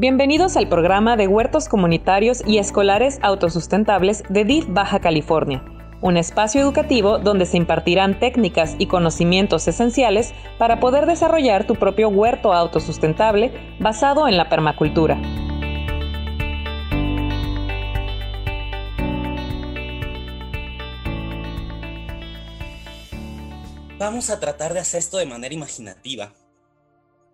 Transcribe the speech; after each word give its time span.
Bienvenidos 0.00 0.56
al 0.56 0.66
programa 0.66 1.18
de 1.18 1.28
huertos 1.28 1.68
comunitarios 1.68 2.42
y 2.46 2.56
escolares 2.56 3.18
autosustentables 3.20 4.22
de 4.30 4.46
DIF 4.46 4.64
Baja 4.66 4.98
California, 4.98 5.62
un 6.00 6.16
espacio 6.16 6.62
educativo 6.62 7.18
donde 7.18 7.44
se 7.44 7.58
impartirán 7.58 8.18
técnicas 8.18 8.76
y 8.78 8.86
conocimientos 8.86 9.68
esenciales 9.68 10.32
para 10.56 10.80
poder 10.80 11.04
desarrollar 11.04 11.66
tu 11.66 11.74
propio 11.74 12.08
huerto 12.08 12.54
autosustentable 12.54 13.52
basado 13.78 14.26
en 14.26 14.38
la 14.38 14.48
permacultura. 14.48 15.20
Vamos 23.98 24.30
a 24.30 24.40
tratar 24.40 24.72
de 24.72 24.80
hacer 24.80 25.00
esto 25.00 25.18
de 25.18 25.26
manera 25.26 25.54
imaginativa. 25.54 26.32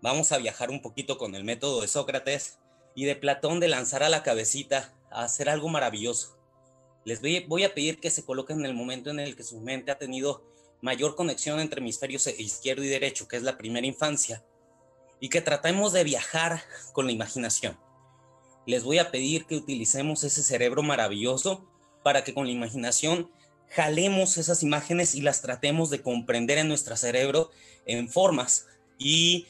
Vamos 0.06 0.30
a 0.30 0.38
viajar 0.38 0.70
un 0.70 0.82
poquito 0.82 1.18
con 1.18 1.34
el 1.34 1.42
método 1.42 1.80
de 1.80 1.88
Sócrates 1.88 2.60
y 2.94 3.06
de 3.06 3.16
Platón 3.16 3.58
de 3.58 3.66
lanzar 3.66 4.04
a 4.04 4.08
la 4.08 4.22
cabecita 4.22 4.94
a 5.10 5.24
hacer 5.24 5.48
algo 5.48 5.68
maravilloso. 5.68 6.38
Les 7.04 7.20
voy, 7.20 7.64
a 7.64 7.74
pedir 7.74 7.98
que 7.98 8.12
se 8.12 8.24
coloquen 8.24 8.60
en 8.60 8.66
el 8.66 8.74
momento 8.74 9.10
en 9.10 9.18
el 9.18 9.34
que 9.34 9.42
su 9.42 9.60
mente 9.60 9.90
ha 9.90 9.98
tenido 9.98 10.44
mayor 10.80 11.16
conexión 11.16 11.58
entre 11.58 11.80
hemisferios 11.80 12.28
izquierdo 12.38 12.84
y 12.84 12.86
derecho, 12.86 13.26
que 13.26 13.36
es 13.36 13.42
la 13.42 13.58
primera 13.58 13.84
infancia, 13.84 14.44
y 15.18 15.28
que 15.28 15.40
tratemos 15.40 15.92
de 15.92 16.04
viajar 16.04 16.62
con 16.92 17.06
la 17.06 17.12
imaginación. 17.12 17.76
Les 18.64 18.84
voy 18.84 18.98
a 18.98 19.10
pedir 19.10 19.46
que 19.46 19.56
utilicemos 19.56 20.22
ese 20.22 20.44
cerebro 20.44 20.84
maravilloso 20.84 21.68
para 22.04 22.22
que 22.22 22.32
con 22.32 22.46
la 22.46 22.52
imaginación 22.52 23.28
jalemos 23.70 24.38
esas 24.38 24.62
imágenes 24.62 25.16
y 25.16 25.20
las 25.20 25.42
tratemos 25.42 25.90
de 25.90 26.00
comprender 26.00 26.58
en 26.58 26.68
nuestro 26.68 26.96
cerebro 26.96 27.50
en 27.86 28.08
formas 28.08 28.68
y 28.98 29.48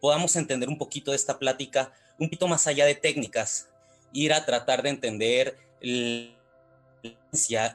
podamos 0.00 0.36
entender 0.36 0.68
un 0.68 0.78
poquito 0.78 1.10
de 1.10 1.16
esta 1.16 1.38
plática, 1.38 1.92
un 2.18 2.28
poquito 2.28 2.48
más 2.48 2.66
allá 2.66 2.86
de 2.86 2.94
técnicas, 2.94 3.68
ir 4.12 4.32
a 4.32 4.44
tratar 4.44 4.82
de 4.82 4.90
entender 4.90 5.56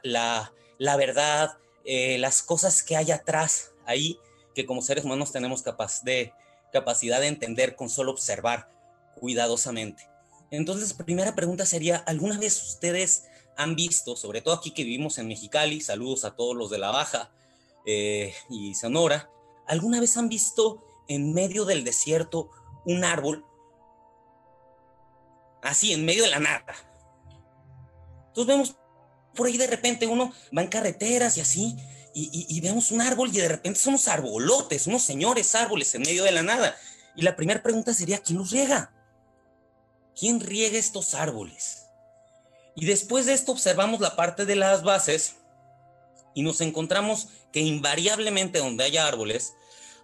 la, 0.03 0.53
la 0.77 0.97
verdad, 0.97 1.57
eh, 1.85 2.17
las 2.17 2.41
cosas 2.41 2.83
que 2.83 2.95
hay 2.95 3.11
atrás 3.11 3.71
ahí, 3.85 4.17
que 4.55 4.65
como 4.65 4.81
seres 4.81 5.05
humanos 5.05 5.31
tenemos 5.31 5.61
capaz 5.61 6.03
de, 6.03 6.33
capacidad 6.71 7.19
de 7.19 7.27
entender 7.27 7.75
con 7.75 7.89
solo 7.89 8.11
observar 8.11 8.69
cuidadosamente. 9.19 10.09
Entonces, 10.49 10.93
primera 10.93 11.35
pregunta 11.35 11.65
sería, 11.65 11.97
¿alguna 11.97 12.37
vez 12.37 12.61
ustedes 12.63 13.25
han 13.55 13.75
visto, 13.75 14.15
sobre 14.15 14.41
todo 14.41 14.53
aquí 14.53 14.71
que 14.71 14.83
vivimos 14.83 15.17
en 15.17 15.27
Mexicali, 15.27 15.81
saludos 15.81 16.25
a 16.25 16.35
todos 16.35 16.55
los 16.55 16.69
de 16.69 16.77
la 16.77 16.91
Baja 16.91 17.31
eh, 17.85 18.33
y 18.49 18.73
Sonora, 18.75 19.29
¿alguna 19.67 19.99
vez 19.99 20.17
han 20.17 20.29
visto 20.29 20.83
en 21.07 21.33
medio 21.33 21.65
del 21.65 21.83
desierto 21.83 22.49
un 22.85 23.03
árbol? 23.03 23.45
Así, 25.61 25.93
en 25.93 26.05
medio 26.05 26.23
de 26.23 26.29
la 26.29 26.39
nada. 26.39 26.75
Entonces 28.27 28.47
vemos 28.47 28.75
por 29.35 29.47
ahí 29.47 29.57
de 29.57 29.67
repente 29.67 30.07
uno 30.07 30.33
va 30.55 30.61
en 30.61 30.67
carreteras 30.67 31.37
y 31.37 31.41
así, 31.41 31.77
y, 32.13 32.45
y, 32.49 32.59
vemos 32.59 32.91
un 32.91 32.99
árbol 32.99 33.29
y 33.29 33.39
de 33.39 33.47
repente 33.47 33.79
son 33.79 33.93
unos 33.93 34.09
arbolotes, 34.09 34.85
unos 34.85 35.01
señores 35.01 35.55
árboles 35.55 35.95
en 35.95 36.01
medio 36.01 36.25
de 36.25 36.33
la 36.33 36.43
nada. 36.43 36.75
Y 37.15 37.21
la 37.21 37.37
primera 37.37 37.63
pregunta 37.63 37.93
sería, 37.93 38.17
¿quién 38.17 38.39
los 38.39 38.51
riega? 38.51 38.91
¿Quién 40.13 40.41
riega 40.41 40.77
estos 40.77 41.13
árboles? 41.13 41.85
Y 42.75 42.85
después 42.85 43.25
de 43.25 43.33
esto 43.33 43.53
observamos 43.53 44.01
la 44.01 44.17
parte 44.17 44.45
de 44.45 44.57
las 44.57 44.83
bases 44.83 45.35
y 46.33 46.43
nos 46.43 46.59
encontramos 46.59 47.29
que 47.53 47.61
invariablemente 47.61 48.59
donde 48.59 48.83
haya 48.83 49.07
árboles 49.07 49.53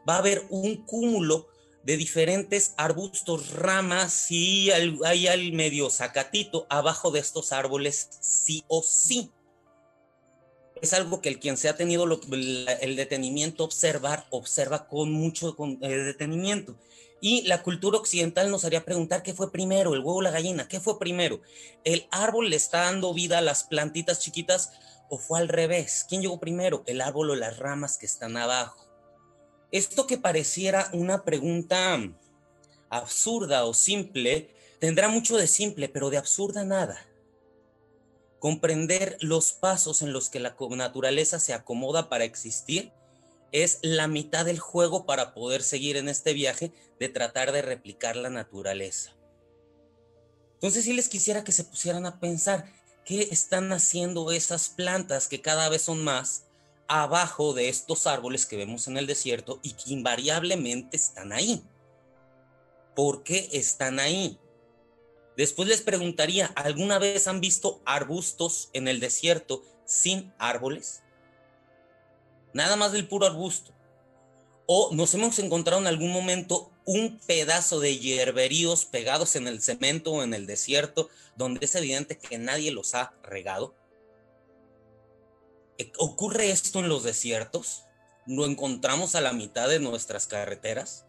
va 0.07 0.15
a 0.15 0.19
haber 0.19 0.45
un 0.49 0.85
cúmulo 0.85 1.47
de 1.83 1.97
diferentes 1.97 2.73
arbustos, 2.77 3.51
ramas 3.51 4.29
y 4.29 4.71
hay 4.71 5.27
al 5.27 5.53
medio 5.53 5.89
zacatito 5.89 6.67
abajo 6.69 7.11
de 7.11 7.21
estos 7.21 7.53
árboles 7.53 8.09
sí 8.19 8.63
o 8.67 8.83
sí. 8.83 9.31
Es 10.81 10.93
algo 10.93 11.21
que 11.21 11.29
el 11.29 11.39
quien 11.39 11.57
se 11.57 11.69
ha 11.69 11.75
tenido 11.75 12.03
el 12.03 12.95
detenimiento 12.95 13.63
observar, 13.63 14.27
observa 14.29 14.87
con 14.87 15.11
mucho 15.11 15.55
eh, 15.81 15.87
detenimiento. 15.87 16.77
Y 17.19 17.43
la 17.43 17.63
cultura 17.63 17.97
occidental 17.97 18.51
nos 18.51 18.63
haría 18.63 18.85
preguntar 18.85 19.23
qué 19.23 19.33
fue 19.33 19.51
primero, 19.51 19.93
el 19.93 20.01
huevo 20.01 20.17
o 20.17 20.21
la 20.21 20.29
gallina, 20.29 20.67
qué 20.67 20.79
fue 20.79 20.99
primero. 20.99 21.41
¿El 21.83 22.05
árbol 22.11 22.49
le 22.49 22.57
está 22.57 22.81
dando 22.81 23.13
vida 23.13 23.39
a 23.39 23.41
las 23.41 23.63
plantitas 23.63 24.19
chiquitas 24.19 24.71
o 25.09 25.17
fue 25.17 25.39
al 25.39 25.47
revés? 25.47 26.05
¿Quién 26.07 26.21
llegó 26.21 26.39
primero, 26.39 26.83
el 26.85 27.01
árbol 27.01 27.31
o 27.31 27.35
las 27.35 27.57
ramas 27.57 27.97
que 27.97 28.05
están 28.05 28.37
abajo? 28.37 28.86
Esto 29.71 30.07
que 30.07 30.17
pareciera 30.17 30.89
una 30.93 31.23
pregunta 31.23 31.99
absurda 32.89 33.65
o 33.65 33.73
simple, 33.73 34.49
tendrá 34.79 35.09
mucho 35.09 35.35
de 35.35 35.47
simple, 35.47 35.89
pero 35.89 36.09
de 36.09 36.17
absurda 36.17 36.63
nada. 36.63 37.05
Comprender 38.39 39.17
los 39.19 39.51
pasos 39.51 40.01
en 40.01 40.13
los 40.13 40.29
que 40.29 40.39
la 40.39 40.55
naturaleza 40.71 41.39
se 41.39 41.53
acomoda 41.53 42.07
para 42.07 42.23
existir 42.23 42.93
es 43.51 43.79
la 43.81 44.07
mitad 44.07 44.45
del 44.45 44.59
juego 44.59 45.05
para 45.05 45.33
poder 45.33 45.63
seguir 45.63 45.97
en 45.97 46.07
este 46.07 46.33
viaje 46.33 46.71
de 46.99 47.09
tratar 47.09 47.51
de 47.51 47.61
replicar 47.61 48.15
la 48.15 48.29
naturaleza. 48.29 49.15
Entonces 50.55 50.85
si 50.85 50.93
les 50.93 51.09
quisiera 51.09 51.43
que 51.43 51.51
se 51.51 51.63
pusieran 51.63 52.05
a 52.05 52.19
pensar 52.19 52.71
qué 53.05 53.27
están 53.31 53.71
haciendo 53.71 54.31
esas 54.31 54.69
plantas 54.69 55.27
que 55.27 55.41
cada 55.41 55.69
vez 55.69 55.83
son 55.83 56.03
más 56.03 56.46
abajo 56.87 57.53
de 57.53 57.69
estos 57.69 58.07
árboles 58.07 58.45
que 58.45 58.57
vemos 58.57 58.87
en 58.87 58.97
el 58.97 59.07
desierto 59.07 59.59
y 59.61 59.73
que 59.73 59.93
invariablemente 59.93 60.97
están 60.97 61.33
ahí. 61.33 61.63
¿Por 62.95 63.23
qué 63.23 63.49
están 63.51 63.99
ahí? 63.99 64.39
Después 65.35 65.67
les 65.67 65.81
preguntaría, 65.81 66.47
¿alguna 66.55 66.97
vez 66.97 67.27
han 67.27 67.41
visto 67.41 67.81
arbustos 67.85 68.69
en 68.73 68.87
el 68.87 68.99
desierto 68.99 69.63
sin 69.85 70.33
árboles? 70.39 71.03
nada 72.57 72.75
más 72.75 72.91
del 72.91 73.07
puro 73.07 73.27
arbusto. 73.27 73.71
O 74.65 74.89
nos 74.93 75.13
hemos 75.13 75.37
encontrado 75.39 75.79
en 75.79 75.87
algún 75.87 76.11
momento 76.11 76.71
un 76.85 77.19
pedazo 77.19 77.79
de 77.79 77.99
hierberíos 77.99 78.85
pegados 78.85 79.35
en 79.35 79.47
el 79.47 79.61
cemento 79.61 80.11
o 80.11 80.23
en 80.23 80.33
el 80.33 80.47
desierto, 80.47 81.09
donde 81.35 81.63
es 81.63 81.75
evidente 81.75 82.17
que 82.17 82.37
nadie 82.37 82.71
los 82.71 82.95
ha 82.95 83.13
regado. 83.21 83.75
E, 85.77 85.91
¿Ocurre 85.97 86.49
esto 86.49 86.79
en 86.79 86.89
los 86.89 87.03
desiertos? 87.03 87.83
¿Lo 88.25 88.45
encontramos 88.45 89.15
a 89.15 89.21
la 89.21 89.33
mitad 89.33 89.69
de 89.69 89.79
nuestras 89.79 90.27
carreteras? 90.27 91.05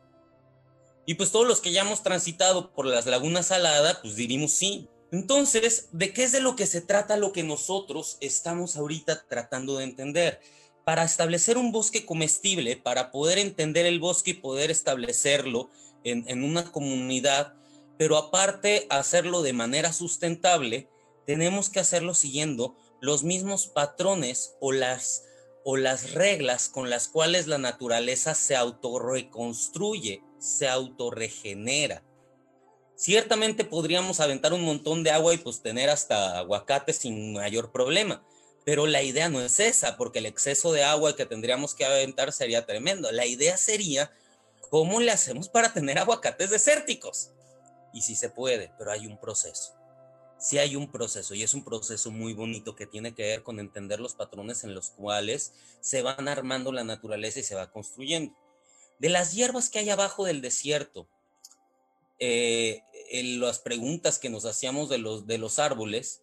Y 1.07 1.15
pues 1.15 1.33
todos 1.33 1.47
los 1.47 1.61
que 1.61 1.73
ya 1.73 1.83
hemos 1.83 2.03
transitado 2.03 2.73
por 2.73 2.87
las 2.87 3.07
lagunas 3.07 3.47
saladas, 3.47 3.99
pues 4.03 4.15
diríamos 4.17 4.53
sí. 4.53 4.89
Entonces, 5.11 5.89
¿de 5.93 6.13
qué 6.13 6.25
es 6.25 6.33
de 6.33 6.41
lo 6.41 6.55
que 6.55 6.67
se 6.67 6.83
trata 6.83 7.17
lo 7.17 7.33
que 7.33 7.43
nosotros 7.43 8.19
estamos 8.21 8.77
ahorita 8.77 9.25
tratando 9.27 9.79
de 9.79 9.85
entender? 9.85 10.41
para 10.89 11.05
establecer 11.05 11.59
un 11.59 11.71
bosque 11.71 12.07
comestible, 12.07 12.79
para 12.79 13.11
poder 13.11 13.37
entender 13.37 13.85
el 13.85 14.01
bosque 14.01 14.31
y 14.31 14.35
poder 14.41 14.71
establecerlo 14.71 15.69
en, 16.03 16.43
una 16.43 16.73
comunidad, 16.73 17.53
pero 17.99 18.17
aparte 18.17 18.87
hacerlo 18.89 19.43
de 19.43 19.53
manera 19.53 19.93
sustentable, 19.93 20.89
tenemos 21.27 21.69
que 21.69 21.81
hacerlo 21.81 22.15
siguiendo 22.15 22.75
los 23.01 23.23
mismos 23.23 23.67
patrones 23.67 24.57
o 24.61 24.73
las, 24.73 25.25
o 25.65 25.77
las 25.77 26.13
reglas 26.13 26.69
con 26.69 26.91
las 26.91 27.09
cuales 27.09 27.47
la 27.47 27.59
naturaleza 27.59 28.35
se 28.35 28.57
autorreconstruye, 28.57 30.23
se 30.39 30.69
autorregenera. 30.69 32.03
Ciertamente 32.97 33.65
podríamos 33.65 34.19
aventar 34.19 34.53
un 34.53 34.65
montón 34.65 35.05
de 35.05 35.13
agua 35.13 35.33
y 35.33 35.39
pues 35.39 35.63
tener 35.63 35.89
hasta 35.89 36.39
aguacate 36.39 36.93
sin 36.93 37.35
mayor 37.35 37.71
problema, 37.71 38.27
pero 38.65 38.89
la 38.89 39.03
idea 39.03 39.29
no 39.29 39.41
es 39.41 39.61
esa, 39.61 39.97
porque 39.97 40.19
el 40.19 40.27
exceso 40.27 40.73
de 40.73 40.83
agua 40.83 41.15
que 41.15 41.25
tendríamos 41.25 41.75
que 41.77 41.85
aventar 41.85 42.33
sería 42.33 42.67
tremendo. 42.67 43.13
La 43.13 43.25
idea 43.25 43.57
sería, 43.57 44.11
¿cómo 44.69 45.01
le 45.01 45.13
hacemos 45.13 45.49
para 45.49 45.73
tener 45.73 45.99
aguacates 45.99 46.51
desérticos? 46.51 47.31
Y 47.95 48.03
sí 48.03 48.17
se 48.17 48.31
puede, 48.31 48.73
pero 48.77 48.91
hay 48.91 49.07
un 49.07 49.19
proceso. 49.19 49.78
Sí 50.39 50.59
hay 50.59 50.77
un 50.77 50.91
proceso 50.91 51.35
y 51.35 51.43
es 51.43 51.55
un 51.55 51.65
proceso 51.65 52.11
muy 52.11 52.33
bonito 52.33 52.77
que 52.77 52.87
tiene 52.87 53.15
que 53.15 53.23
ver 53.23 53.43
con 53.43 53.59
entender 53.59 53.99
los 53.99 54.15
patrones 54.15 54.63
en 54.63 54.75
los 54.75 54.91
cuales 54.91 55.53
se 55.81 56.03
van 56.03 56.29
armando 56.29 56.71
la 56.73 56.85
naturaleza 56.85 57.41
y 57.41 57.43
se 57.43 57.57
va 57.57 57.73
construyendo. 57.73 58.35
De 58.99 59.09
las 59.09 59.33
hierbas 59.33 59.69
que 59.69 59.81
hay 59.81 59.91
abajo 59.91 60.25
del 60.25 60.41
desierto, 60.41 61.09
eh, 62.21 62.83
en 63.11 63.41
las 63.41 63.59
preguntas 63.59 64.19
que 64.19 64.29
nos 64.29 64.45
hacíamos 64.45 64.89
de 64.89 64.99
los, 64.99 65.27
de 65.27 65.39
los 65.39 65.59
árboles, 65.59 66.23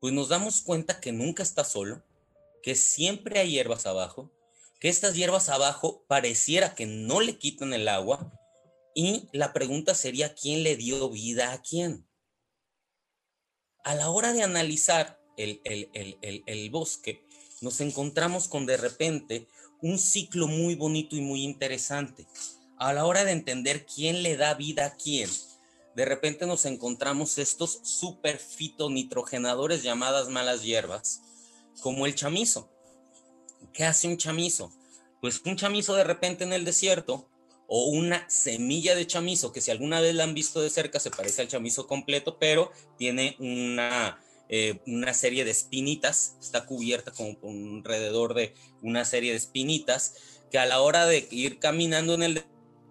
pues 0.00 0.12
nos 0.12 0.28
damos 0.28 0.62
cuenta 0.62 1.00
que 1.00 1.12
nunca 1.12 1.42
está 1.42 1.64
solo, 1.64 2.02
que 2.62 2.74
siempre 2.74 3.40
hay 3.40 3.52
hierbas 3.52 3.86
abajo, 3.86 4.30
que 4.80 4.88
estas 4.88 5.14
hierbas 5.14 5.48
abajo 5.48 6.04
pareciera 6.08 6.74
que 6.74 6.86
no 6.86 7.20
le 7.20 7.38
quitan 7.38 7.74
el 7.74 7.88
agua 7.88 8.32
y 8.94 9.28
la 9.32 9.52
pregunta 9.52 9.94
sería 9.94 10.34
quién 10.34 10.62
le 10.62 10.76
dio 10.76 11.10
vida 11.10 11.52
a 11.52 11.62
quién. 11.62 12.06
A 13.84 13.94
la 13.94 14.10
hora 14.10 14.32
de 14.32 14.42
analizar 14.42 15.20
el, 15.36 15.60
el 15.64 16.70
bosque, 16.70 17.24
nos 17.60 17.80
encontramos 17.80 18.48
con 18.48 18.66
de 18.66 18.76
repente 18.76 19.48
un 19.80 19.98
ciclo 19.98 20.46
muy 20.46 20.74
bonito 20.74 21.16
y 21.16 21.20
muy 21.20 21.42
interesante. 21.42 22.26
A 22.76 22.92
la 22.92 23.06
hora 23.06 23.24
de 23.24 23.32
entender 23.32 23.86
quién 23.86 24.22
le 24.22 24.36
da 24.36 24.54
vida 24.54 24.86
a 24.86 24.94
quién, 24.96 25.30
de 25.94 26.04
repente 26.04 26.46
nos 26.46 26.66
encontramos 26.66 27.38
estos 27.38 27.80
super 27.82 28.38
fitonitrogenadores 28.38 29.82
llamadas 29.82 30.28
malas 30.28 30.62
hierbas, 30.62 31.22
como 31.80 32.06
el 32.06 32.14
chamizo. 32.14 32.70
¿Qué 33.72 33.84
hace 33.84 34.08
un 34.08 34.16
chamizo? 34.16 34.72
Pues 35.20 35.42
un 35.44 35.56
chamizo 35.56 35.94
de 35.94 36.04
repente 36.04 36.44
en 36.44 36.52
el 36.52 36.64
desierto 36.64 37.28
o 37.72 37.84
una 37.84 38.28
semilla 38.28 38.96
de 38.96 39.06
chamizo, 39.06 39.52
que 39.52 39.60
si 39.60 39.70
alguna 39.70 40.00
vez 40.00 40.12
la 40.16 40.24
han 40.24 40.34
visto 40.34 40.60
de 40.60 40.70
cerca 40.70 40.98
se 40.98 41.12
parece 41.12 41.42
al 41.42 41.46
chamizo 41.48 41.86
completo, 41.86 42.36
pero 42.36 42.72
tiene 42.98 43.36
una, 43.38 44.20
eh, 44.48 44.80
una 44.88 45.14
serie 45.14 45.44
de 45.44 45.52
espinitas, 45.52 46.34
está 46.40 46.66
cubierta 46.66 47.12
con, 47.12 47.38
alrededor 47.76 48.34
de 48.34 48.54
una 48.82 49.04
serie 49.04 49.30
de 49.30 49.36
espinitas, 49.36 50.16
que 50.50 50.58
a 50.58 50.66
la 50.66 50.80
hora 50.80 51.06
de 51.06 51.28
ir 51.30 51.60
caminando 51.60 52.14
en 52.14 52.24
el 52.24 52.44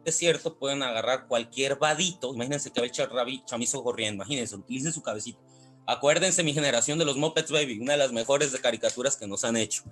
desierto 0.06 0.58
pueden 0.58 0.82
agarrar 0.82 1.28
cualquier 1.28 1.76
vadito, 1.76 2.34
imagínense 2.34 2.72
que 2.72 2.80
ve 2.80 2.88
el 2.88 3.44
chamizo 3.44 3.84
corriendo, 3.84 4.24
imagínense, 4.24 4.56
utilicen 4.56 4.94
su 4.94 5.02
cabecito. 5.04 5.40
Acuérdense 5.88 6.42
mi 6.42 6.54
generación 6.54 6.98
de 7.00 7.04
los 7.04 7.18
Muppets 7.18 7.52
Baby, 7.52 7.80
una 7.80 7.94
de 7.94 7.98
las 7.98 8.14
mejores 8.14 8.54
de 8.54 8.60
caricaturas 8.60 9.18
que 9.18 9.28
nos 9.28 9.44
han 9.44 9.58
hecho. 9.58 9.84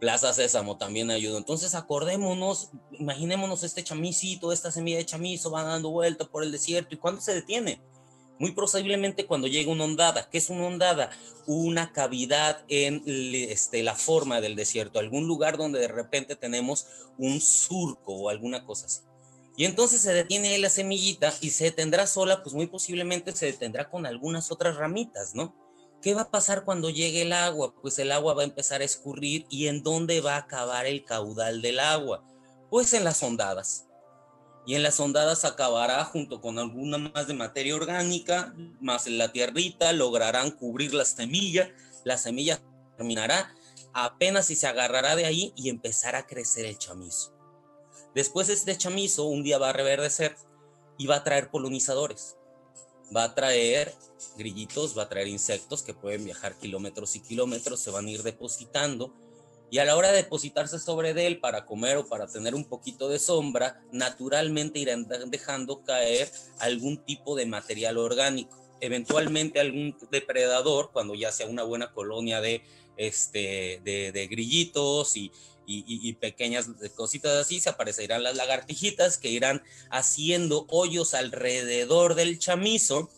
Plaza 0.00 0.32
Sésamo 0.32 0.78
también 0.78 1.10
ayuda. 1.10 1.38
Entonces 1.38 1.74
acordémonos, 1.74 2.70
imaginémonos 2.98 3.62
este 3.62 3.84
chamicito, 3.84 4.50
esta 4.50 4.72
semilla 4.72 4.96
de 4.96 5.06
chamizo 5.06 5.50
va 5.50 5.62
dando 5.62 5.90
vuelta 5.90 6.24
por 6.24 6.42
el 6.42 6.50
desierto. 6.50 6.94
¿Y 6.94 6.98
cuándo 6.98 7.20
se 7.20 7.34
detiene? 7.34 7.80
Muy 8.38 8.52
posiblemente 8.52 9.26
cuando 9.26 9.46
llega 9.46 9.70
una 9.70 9.84
ondada. 9.84 10.28
¿Qué 10.30 10.38
es 10.38 10.48
una 10.48 10.66
ondada? 10.66 11.10
Una 11.46 11.92
cavidad 11.92 12.64
en 12.68 13.02
este, 13.06 13.82
la 13.82 13.94
forma 13.94 14.40
del 14.40 14.56
desierto, 14.56 14.98
algún 14.98 15.26
lugar 15.28 15.58
donde 15.58 15.78
de 15.78 15.88
repente 15.88 16.34
tenemos 16.34 16.86
un 17.18 17.40
surco 17.40 18.14
o 18.14 18.28
alguna 18.30 18.64
cosa 18.64 18.86
así. 18.86 19.02
Y 19.58 19.66
entonces 19.66 20.00
se 20.00 20.14
detiene 20.14 20.56
la 20.56 20.70
semillita 20.70 21.34
y 21.42 21.50
se 21.50 21.64
detendrá 21.64 22.06
sola, 22.06 22.42
pues 22.42 22.54
muy 22.54 22.66
posiblemente 22.66 23.32
se 23.32 23.44
detendrá 23.44 23.90
con 23.90 24.06
algunas 24.06 24.50
otras 24.50 24.76
ramitas, 24.76 25.34
¿no? 25.34 25.54
¿Qué 26.02 26.14
va 26.14 26.22
a 26.22 26.30
pasar 26.30 26.64
cuando 26.64 26.88
llegue 26.88 27.22
el 27.22 27.32
agua? 27.34 27.74
Pues 27.82 27.98
el 27.98 28.10
agua 28.10 28.32
va 28.32 28.40
a 28.40 28.46
empezar 28.46 28.80
a 28.80 28.84
escurrir 28.84 29.44
y 29.50 29.66
¿en 29.66 29.82
dónde 29.82 30.22
va 30.22 30.36
a 30.36 30.38
acabar 30.38 30.86
el 30.86 31.04
caudal 31.04 31.60
del 31.60 31.78
agua? 31.78 32.24
Pues 32.70 32.94
en 32.94 33.04
las 33.04 33.22
ondadas. 33.22 33.86
Y 34.66 34.76
en 34.76 34.82
las 34.82 34.98
ondadas 34.98 35.44
acabará 35.44 36.02
junto 36.04 36.40
con 36.40 36.58
alguna 36.58 36.96
más 36.96 37.26
de 37.26 37.34
materia 37.34 37.76
orgánica, 37.76 38.54
más 38.80 39.06
en 39.06 39.18
la 39.18 39.30
tierrita, 39.30 39.92
lograrán 39.92 40.52
cubrir 40.52 40.94
la 40.94 41.04
semilla, 41.04 41.70
la 42.04 42.16
semilla 42.16 42.60
terminará 42.96 43.54
apenas 43.92 44.46
si 44.46 44.56
se 44.56 44.68
agarrará 44.68 45.16
de 45.16 45.26
ahí 45.26 45.52
y 45.54 45.68
empezará 45.68 46.20
a 46.20 46.26
crecer 46.26 46.64
el 46.64 46.78
chamizo. 46.78 47.34
Después 48.14 48.48
este 48.48 48.76
chamizo 48.76 49.24
un 49.24 49.42
día 49.42 49.58
va 49.58 49.70
a 49.70 49.74
reverdecer 49.74 50.36
y 50.96 51.06
va 51.06 51.16
a 51.16 51.24
traer 51.24 51.50
polinizadores 51.50 52.36
va 53.14 53.24
a 53.24 53.34
traer 53.34 53.94
grillitos, 54.36 54.96
va 54.96 55.04
a 55.04 55.08
traer 55.08 55.28
insectos 55.28 55.82
que 55.82 55.94
pueden 55.94 56.24
viajar 56.24 56.54
kilómetros 56.56 57.16
y 57.16 57.20
kilómetros, 57.20 57.80
se 57.80 57.90
van 57.90 58.06
a 58.06 58.10
ir 58.10 58.22
depositando 58.22 59.12
y 59.70 59.78
a 59.78 59.84
la 59.84 59.96
hora 59.96 60.10
de 60.10 60.16
depositarse 60.16 60.80
sobre 60.80 61.10
él 61.26 61.38
para 61.38 61.64
comer 61.64 61.96
o 61.96 62.06
para 62.06 62.26
tener 62.26 62.56
un 62.56 62.64
poquito 62.64 63.08
de 63.08 63.20
sombra, 63.20 63.80
naturalmente 63.92 64.80
irán 64.80 65.06
dejando 65.28 65.84
caer 65.84 66.28
algún 66.58 66.98
tipo 67.04 67.36
de 67.36 67.46
material 67.46 67.96
orgánico. 67.96 68.58
Eventualmente 68.80 69.60
algún 69.60 69.96
depredador, 70.10 70.90
cuando 70.92 71.14
ya 71.14 71.30
sea 71.30 71.46
una 71.46 71.62
buena 71.62 71.92
colonia 71.92 72.40
de, 72.40 72.64
este, 72.96 73.80
de, 73.84 74.28
grillitos 74.28 75.16
y, 75.16 75.30
y, 75.66 76.12
pequeñas 76.14 76.68
cositas 76.96 77.32
así, 77.36 77.60
se 77.60 77.70
aparecerán 77.70 78.22
las 78.22 78.36
lagartijitas 78.36 79.18
que 79.18 79.30
irán 79.30 79.62
haciendo 79.90 80.66
hoyos 80.68 81.14
alrededor 81.14 82.14
del 82.14 82.38
chamizo. 82.38 83.10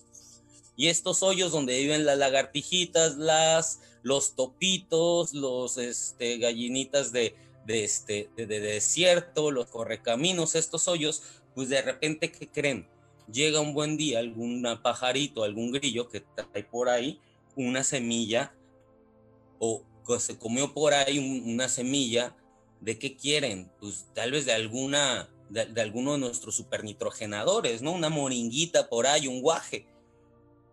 Y 0.77 0.89
estos 0.89 1.23
hoyos 1.23 1.53
donde 1.53 1.79
viven 1.79 2.05
las 2.05 2.19
lagartijitas, 2.19 3.17
las, 3.17 3.81
los 4.03 4.35
topitos, 4.35 5.33
los 5.33 5.79
este, 5.79 6.39
gallinitas 6.39 7.13
de, 7.13 7.35
de, 7.67 7.85
este, 7.85 8.31
de, 8.37 8.47
desierto, 8.47 9.51
los 9.51 9.67
correcaminos, 9.67 10.55
estos 10.55 10.89
hoyos, 10.89 11.23
pues 11.55 11.69
de 11.69 11.83
repente, 11.83 12.33
¿qué 12.33 12.49
creen? 12.49 12.89
Llega 13.31 13.61
un 13.61 13.73
buen 13.73 13.97
día 13.97 14.19
algún 14.19 14.67
pajarito, 14.83 15.45
algún 15.45 15.73
grillo 15.73 16.09
que 16.09 16.21
trae 16.21 16.65
por 16.65 16.89
ahí 16.89 17.21
una 17.57 17.85
semilla 17.85 18.55
o 19.59 19.85
se 20.19 20.39
comió 20.39 20.73
por 20.75 20.95
ahí 20.95 21.19
una 21.19 21.69
semilla 21.69 22.37
¿De 22.83 22.99
qué 22.99 23.17
quieren? 23.17 23.71
Pues 23.79 24.09
tal 24.13 24.33
vez 24.33 24.45
de 24.45 24.53
alguna, 24.53 25.31
de, 25.49 25.81
alguno 25.81 26.15
de 26.15 26.19
nuestros 26.19 26.57
supernitrogenadores, 26.57 27.81
¿no? 27.81 27.93
Una 27.93 28.09
moringuita 28.09 28.89
por 28.89 29.07
ahí, 29.07 29.29
un 29.29 29.41
guaje. 29.41 29.87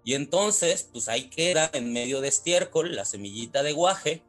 Y 0.04 0.16
entonces, 0.16 0.90
pues 0.92 1.08
ahí 1.08 1.30
queda 1.30 1.70
en 1.72 1.94
medio 1.94 2.20
de 2.20 2.30
estiércol 2.30 2.96
la 2.96 3.06
semillita 3.06 3.62
de 3.62 3.74
guaje 3.74 4.24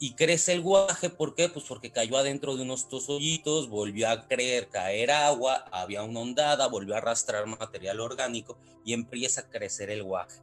y 0.00 0.14
crece 0.14 0.52
el 0.52 0.62
guaje. 0.62 1.10
¿Por 1.10 1.36
qué? 1.36 1.48
Pues 1.48 1.64
porque 1.64 1.92
cayó 1.92 2.16
adentro 2.16 2.56
de 2.56 2.62
unos 2.62 2.88
hoyitos, 3.08 3.68
volvió 3.68 4.08
a 4.10 4.26
creer, 4.26 4.68
caer 4.68 5.12
agua, 5.12 5.64
había 5.70 6.02
una 6.02 6.18
ondada, 6.18 6.66
volvió 6.66 6.96
a 6.96 6.98
arrastrar 6.98 7.46
material 7.46 8.00
orgánico 8.00 8.58
y 8.84 8.94
empieza 8.94 9.42
a 9.42 9.48
crecer 9.48 9.90
el 9.90 10.02
guaje. 10.02 10.40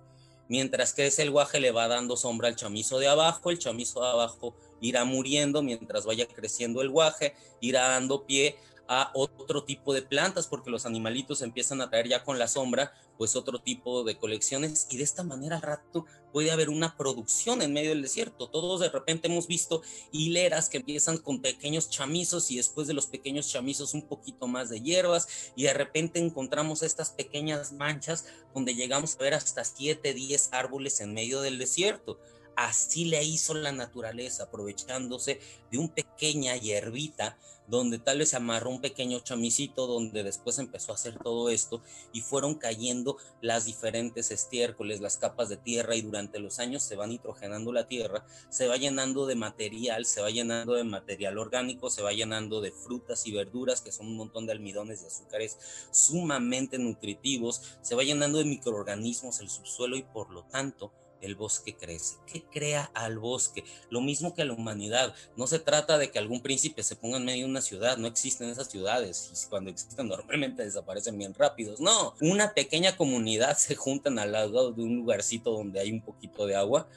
Mientras 0.49 0.93
crece 0.93 1.21
el 1.21 1.29
guaje 1.29 1.59
le 1.59 1.71
va 1.71 1.87
dando 1.87 2.17
sombra 2.17 2.47
al 2.47 2.55
chamizo 2.55 2.97
de 2.97 3.07
abajo, 3.07 3.51
el 3.51 3.59
chamizo 3.59 4.01
de 4.01 4.09
abajo 4.09 4.55
irá 4.81 5.05
muriendo 5.05 5.61
mientras 5.61 6.05
vaya 6.05 6.25
creciendo 6.25 6.81
el 6.81 6.89
guaje, 6.89 7.35
irá 7.61 7.89
dando 7.89 8.25
pie 8.25 8.57
a 8.91 9.11
otro 9.13 9.63
tipo 9.63 9.93
de 9.93 10.01
plantas 10.01 10.47
porque 10.47 10.71
los 10.71 10.87
animalitos 10.87 11.43
empiezan 11.43 11.79
a 11.79 11.91
traer 11.91 12.09
ya 12.09 12.23
con 12.23 12.39
la 12.39 12.47
sombra 12.47 12.91
pues 13.19 13.35
otro 13.35 13.59
tipo 13.59 14.03
de 14.03 14.17
colecciones 14.17 14.87
y 14.89 14.97
de 14.97 15.03
esta 15.03 15.23
manera 15.23 15.57
al 15.57 15.61
rato 15.61 16.05
puede 16.33 16.49
haber 16.49 16.69
una 16.69 16.97
producción 16.97 17.61
en 17.61 17.71
medio 17.71 17.89
del 17.89 18.01
desierto. 18.01 18.49
Todos 18.49 18.79
de 18.79 18.89
repente 18.89 19.27
hemos 19.27 19.45
visto 19.45 19.83
hileras 20.11 20.69
que 20.69 20.77
empiezan 20.77 21.19
con 21.19 21.39
pequeños 21.39 21.91
chamizos 21.91 22.49
y 22.49 22.57
después 22.57 22.87
de 22.87 22.93
los 22.95 23.05
pequeños 23.05 23.47
chamizos 23.47 23.93
un 23.93 24.07
poquito 24.07 24.47
más 24.47 24.69
de 24.69 24.81
hierbas 24.81 25.51
y 25.55 25.63
de 25.63 25.73
repente 25.73 26.17
encontramos 26.17 26.81
estas 26.81 27.11
pequeñas 27.11 27.73
manchas 27.73 28.25
donde 28.55 28.73
llegamos 28.73 29.15
a 29.15 29.23
ver 29.23 29.35
hasta 29.35 29.63
7, 29.63 30.15
10 30.15 30.49
árboles 30.51 30.99
en 30.99 31.13
medio 31.13 31.41
del 31.41 31.59
desierto. 31.59 32.19
Así 32.55 33.05
le 33.05 33.23
hizo 33.23 33.53
la 33.53 33.71
naturaleza, 33.71 34.43
aprovechándose 34.43 35.39
de 35.71 35.77
un 35.77 35.89
pequeña 35.89 36.57
hierbita 36.57 37.37
donde 37.69 37.99
tal 37.99 38.19
vez 38.19 38.29
se 38.29 38.37
amarró 38.37 38.69
un 38.69 38.81
pequeño 38.81 39.19
chamicito, 39.19 39.87
donde 39.87 40.23
después 40.23 40.57
empezó 40.59 40.91
a 40.91 40.95
hacer 40.95 41.17
todo 41.19 41.49
esto 41.49 41.81
y 42.11 42.21
fueron 42.21 42.55
cayendo 42.55 43.17
las 43.41 43.65
diferentes 43.65 44.31
estiércoles, 44.31 45.01
las 45.01 45.17
capas 45.17 45.49
de 45.49 45.57
tierra 45.57 45.95
y 45.95 46.01
durante 46.01 46.39
los 46.39 46.59
años 46.59 46.83
se 46.83 46.95
va 46.95 47.07
nitrogenando 47.07 47.71
la 47.71 47.87
tierra, 47.87 48.25
se 48.49 48.67
va 48.67 48.77
llenando 48.77 49.25
de 49.25 49.35
material, 49.35 50.05
se 50.05 50.21
va 50.21 50.29
llenando 50.29 50.73
de 50.73 50.83
material 50.83 51.37
orgánico, 51.37 51.89
se 51.89 52.01
va 52.01 52.11
llenando 52.11 52.61
de 52.61 52.71
frutas 52.71 53.27
y 53.27 53.31
verduras 53.31 53.81
que 53.81 53.91
son 53.91 54.07
un 54.07 54.17
montón 54.17 54.45
de 54.45 54.53
almidones 54.53 55.03
y 55.03 55.05
azúcares 55.05 55.57
sumamente 55.91 56.79
nutritivos, 56.79 57.61
se 57.81 57.95
va 57.95 58.03
llenando 58.03 58.39
de 58.39 58.45
microorganismos 58.45 59.39
el 59.39 59.49
subsuelo 59.49 59.95
y 59.95 60.03
por 60.03 60.31
lo 60.31 60.43
tanto 60.43 60.91
el 61.21 61.35
bosque 61.35 61.75
crece. 61.75 62.17
¿Qué 62.25 62.43
crea 62.43 62.91
al 62.93 63.19
bosque? 63.19 63.63
Lo 63.89 64.01
mismo 64.01 64.33
que 64.33 64.41
a 64.41 64.45
la 64.45 64.53
humanidad. 64.53 65.13
No 65.35 65.47
se 65.47 65.59
trata 65.59 65.97
de 65.97 66.11
que 66.11 66.19
algún 66.19 66.41
príncipe 66.41 66.83
se 66.83 66.95
ponga 66.95 67.17
en 67.17 67.25
medio 67.25 67.45
de 67.45 67.51
una 67.51 67.61
ciudad. 67.61 67.97
No 67.97 68.07
existen 68.07 68.49
esas 68.49 68.69
ciudades. 68.69 69.31
Y 69.33 69.49
cuando 69.49 69.69
existen 69.69 70.07
normalmente 70.09 70.63
desaparecen 70.63 71.17
bien 71.17 71.33
rápidos. 71.33 71.79
No, 71.79 72.15
una 72.21 72.53
pequeña 72.53 72.95
comunidad 72.95 73.57
se 73.57 73.75
juntan 73.75 74.19
al 74.19 74.31
lado 74.31 74.71
de 74.71 74.81
un 74.81 74.97
lugarcito 74.97 75.51
donde 75.51 75.79
hay 75.79 75.91
un 75.91 76.01
poquito 76.01 76.45
de 76.45 76.55
agua. 76.55 76.87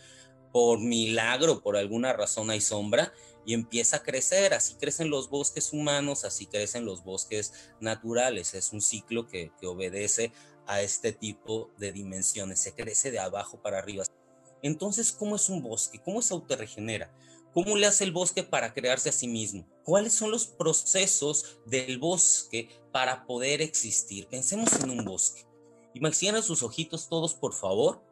Por 0.52 0.80
milagro, 0.80 1.62
por 1.62 1.76
alguna 1.76 2.12
razón 2.12 2.50
hay 2.50 2.60
sombra 2.60 3.12
y 3.44 3.54
empieza 3.54 3.98
a 3.98 4.02
crecer. 4.02 4.54
Así 4.54 4.74
crecen 4.74 5.10
los 5.10 5.30
bosques 5.30 5.72
humanos, 5.72 6.24
así 6.24 6.46
crecen 6.46 6.84
los 6.84 7.02
bosques 7.04 7.52
naturales. 7.80 8.54
Es 8.54 8.72
un 8.72 8.82
ciclo 8.82 9.26
que, 9.26 9.50
que 9.58 9.66
obedece 9.66 10.32
a 10.66 10.82
este 10.82 11.12
tipo 11.12 11.70
de 11.78 11.92
dimensiones, 11.92 12.60
se 12.60 12.74
crece 12.74 13.10
de 13.10 13.18
abajo 13.18 13.60
para 13.60 13.78
arriba. 13.78 14.04
Entonces, 14.62 15.12
¿cómo 15.12 15.36
es 15.36 15.48
un 15.48 15.62
bosque? 15.62 16.00
¿Cómo 16.02 16.22
se 16.22 16.34
autorregenera? 16.34 17.12
¿Cómo 17.52 17.76
le 17.76 17.86
hace 17.86 18.04
el 18.04 18.12
bosque 18.12 18.42
para 18.42 18.72
crearse 18.72 19.10
a 19.10 19.12
sí 19.12 19.28
mismo? 19.28 19.66
¿Cuáles 19.84 20.14
son 20.14 20.30
los 20.30 20.46
procesos 20.46 21.58
del 21.66 21.98
bosque 21.98 22.70
para 22.92 23.26
poder 23.26 23.60
existir? 23.60 24.26
Pensemos 24.28 24.72
en 24.80 24.90
un 24.90 25.04
bosque. 25.04 25.44
Imaginen 25.94 26.42
sus 26.42 26.62
ojitos 26.62 27.08
todos, 27.08 27.34
por 27.34 27.52
favor, 27.52 28.02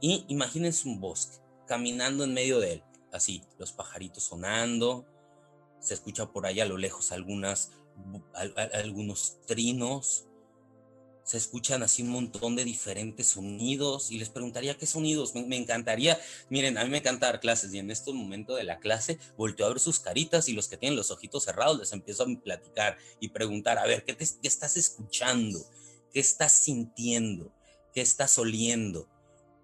y 0.00 0.26
imagínense 0.28 0.88
un 0.88 1.00
bosque, 1.00 1.38
caminando 1.66 2.24
en 2.24 2.34
medio 2.34 2.60
de 2.60 2.72
él. 2.74 2.84
Así, 3.12 3.42
los 3.58 3.72
pajaritos 3.72 4.24
sonando, 4.24 5.06
se 5.80 5.94
escucha 5.94 6.30
por 6.30 6.46
allá 6.46 6.64
a 6.64 6.66
lo 6.66 6.76
lejos 6.76 7.12
algunas, 7.12 7.72
algunos 8.74 9.38
trinos, 9.46 10.26
se 11.24 11.36
escuchan 11.36 11.82
así 11.82 12.02
un 12.02 12.08
montón 12.08 12.56
de 12.56 12.64
diferentes 12.64 13.28
sonidos 13.28 14.10
y 14.10 14.18
les 14.18 14.28
preguntaría 14.28 14.76
qué 14.76 14.86
sonidos. 14.86 15.34
Me, 15.34 15.56
encantaría, 15.56 16.18
miren, 16.50 16.78
a 16.78 16.84
mí 16.84 16.90
me 16.90 16.98
encanta 16.98 17.26
dar 17.26 17.40
clases 17.40 17.72
y 17.72 17.78
en 17.78 17.90
este 17.90 18.12
momento 18.12 18.54
de 18.54 18.64
la 18.64 18.78
clase 18.78 19.18
volteo 19.36 19.66
a 19.66 19.70
ver 19.70 19.80
sus 19.80 20.00
caritas 20.00 20.48
y 20.48 20.52
los 20.52 20.68
que 20.68 20.76
tienen 20.76 20.96
los 20.96 21.10
ojitos 21.10 21.44
cerrados 21.44 21.78
les 21.78 21.92
empiezo 21.92 22.24
a 22.24 22.42
platicar 22.42 22.98
y 23.20 23.28
preguntar, 23.28 23.78
a 23.78 23.86
ver, 23.86 24.04
¿qué, 24.04 24.14
te, 24.14 24.24
estás 24.42 24.76
escuchando? 24.76 25.60
qué 26.12 26.20
estás 26.20 26.52
sintiendo, 26.52 27.52
qué 27.92 28.00
estás 28.00 28.38
oliendo, 28.38 29.08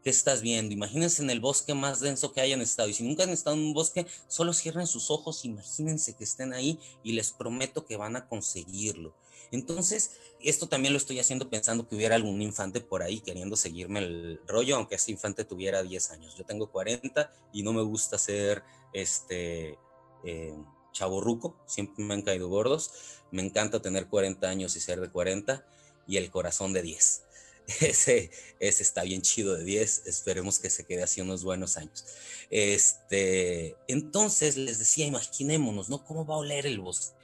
qué 0.03 0.11
estás 0.11 0.41
viendo. 0.41 0.73
Imagínense 0.73 1.23
en 1.23 1.31
el 1.31 1.41
bosque 1.41 1.75
más 1.75 2.01
denso 2.01 2.33
que 2.33 2.41
hayan 2.41 2.61
estado. 2.61 2.89
Y 2.89 2.95
si 2.95 3.05
nunca 3.05 3.25
han 3.25 3.31
estado 3.31 3.57
en 3.57 3.63
un 3.63 3.75
bosque, 3.75 4.07
solo 4.27 4.53
cierren 4.53 4.87
sus 4.87 5.11
ojos, 5.11 5.45
imagínense 5.45 6.17
que 6.17 6.25
estén 6.25 6.53
ahí 6.53 6.79
y 7.05 7.13
les 7.13 7.33
prometo 7.33 7.85
que 7.85 7.97
van 7.97 8.17
a 8.17 8.27
conseguirlo. 8.27 9.15
Entonces, 9.51 10.13
esto 10.41 10.69
también 10.69 10.93
lo 10.93 10.99
estoy 10.99 11.19
haciendo 11.19 11.49
pensando 11.49 11.89
que 11.89 11.97
hubiera 11.97 12.15
algún 12.15 12.43
infante 12.43 12.81
por 12.81 13.03
ahí 13.03 13.21
queriendo 13.21 13.57
seguirme 13.57 14.01
el 14.01 14.41
rollo, 14.47 14.77
aunque 14.77 14.97
ese 14.97 15.11
infante 15.11 15.45
tuviera 15.45 15.83
10 15.83 16.11
años. 16.11 16.37
Yo 16.37 16.45
tengo 16.45 16.71
40 16.71 17.33
y 17.53 17.63
no 17.63 17.73
me 17.73 17.83
gusta 17.83 18.19
ser 18.19 18.63
este 18.93 19.79
eh, 20.25 20.55
chaborruco, 20.93 21.57
siempre 21.67 22.05
me 22.05 22.15
han 22.15 22.23
caído 22.23 22.49
gordos. 22.49 22.91
Me 23.31 23.43
encanta 23.43 23.81
tener 23.81 24.09
40 24.09 24.49
años 24.49 24.77
y 24.77 24.81
ser 24.81 25.01
de 25.01 25.11
40 25.11 25.65
y 26.07 26.17
el 26.17 26.31
corazón 26.31 26.73
de 26.73 26.83
10. 26.83 27.25
Ese, 27.81 28.31
ese 28.61 28.83
está 28.83 29.03
bien 29.03 29.21
chido 29.21 29.55
de 29.55 29.63
10, 29.63 30.07
esperemos 30.07 30.59
que 30.59 30.71
se 30.71 30.87
quede 30.87 31.03
así 31.03 31.21
unos 31.21 31.45
buenos 31.45 31.77
años. 31.77 32.07
Este, 32.49 33.77
entonces 33.89 34.57
les 34.57 34.79
decía, 34.79 35.07
imaginémonos, 35.07 35.91
¿no? 35.91 36.03
¿Cómo 36.03 36.25
va 36.25 36.37
a 36.37 36.39
oler 36.39 36.65
el 36.65 36.81
bosque? 36.81 37.18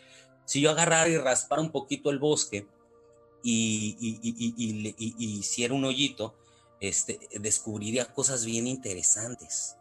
Si 0.45 0.61
yo 0.61 0.71
agarrara 0.71 1.09
y 1.09 1.17
raspara 1.17 1.63
un 1.63 1.71
poquito 1.71 2.11
el 2.11 2.19
bosque 2.19 2.67
y, 3.43 3.97
y, 4.01 5.39
hiciera 5.39 5.75
un 5.75 5.85
hoyito, 5.85 6.35
este, 6.81 7.19
descubriría 7.41 8.07
cosas 8.07 8.45
bien 8.45 8.67
interesantes, 8.67 9.77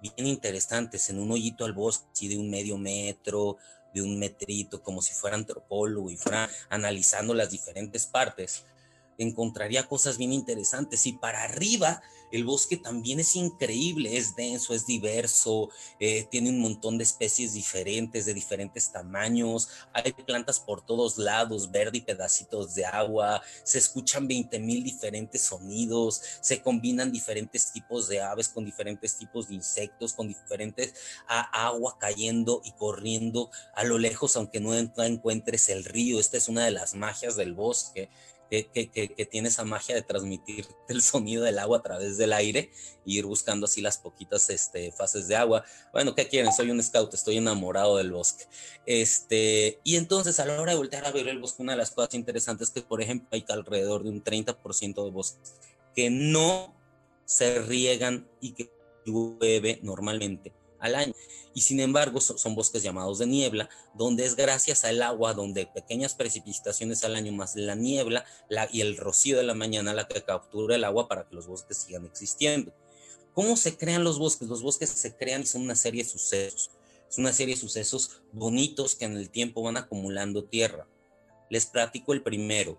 bien 0.00 0.26
interesantes 0.26 1.10
en 1.10 1.18
un 1.18 1.32
hoyito 1.32 1.64
al 1.64 1.72
bosque 1.72 2.28
de 2.28 2.36
un 2.36 2.50
medio 2.50 2.78
metro, 2.78 3.56
de 3.92 4.02
un 4.02 4.18
metrito, 4.18 4.82
como 4.82 5.02
si 5.02 5.14
fuera 5.14 5.36
antropólogo 5.36 6.10
y 6.10 6.16
fuera 6.16 6.48
analizando 6.68 7.34
las 7.34 7.50
diferentes 7.50 8.06
partes 8.06 8.64
encontraría 9.18 9.86
cosas 9.86 10.18
bien 10.18 10.32
interesantes. 10.32 11.06
Y 11.06 11.14
para 11.14 11.44
arriba, 11.44 12.02
el 12.34 12.44
bosque 12.44 12.76
también 12.76 13.20
es 13.20 13.36
increíble, 13.36 14.16
es 14.16 14.34
denso, 14.34 14.74
es 14.74 14.86
diverso, 14.86 15.70
eh, 16.00 16.26
tiene 16.30 16.50
un 16.50 16.60
montón 16.60 16.98
de 16.98 17.04
especies 17.04 17.52
diferentes, 17.52 18.26
de 18.26 18.34
diferentes 18.34 18.90
tamaños, 18.90 19.68
hay 19.92 20.12
plantas 20.12 20.58
por 20.58 20.84
todos 20.84 21.16
lados, 21.16 21.70
verde 21.70 21.98
y 21.98 22.00
pedacitos 22.00 22.74
de 22.74 22.86
agua, 22.86 23.40
se 23.62 23.78
escuchan 23.78 24.26
20 24.26 24.58
mil 24.58 24.82
diferentes 24.82 25.42
sonidos, 25.42 26.22
se 26.40 26.60
combinan 26.60 27.12
diferentes 27.12 27.70
tipos 27.70 28.08
de 28.08 28.20
aves 28.20 28.48
con 28.48 28.64
diferentes 28.64 29.16
tipos 29.16 29.48
de 29.48 29.54
insectos, 29.54 30.12
con 30.12 30.26
diferentes 30.26 30.94
agua 31.28 31.96
cayendo 32.00 32.62
y 32.64 32.72
corriendo 32.72 33.50
a 33.74 33.84
lo 33.84 33.98
lejos, 33.98 34.36
aunque 34.36 34.58
no 34.58 34.74
encuentres 34.74 35.68
el 35.68 35.84
río. 35.84 36.18
Esta 36.18 36.36
es 36.36 36.48
una 36.48 36.64
de 36.64 36.72
las 36.72 36.94
magias 36.94 37.36
del 37.36 37.54
bosque 37.54 38.10
que, 38.62 39.28
tiene 39.30 39.48
esa 39.48 39.64
magia 39.64 39.94
de 39.94 40.02
transmitir 40.02 40.66
el 40.88 41.02
sonido 41.02 41.44
del 41.44 41.58
agua 41.58 41.78
a 41.78 41.82
través 41.82 42.16
del 42.16 42.32
aire 42.32 42.70
e 43.06 43.12
ir 43.12 43.26
buscando 43.26 43.66
así 43.66 43.80
las 43.80 43.98
poquitas 43.98 44.48
este, 44.50 44.92
fases 44.92 45.28
de 45.28 45.36
agua. 45.36 45.64
Bueno, 45.92 46.14
¿qué 46.14 46.28
quieren? 46.28 46.52
Soy 46.52 46.70
un 46.70 46.82
scout, 46.82 47.12
estoy 47.14 47.36
enamorado 47.36 47.96
del 47.96 48.12
bosque. 48.12 48.44
Este, 48.86 49.80
y 49.84 49.96
entonces 49.96 50.40
a 50.40 50.46
la 50.46 50.60
hora 50.60 50.72
de 50.72 50.78
voltear 50.78 51.06
a 51.06 51.12
ver 51.12 51.28
el 51.28 51.38
bosque, 51.38 51.62
una 51.62 51.72
de 51.72 51.78
las 51.78 51.90
cosas 51.90 52.14
interesantes 52.14 52.68
es 52.68 52.74
que, 52.74 52.82
por 52.82 53.02
ejemplo, 53.02 53.28
hay 53.32 53.44
alrededor 53.48 54.02
de 54.02 54.10
un 54.10 54.22
30% 54.22 55.04
de 55.04 55.10
bosques 55.10 55.54
que 55.94 56.10
no 56.10 56.74
se 57.24 57.60
riegan 57.60 58.28
y 58.40 58.52
que 58.52 58.70
llueve 59.06 59.78
normalmente 59.82 60.52
al 60.84 60.94
año. 60.94 61.14
Y 61.54 61.60
sin 61.60 61.80
embargo, 61.80 62.20
son, 62.20 62.54
bosques 62.54 62.82
llamados 62.82 63.18
de 63.18 63.26
niebla, 63.26 63.68
donde 63.94 64.24
es 64.24 64.34
gracias 64.34 64.84
al 64.84 65.00
agua, 65.02 65.34
donde 65.34 65.66
pequeñas 65.66 66.14
precipitaciones 66.14 67.04
al 67.04 67.14
año 67.14 67.32
más 67.32 67.54
la 67.54 67.76
niebla 67.76 68.24
y 68.72 68.80
el 68.80 68.96
rocío 68.96 69.36
de 69.36 69.44
la 69.44 69.54
mañana 69.54 69.94
la 69.94 70.08
que 70.08 70.22
captura 70.22 70.74
el 70.74 70.84
agua 70.84 71.06
para 71.06 71.28
que 71.28 71.36
los 71.36 71.46
bosques 71.46 71.78
sigan 71.78 72.06
existiendo. 72.06 72.72
¿Cómo 73.34 73.56
se 73.56 73.76
crean 73.76 74.04
los 74.04 74.18
bosques? 74.18 74.48
Los 74.48 74.62
bosques 74.62 74.90
se 74.90 75.16
crean 75.16 75.42
y 75.42 75.46
son 75.46 75.62
una 75.62 75.76
serie 75.76 76.02
de 76.02 76.10
sucesos. 76.10 76.70
Es 77.08 77.18
una 77.18 77.32
serie 77.32 77.54
de 77.54 77.60
sucesos 77.60 78.22
bonitos 78.32 78.96
que 78.96 79.04
en 79.04 79.16
el 79.16 79.30
tiempo 79.30 79.62
van 79.62 79.76
acumulando 79.76 80.44
tierra. 80.44 80.88
Les 81.50 81.66
platico 81.66 82.12
el 82.12 82.22
primero. 82.22 82.78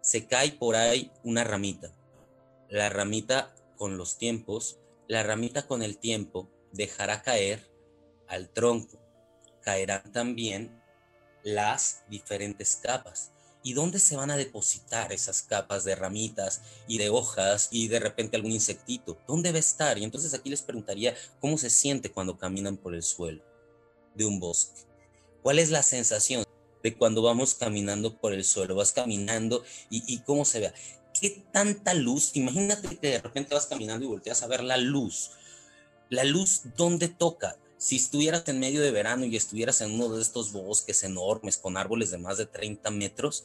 Se 0.00 0.26
cae 0.26 0.52
por 0.52 0.76
ahí 0.76 1.10
una 1.24 1.42
ramita. 1.42 1.92
La 2.68 2.88
ramita 2.90 3.54
con 3.76 3.96
los 3.96 4.18
tiempos, 4.18 4.78
la 5.08 5.22
ramita 5.22 5.66
con 5.66 5.82
el 5.82 5.98
tiempo 5.98 6.48
dejará 6.74 7.22
caer 7.22 7.70
al 8.28 8.50
tronco. 8.50 9.00
Caerán 9.62 10.12
también 10.12 10.82
las 11.42 12.02
diferentes 12.08 12.76
capas. 12.76 13.30
¿Y 13.62 13.72
dónde 13.72 13.98
se 13.98 14.16
van 14.16 14.30
a 14.30 14.36
depositar 14.36 15.10
esas 15.12 15.40
capas 15.40 15.84
de 15.84 15.94
ramitas 15.94 16.60
y 16.86 16.98
de 16.98 17.08
hojas 17.08 17.68
y 17.70 17.88
de 17.88 17.98
repente 17.98 18.36
algún 18.36 18.52
insectito? 18.52 19.18
¿Dónde 19.26 19.52
va 19.52 19.56
a 19.56 19.60
estar? 19.60 19.96
Y 19.96 20.04
entonces 20.04 20.34
aquí 20.34 20.50
les 20.50 20.60
preguntaría 20.60 21.14
cómo 21.40 21.56
se 21.56 21.70
siente 21.70 22.12
cuando 22.12 22.36
caminan 22.36 22.76
por 22.76 22.94
el 22.94 23.02
suelo 23.02 23.42
de 24.14 24.26
un 24.26 24.38
bosque. 24.38 24.82
¿Cuál 25.42 25.58
es 25.58 25.70
la 25.70 25.82
sensación 25.82 26.44
de 26.82 26.96
cuando 26.96 27.22
vamos 27.22 27.54
caminando 27.54 28.18
por 28.18 28.34
el 28.34 28.44
suelo? 28.44 28.74
Vas 28.74 28.92
caminando 28.92 29.64
y, 29.88 30.02
y 30.12 30.18
cómo 30.20 30.44
se 30.44 30.60
ve. 30.60 30.72
¿Qué 31.18 31.44
tanta 31.50 31.94
luz? 31.94 32.32
Imagínate 32.34 32.98
que 32.98 33.08
de 33.08 33.20
repente 33.20 33.54
vas 33.54 33.66
caminando 33.66 34.04
y 34.04 34.08
volteas 34.08 34.42
a 34.42 34.46
ver 34.46 34.62
la 34.62 34.76
luz 34.76 35.30
la 36.14 36.24
luz, 36.24 36.62
¿dónde 36.76 37.08
toca? 37.08 37.58
Si 37.76 37.96
estuvieras 37.96 38.44
en 38.46 38.60
medio 38.60 38.80
de 38.80 38.90
verano 38.90 39.24
y 39.26 39.36
estuvieras 39.36 39.80
en 39.80 39.92
uno 39.92 40.14
de 40.14 40.22
estos 40.22 40.52
bosques 40.52 41.02
enormes 41.02 41.58
con 41.58 41.76
árboles 41.76 42.10
de 42.10 42.18
más 42.18 42.38
de 42.38 42.46
30 42.46 42.90
metros, 42.90 43.44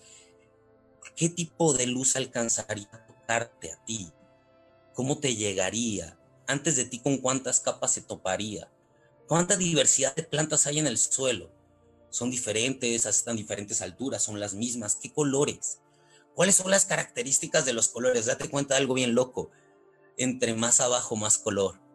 ¿qué 1.15 1.29
tipo 1.29 1.73
de 1.73 1.87
luz 1.87 2.15
alcanzaría 2.15 2.87
a 2.91 3.05
tocarte 3.05 3.71
a 3.71 3.83
ti? 3.83 4.11
¿Cómo 4.93 5.17
te 5.17 5.35
llegaría? 5.35 6.17
Antes 6.47 6.75
de 6.75 6.85
ti, 6.85 6.99
¿con 6.99 7.17
cuántas 7.17 7.59
capas 7.59 7.93
se 7.93 8.01
toparía? 8.01 8.71
¿Cuánta 9.27 9.57
diversidad 9.57 10.15
de 10.15 10.23
plantas 10.23 10.65
hay 10.67 10.79
en 10.79 10.87
el 10.87 10.97
suelo? 10.97 11.51
Son 12.09 12.31
diferentes, 12.31 13.05
están 13.05 13.35
diferentes 13.35 13.81
alturas, 13.81 14.23
son 14.23 14.39
las 14.39 14.53
mismas. 14.53 14.95
¿Qué 14.95 15.11
colores? 15.11 15.79
¿Cuáles 16.33 16.55
son 16.55 16.71
las 16.71 16.85
características 16.85 17.65
de 17.65 17.73
los 17.73 17.89
colores? 17.89 18.25
Date 18.25 18.49
cuenta 18.49 18.75
de 18.75 18.81
algo 18.81 18.93
bien 18.93 19.13
loco. 19.13 19.51
Entre 20.17 20.53
más 20.53 20.79
abajo, 20.79 21.15
más 21.15 21.37
color 21.37 21.88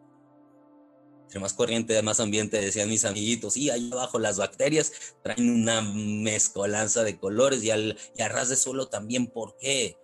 entre 1.25 1.39
más 1.39 1.53
corriente, 1.53 2.01
más 2.01 2.19
ambiente, 2.19 2.61
decían 2.61 2.89
mis 2.89 3.05
amiguitos. 3.05 3.57
Y 3.57 3.69
ahí 3.69 3.89
abajo 3.91 4.19
las 4.19 4.37
bacterias 4.37 4.91
traen 5.23 5.49
una 5.49 5.81
mezcolanza 5.81 7.03
de 7.03 7.17
colores 7.17 7.63
y, 7.63 7.71
al, 7.71 7.97
y 8.15 8.21
a 8.21 8.29
ras 8.29 8.49
de 8.49 8.55
suelo 8.55 8.87
también. 8.87 9.27
¿Por 9.27 9.57
qué? 9.57 9.97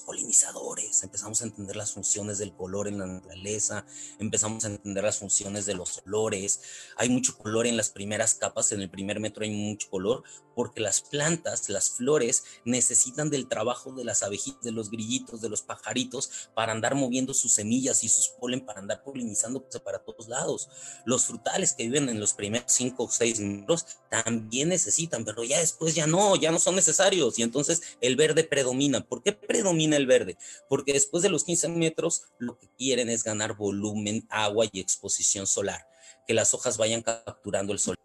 polinizadores, 0.00 1.02
empezamos 1.02 1.40
a 1.42 1.44
entender 1.44 1.76
las 1.76 1.92
funciones 1.92 2.38
del 2.38 2.54
color 2.54 2.88
en 2.88 2.98
la 2.98 3.06
naturaleza, 3.06 3.86
empezamos 4.18 4.64
a 4.64 4.68
entender 4.68 5.04
las 5.04 5.18
funciones 5.18 5.66
de 5.66 5.74
los 5.74 6.02
olores. 6.06 6.60
Hay 6.96 7.08
mucho 7.08 7.36
color 7.36 7.66
en 7.66 7.76
las 7.76 7.90
primeras 7.90 8.34
capas, 8.34 8.72
en 8.72 8.80
el 8.80 8.90
primer 8.90 9.20
metro 9.20 9.44
hay 9.44 9.50
mucho 9.50 9.88
color, 9.90 10.24
porque 10.54 10.80
las 10.80 11.00
plantas, 11.00 11.68
las 11.68 11.90
flores, 11.90 12.44
necesitan 12.64 13.30
del 13.30 13.48
trabajo 13.48 13.92
de 13.92 14.04
las 14.04 14.22
abejitas, 14.22 14.62
de 14.62 14.72
los 14.72 14.90
grillitos, 14.90 15.40
de 15.40 15.48
los 15.48 15.62
pajaritos, 15.62 16.50
para 16.54 16.72
andar 16.72 16.94
moviendo 16.94 17.32
sus 17.34 17.52
semillas 17.52 18.04
y 18.04 18.08
sus 18.08 18.28
polen, 18.28 18.64
para 18.64 18.80
andar 18.80 19.02
polinizando 19.02 19.66
para 19.84 20.00
todos 20.00 20.28
lados. 20.28 20.68
Los 21.04 21.24
frutales 21.24 21.72
que 21.72 21.84
viven 21.84 22.08
en 22.08 22.20
los 22.20 22.32
primeros 22.32 22.72
cinco 22.72 23.04
o 23.04 23.10
seis 23.10 23.40
metros 23.40 23.86
también 24.10 24.68
necesitan, 24.68 25.24
pero 25.24 25.44
ya 25.44 25.60
después 25.60 25.94
ya 25.94 26.06
no, 26.06 26.36
ya 26.36 26.50
no 26.50 26.58
son 26.58 26.74
necesarios. 26.74 27.38
Y 27.38 27.42
entonces 27.42 27.82
el 28.00 28.16
verde 28.16 28.44
predomina. 28.44 29.00
¿Por 29.06 29.22
qué 29.22 29.32
predomina? 29.32 29.94
el 29.94 30.06
verde, 30.06 30.36
porque 30.68 30.92
después 30.92 31.22
de 31.22 31.28
los 31.28 31.44
15 31.44 31.68
metros 31.68 32.24
lo 32.38 32.58
que 32.58 32.68
quieren 32.76 33.08
es 33.08 33.24
ganar 33.24 33.56
volumen, 33.56 34.26
agua 34.28 34.66
y 34.70 34.80
exposición 34.80 35.46
solar, 35.46 35.86
que 36.26 36.34
las 36.34 36.54
hojas 36.54 36.76
vayan 36.76 37.02
capturando 37.02 37.72
el 37.72 37.78
sol. 37.78 37.96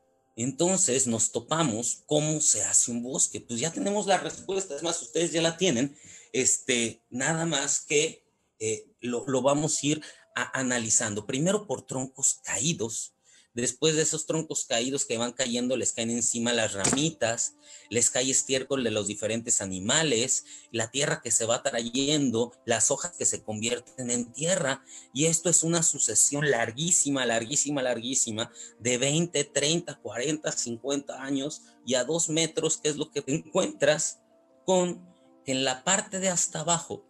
Entonces 0.42 1.06
nos 1.06 1.34
topamos 1.34 2.04
cómo 2.06 2.40
se 2.40 2.64
hace 2.64 2.92
un 2.92 3.04
bosque. 3.04 3.42
Pues 3.42 3.60
ya 3.60 3.74
tenemos 3.74 4.08
la 4.08 4.18
respuesta, 4.18 4.74
es 4.74 4.84
más, 4.84 5.02
ustedes 5.02 5.34
ya 5.34 5.42
la 5.42 5.58
tienen. 5.58 5.98
Este, 6.32 7.04
nada 7.10 7.46
más 7.46 7.82
que 7.82 8.24
eh, 8.58 8.90
lo, 9.02 9.26
lo, 9.28 9.42
vamos 9.42 9.84
a 9.84 9.88
ir 9.88 10.02
analizando. 10.34 11.26
Primero 11.26 11.68
por 11.68 11.82
troncos 11.82 12.40
caídos, 12.46 13.14
Después 13.56 13.96
de 13.96 14.04
esos 14.04 14.28
troncos 14.28 14.66
caídos 14.66 15.06
que 15.06 15.18
van 15.18 15.32
cayendo, 15.32 15.76
les 15.76 15.92
caen 15.92 16.12
encima 16.12 16.54
las 16.54 16.74
ramitas, 16.74 17.56
les 17.90 18.12
cae 18.12 18.30
estiércol 18.30 18.84
de 18.84 18.92
los 18.92 19.08
diferentes 19.08 19.60
animales, 19.60 20.46
la 20.72 20.92
tierra 20.92 21.22
que 21.24 21.32
se 21.32 21.46
va 21.46 21.64
trayendo, 21.64 22.54
las 22.66 22.92
hojas 22.92 23.16
que 23.18 23.26
se 23.26 23.42
convierten 23.42 24.12
en 24.12 24.32
tierra. 24.32 24.84
Y 25.14 25.26
esto 25.26 25.50
es 25.50 25.64
una 25.64 25.82
sucesión 25.82 26.50
larguísima, 26.52 27.26
larguísima, 27.26 27.82
larguísima, 27.82 28.52
de 28.80 29.00
20, 29.00 29.44
30, 29.46 29.96
40, 29.96 30.52
50 30.52 31.24
años 31.24 31.64
y 31.88 31.96
a 31.96 32.04
dos 32.04 32.30
metros, 32.30 32.78
que 32.78 32.90
es 32.90 32.98
lo 32.98 33.10
que 33.10 33.24
encuentras 33.26 34.20
con 34.64 35.04
que 35.44 35.54
en 35.54 35.64
la 35.64 35.84
parte 35.84 36.20
de 36.20 36.30
hasta 36.30 36.60
abajo 36.60 37.04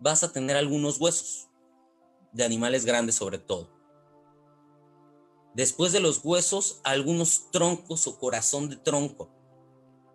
vas 0.00 0.22
a 0.22 0.32
tener 0.32 0.56
algunos 0.56 0.98
huesos 0.98 1.48
de 2.32 2.44
animales 2.44 2.86
grandes 2.86 3.16
sobre 3.16 3.38
todo 3.38 3.75
Después 5.56 5.90
de 5.92 6.00
los 6.00 6.20
huesos, 6.22 6.80
algunos 6.84 7.50
troncos 7.50 8.06
o 8.06 8.18
corazón 8.18 8.68
de 8.68 8.76
tronco. 8.76 9.30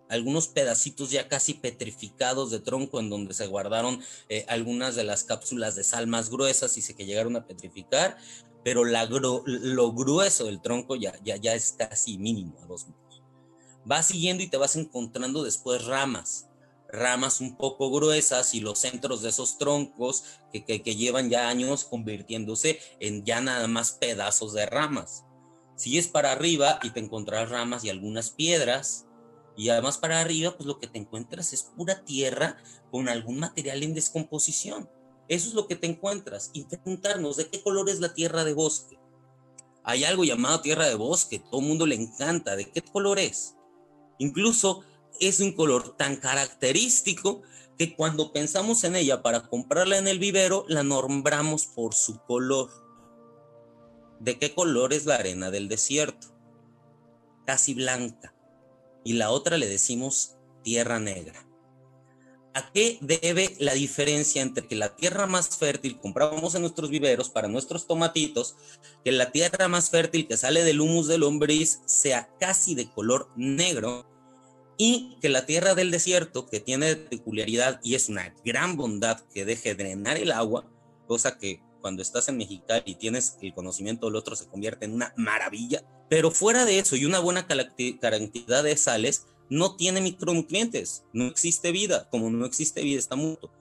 algunos 0.08 0.50
pedacitos 0.50 1.10
ya 1.10 1.28
casi 1.30 1.56
petrificados 1.56 2.52
de 2.52 2.60
tronco 2.60 3.00
en 3.00 3.10
donde 3.10 3.34
se 3.34 3.48
guardaron 3.48 4.04
eh, 4.30 4.46
algunas 4.50 4.96
de 4.96 5.04
las 5.04 5.24
cápsulas 5.24 5.74
de 5.74 5.84
sal 5.84 6.06
más 6.06 6.30
gruesas 6.30 6.78
y 6.78 6.82
se 6.84 6.96
que 6.96 7.06
llegaron 7.06 7.38
a 7.38 7.48
petrificar, 7.48 8.18
pero 8.64 8.84
lo 8.84 9.94
grueso 9.94 10.46
del 10.46 10.62
tronco 10.62 10.96
ya, 10.96 11.14
es 11.24 11.72
casi 11.72 12.20
mínimo 12.20 12.60
a 12.62 12.68
dos 12.68 12.88
metros. 12.88 13.24
Vas 13.84 14.08
siguiendo 14.08 14.44
y 14.44 14.48
te 14.48 14.58
vas 14.58 14.76
encontrando 14.76 15.44
después 15.44 15.86
ramas, 15.86 16.50
ramas 16.88 17.42
un 17.42 17.58
poco 17.58 17.90
gruesas 17.90 18.54
y 18.54 18.60
los 18.60 18.78
centros 18.78 19.24
de 19.24 19.30
esos 19.30 19.58
troncos 19.58 20.24
que, 20.54 20.82
llevan 20.96 21.32
ya 21.32 21.50
años 21.50 21.86
convirtiéndose 21.86 22.80
en 23.00 23.26
ya 23.26 23.42
nada 23.42 23.68
más 23.68 23.94
pedazos 23.94 24.54
de 24.54 24.68
ramas. 24.68 25.24
Sigues 25.82 26.08
para 26.08 26.32
arriba 26.32 26.78
y 26.84 26.92
te 26.92 27.00
encontrarás 27.00 27.50
ramas 27.50 27.84
y 27.84 27.90
algunas 27.90 28.30
piedras. 28.30 29.08
Y 29.58 29.70
además 29.70 29.98
para 29.98 30.22
arriba, 30.22 30.56
pues 30.56 30.68
lo 30.68 30.78
que 30.78 30.86
te 30.86 31.00
encuentras 31.00 31.54
es 31.54 31.64
pura 31.64 32.06
tierra 32.06 32.56
con 32.92 33.10
algún 33.10 33.40
material 33.40 33.82
en 33.82 33.96
descomposición. 33.96 34.88
Eso 35.28 35.48
es 35.48 35.56
lo 35.56 35.66
que 35.66 35.76
te 35.76 35.88
encuentras. 35.88 36.52
Y 36.54 36.66
preguntarnos 36.66 37.38
de 37.38 37.50
qué 37.50 37.64
color 37.64 37.90
es 37.90 38.00
la 38.00 38.14
tierra 38.14 38.44
de 38.44 38.54
bosque. 38.54 39.00
Hay 39.84 40.04
algo 40.04 40.24
llamado 40.24 40.62
tierra 40.62 40.86
de 40.86 40.94
bosque, 40.94 41.40
todo 41.40 41.62
el 41.62 41.68
mundo 41.70 41.88
le 41.88 41.96
encanta. 41.96 42.56
¿De 42.56 42.70
qué 42.70 42.84
color 42.84 43.18
es? 43.18 43.56
Incluso 44.20 44.84
es 45.20 45.40
un 45.40 45.52
color 45.54 45.98
tan 45.98 46.18
característico 46.18 47.42
que 47.80 47.96
cuando 47.96 48.32
pensamos 48.32 48.84
en 48.84 48.96
ella 48.96 49.24
para 49.24 49.48
comprarla 49.48 49.98
en 49.98 50.08
el 50.08 50.20
vivero, 50.20 50.64
la 50.68 50.84
nombramos 50.84 51.66
por 51.66 51.96
su 51.96 52.20
color. 52.20 52.70
¿De 54.22 54.38
qué 54.38 54.54
color 54.54 54.94
es 54.94 55.08
la 55.08 55.16
arena 55.16 55.50
del 55.50 55.68
desierto? 55.68 56.28
Casi 57.48 57.74
blanca. 57.74 58.36
Y 59.04 59.14
la 59.14 59.32
otra 59.32 59.58
le 59.58 59.68
decimos 59.68 60.38
tierra 60.64 61.00
negra. 61.00 61.48
¿A 62.54 62.72
qué 62.72 63.00
debe 63.02 63.56
la 63.58 63.74
diferencia 63.74 64.44
entre 64.44 64.68
que 64.68 64.76
la 64.76 64.96
tierra 64.96 65.26
más 65.26 65.58
fértil 65.58 66.00
compramos 66.00 66.54
en 66.54 66.62
nuestros 66.62 66.92
viveros 66.92 67.32
para 67.32 67.48
nuestros 67.48 67.88
tomatitos, 67.88 68.58
que 69.04 69.12
la 69.12 69.32
tierra 69.32 69.68
más 69.68 69.90
fértil 69.90 70.28
que 70.28 70.38
sale 70.38 70.64
del 70.64 70.82
humus 70.82 71.08
del 71.08 71.22
lombriz 71.22 71.80
sea 71.88 72.30
casi 72.40 72.76
de 72.76 72.92
color 72.92 73.28
negro 73.36 74.06
y 74.78 75.18
que 75.20 75.30
la 75.30 75.48
tierra 75.48 75.74
del 75.74 75.90
desierto, 75.90 76.46
que 76.46 76.60
tiene 76.60 76.96
peculiaridad 76.96 77.80
y 77.84 77.96
es 77.96 78.08
una 78.08 78.36
gran 78.46 78.78
bondad 78.78 79.22
que 79.34 79.46
deje 79.46 79.74
drenar 79.74 80.18
el 80.18 80.32
agua, 80.32 80.70
cosa 81.08 81.40
que 81.40 81.64
cuando 81.82 82.02
estás 82.02 82.30
en 82.30 82.38
Mexicali 82.38 82.84
y 82.86 82.96
tienes 82.96 83.38
el 83.42 83.54
conocimiento 83.54 84.06
del 84.06 84.16
otro 84.16 84.36
se 84.36 84.48
convierte 84.48 84.86
en 84.86 84.94
una 84.94 85.14
maravilla, 85.18 85.84
pero 86.10 86.32
fuera 86.32 86.66
de 86.66 86.80
eso 86.80 86.96
y 86.96 87.06
una 87.06 87.20
buena 87.20 87.48
cantidad 87.48 88.64
de 88.64 88.78
sales, 88.78 89.26
no 89.50 89.76
tiene 89.76 90.00
micronutrientes, 90.00 91.04
no 91.12 91.26
existe 91.26 91.72
vida, 91.72 92.08
como 92.10 92.30
no 92.30 92.46
existe 92.46 92.82
vida 92.82 93.00
está 93.00 93.16
muerto. 93.16 93.52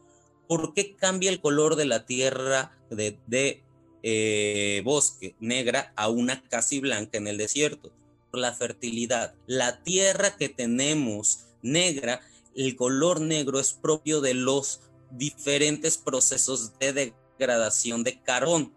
¿Por 0.47 0.75
qué 0.75 0.95
cambia 0.95 1.31
el 1.31 1.41
color 1.41 1.77
de 1.77 1.85
la 1.85 2.07
tierra 2.07 2.79
de, 2.91 3.63
eh, 4.03 4.83
bosque 4.85 5.35
negra 5.41 5.93
a 5.97 6.09
una 6.09 6.43
casi 6.43 6.81
blanca 6.81 7.19
en 7.19 7.27
el 7.27 7.39
desierto? 7.39 7.93
la 8.33 8.53
fertilidad. 8.53 9.35
La 9.47 9.83
tierra 9.83 10.37
que 10.37 10.49
tenemos 10.49 11.47
negra, 11.63 12.21
el 12.55 12.77
color 12.77 13.21
negro 13.21 13.59
es 13.59 13.73
propio 13.73 14.21
de 14.21 14.35
los 14.35 14.81
diferentes 15.11 15.99
procesos 15.99 16.79
de 16.79 16.93
degradación 16.93 17.30
de 17.41 18.21
carbón. 18.23 18.73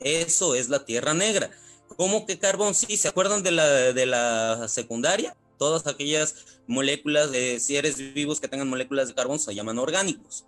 Eso 0.00 0.54
es 0.54 0.68
la 0.68 0.84
tierra 0.84 1.14
negra. 1.14 1.50
¿Cómo 1.96 2.26
que 2.26 2.38
carbón? 2.38 2.74
Sí, 2.74 2.96
¿se 2.96 3.08
acuerdan 3.08 3.42
de 3.42 3.50
la, 3.50 3.66
de 3.92 4.06
la 4.06 4.66
secundaria? 4.68 5.36
Todas 5.58 5.86
aquellas 5.86 6.34
moléculas 6.66 7.30
de 7.30 7.60
seres 7.60 7.98
vivos 7.98 8.40
que 8.40 8.48
tengan 8.48 8.68
moléculas 8.68 9.08
de 9.08 9.14
carbón 9.14 9.38
se 9.38 9.54
llaman 9.54 9.78
orgánicos. 9.78 10.44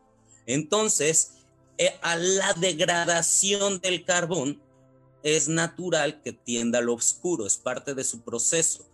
Entonces, 0.47 1.33
eh, 1.79 1.95
a 2.01 2.17
la 2.17 2.55
degradación 2.55 3.81
del 3.81 4.05
carbón 4.05 4.61
es 5.23 5.49
natural 5.49 6.23
que 6.23 6.33
tienda 6.33 6.79
al 6.79 6.89
oscuro, 6.89 7.47
es 7.47 7.57
parte 7.57 7.95
de 7.95 8.05
su 8.05 8.23
proceso 8.23 8.89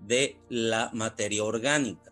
de 0.00 0.36
la 0.48 0.90
materia 0.94 1.44
orgánica. 1.44 2.11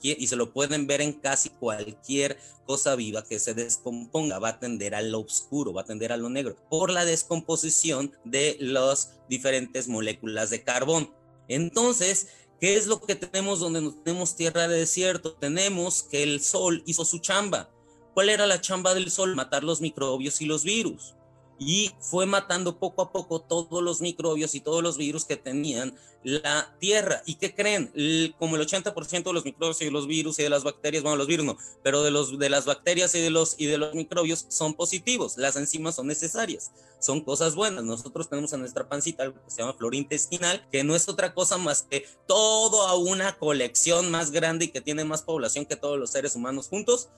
Y 0.00 0.26
se 0.28 0.36
lo 0.36 0.52
pueden 0.52 0.86
ver 0.86 1.00
en 1.00 1.12
casi 1.12 1.50
cualquier 1.50 2.38
cosa 2.66 2.94
viva 2.94 3.24
que 3.24 3.40
se 3.40 3.52
descomponga, 3.52 4.38
va 4.38 4.50
a 4.50 4.58
tender 4.60 4.94
a 4.94 5.02
lo 5.02 5.20
oscuro, 5.20 5.72
va 5.72 5.82
a 5.82 5.84
tender 5.84 6.12
a 6.12 6.16
lo 6.16 6.28
negro, 6.28 6.56
por 6.70 6.90
la 6.90 7.04
descomposición 7.04 8.12
de 8.24 8.56
las 8.60 9.18
diferentes 9.28 9.88
moléculas 9.88 10.50
de 10.50 10.62
carbón. 10.62 11.10
Entonces, 11.48 12.28
¿qué 12.60 12.76
es 12.76 12.86
lo 12.86 13.00
que 13.00 13.16
tenemos 13.16 13.58
donde 13.58 13.80
no 13.80 13.92
tenemos 13.92 14.36
tierra 14.36 14.68
de 14.68 14.78
desierto? 14.78 15.34
Tenemos 15.34 16.04
que 16.04 16.22
el 16.22 16.40
sol 16.40 16.84
hizo 16.86 17.04
su 17.04 17.18
chamba. 17.18 17.68
¿Cuál 18.14 18.28
era 18.28 18.46
la 18.46 18.60
chamba 18.60 18.94
del 18.94 19.10
sol? 19.10 19.34
Matar 19.34 19.64
los 19.64 19.80
microbios 19.80 20.40
y 20.40 20.46
los 20.46 20.62
virus 20.62 21.16
y 21.58 21.92
fue 22.00 22.26
matando 22.26 22.78
poco 22.78 23.02
a 23.02 23.12
poco 23.12 23.40
todos 23.40 23.82
los 23.82 24.00
microbios 24.00 24.54
y 24.54 24.60
todos 24.60 24.82
los 24.82 24.98
virus 24.98 25.24
que 25.24 25.36
tenían 25.36 25.94
la 26.22 26.74
tierra. 26.80 27.22
¿Y 27.24 27.36
qué 27.36 27.54
creen? 27.54 27.92
como 28.38 28.56
el 28.56 28.66
80% 28.66 29.22
de 29.22 29.32
los 29.32 29.44
microbios 29.44 29.80
y 29.80 29.90
los 29.90 30.06
virus 30.06 30.38
y 30.38 30.42
de 30.42 30.50
las 30.50 30.64
bacterias, 30.64 31.02
bueno, 31.02 31.16
los 31.16 31.26
virus 31.26 31.46
no, 31.46 31.56
pero 31.82 32.02
de, 32.02 32.10
los, 32.10 32.38
de 32.38 32.50
las 32.50 32.66
bacterias 32.66 33.14
y 33.14 33.20
de, 33.20 33.30
los, 33.30 33.54
y 33.58 33.66
de 33.66 33.78
los 33.78 33.94
microbios 33.94 34.46
son 34.48 34.74
positivos. 34.74 35.36
Las 35.36 35.56
enzimas 35.56 35.94
son 35.94 36.08
necesarias, 36.08 36.72
son 36.98 37.20
cosas 37.20 37.54
buenas. 37.54 37.84
Nosotros 37.84 38.28
tenemos 38.28 38.52
en 38.52 38.60
nuestra 38.60 38.88
pancita 38.88 39.22
algo 39.22 39.42
que 39.44 39.50
se 39.50 39.58
llama 39.58 39.74
flora 39.74 39.96
intestinal, 39.96 40.66
que 40.70 40.84
no 40.84 40.96
es 40.96 41.08
otra 41.08 41.32
cosa 41.32 41.58
más 41.58 41.82
que 41.82 42.06
todo 42.26 42.86
a 42.88 42.96
una 42.96 43.38
colección 43.38 44.10
más 44.10 44.30
grande 44.30 44.66
y 44.66 44.68
que 44.68 44.80
tiene 44.80 45.04
más 45.04 45.22
población 45.22 45.64
que 45.64 45.76
todos 45.76 45.98
los 45.98 46.10
seres 46.10 46.34
humanos 46.34 46.68
juntos 46.68 47.08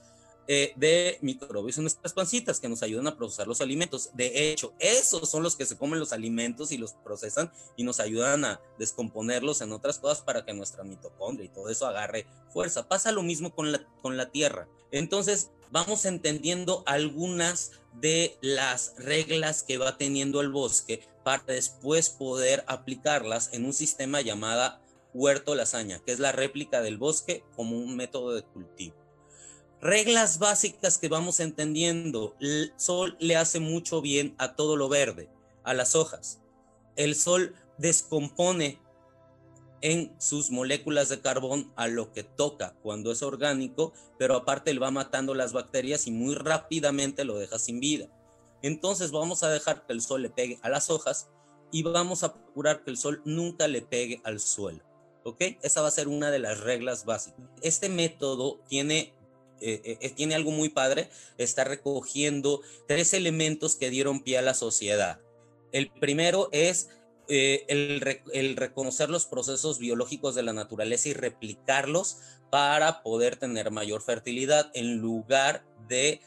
eh, 0.51 0.73
de 0.77 1.19
microbios 1.21 1.77
en 1.77 1.83
nuestras 1.83 2.11
pancitas 2.11 2.59
que 2.59 2.67
nos 2.67 2.81
ayudan 2.81 3.05
a 3.05 3.15
procesar 3.15 3.47
los 3.47 3.61
alimentos. 3.61 4.09
De 4.15 4.49
hecho, 4.49 4.73
esos 4.79 5.29
son 5.29 5.43
los 5.43 5.55
que 5.55 5.63
se 5.63 5.77
comen 5.77 5.99
los 5.99 6.11
alimentos 6.11 6.71
y 6.71 6.79
los 6.79 6.93
procesan 6.93 7.51
y 7.77 7.83
nos 7.83 7.99
ayudan 7.99 8.43
a 8.45 8.59
descomponerlos 8.79 9.61
en 9.61 9.71
otras 9.73 9.99
cosas 9.99 10.23
para 10.23 10.43
que 10.43 10.53
nuestra 10.53 10.83
mitocondria 10.83 11.45
y 11.45 11.49
todo 11.49 11.69
eso 11.69 11.85
agarre 11.85 12.25
fuerza. 12.51 12.87
Pasa 12.87 13.11
lo 13.11 13.21
mismo 13.21 13.53
con 13.53 13.71
la, 13.71 13.85
con 14.01 14.17
la 14.17 14.31
tierra. 14.31 14.67
Entonces, 14.89 15.51
vamos 15.69 16.05
entendiendo 16.05 16.81
algunas 16.87 17.73
de 18.01 18.35
las 18.41 18.95
reglas 18.97 19.61
que 19.61 19.77
va 19.77 19.99
teniendo 19.99 20.41
el 20.41 20.49
bosque 20.49 21.07
para 21.23 21.43
después 21.43 22.09
poder 22.09 22.63
aplicarlas 22.65 23.53
en 23.53 23.65
un 23.65 23.73
sistema 23.73 24.21
llamado 24.21 24.79
huerto 25.13 25.53
lasaña, 25.53 25.99
que 26.03 26.11
es 26.11 26.17
la 26.17 26.31
réplica 26.31 26.81
del 26.81 26.97
bosque 26.97 27.43
como 27.55 27.77
un 27.77 27.95
método 27.95 28.33
de 28.33 28.41
cultivo 28.41 28.98
reglas 29.81 30.39
básicas 30.39 30.97
que 30.97 31.09
vamos 31.09 31.39
entendiendo. 31.39 32.35
El 32.39 32.73
sol 32.77 33.15
le 33.19 33.35
hace 33.35 33.59
mucho 33.59 34.01
bien 34.01 34.35
a 34.37 34.55
todo 34.55 34.75
lo 34.75 34.89
verde, 34.89 35.29
a 35.63 35.73
las 35.73 35.95
hojas. 35.95 36.39
El 36.95 37.15
sol 37.15 37.55
descompone 37.77 38.79
en 39.81 40.13
sus 40.19 40.51
moléculas 40.51 41.07
de 41.09 41.21
carbón 41.21 41.71
a 41.75 41.87
lo 41.87 42.11
que 42.11 42.23
toca 42.23 42.75
cuando 42.83 43.11
es 43.11 43.21
orgánico, 43.21 43.93
pero 44.17 44.35
aparte 44.35 44.71
él 44.71 44.83
va 44.83 44.91
matando 44.91 45.33
las 45.33 45.53
bacterias 45.53 46.07
y 46.07 46.11
muy 46.11 46.35
rápidamente 46.35 47.23
lo 47.23 47.37
deja 47.37 47.59
sin 47.59 47.79
vida. 47.79 48.07
Entonces 48.61 49.11
vamos 49.11 49.43
a 49.43 49.49
dejar 49.49 49.85
que 49.85 49.93
el 49.93 50.01
sol 50.01 50.21
le 50.21 50.29
pegue 50.29 50.59
a 50.61 50.69
las 50.69 50.89
hojas 50.89 51.29
y 51.71 51.83
vamos 51.83 52.23
a 52.23 52.33
procurar 52.33 52.83
que 52.83 52.91
el 52.91 52.97
sol 52.97 53.21
nunca 53.23 53.67
le 53.67 53.81
pegue 53.81 54.21
al 54.25 54.39
suelo. 54.39 54.83
¿Ok? 55.23 55.41
Esa 55.61 55.81
va 55.81 55.89
a 55.89 55.91
ser 55.91 56.07
una 56.07 56.31
de 56.31 56.39
las 56.39 56.59
reglas 56.59 57.05
básicas. 57.05 57.39
Este 57.61 57.87
método 57.87 58.59
tiene 58.67 59.13
eh, 59.61 59.81
eh, 59.83 59.97
eh, 60.01 60.09
tiene 60.09 60.35
algo 60.35 60.51
muy 60.51 60.69
padre, 60.69 61.09
está 61.37 61.63
recogiendo 61.63 62.61
tres 62.87 63.13
elementos 63.13 63.75
que 63.75 63.89
dieron 63.89 64.21
pie 64.21 64.37
a 64.37 64.41
la 64.41 64.53
sociedad. 64.53 65.19
El 65.71 65.91
primero 65.91 66.49
es 66.51 66.89
el, 67.27 68.01
reconocer 68.57 69.09
los 69.11 69.27
procesos 69.27 69.77
biológicos 69.77 70.33
de 70.33 70.41
la 70.41 70.51
naturaleza 70.51 71.09
y 71.09 71.13
replicarlos 71.13 72.17
para 72.49 73.03
poder 73.03 73.35
tener 73.35 73.69
mayor 73.69 74.01
fertilidad 74.01 74.71
en 74.73 74.97
lugar 74.97 75.63
de 75.87 76.21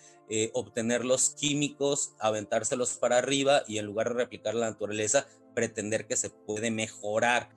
obtener 0.52 1.04
los 1.04 1.30
químicos, 1.30 2.12
aventárselos 2.20 2.94
para 2.98 3.18
arriba 3.18 3.64
y 3.66 3.78
en 3.78 3.86
lugar 3.86 4.10
de 4.10 4.14
replicar 4.14 4.54
la 4.54 4.70
naturaleza, 4.70 5.26
pretender 5.54 6.06
que 6.06 6.16
se 6.16 6.30
puede 6.30 6.70
mejorar 6.70 7.50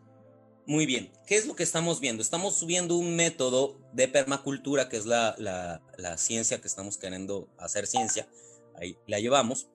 muy 0.68 0.86
bien, 0.86 1.12
¿qué 1.28 1.36
es 1.36 1.46
lo 1.46 1.56
que 1.56 1.64
estamos 1.64 2.00
viendo? 2.00 2.22
Estamos 2.22 2.56
subiendo 2.56 2.96
un 2.96 3.16
método 3.16 3.78
de 3.94 4.08
permacultura, 4.08 4.90
que 4.90 4.98
es 4.98 5.06
la, 5.06 5.82
ciencia 6.18 6.60
que 6.60 6.68
estamos 6.68 6.98
queriendo 6.98 7.48
hacer 7.58 7.88
ciencia, 7.88 8.28
ahí 8.76 8.98
la 9.08 9.20
llevamos, 9.20 9.68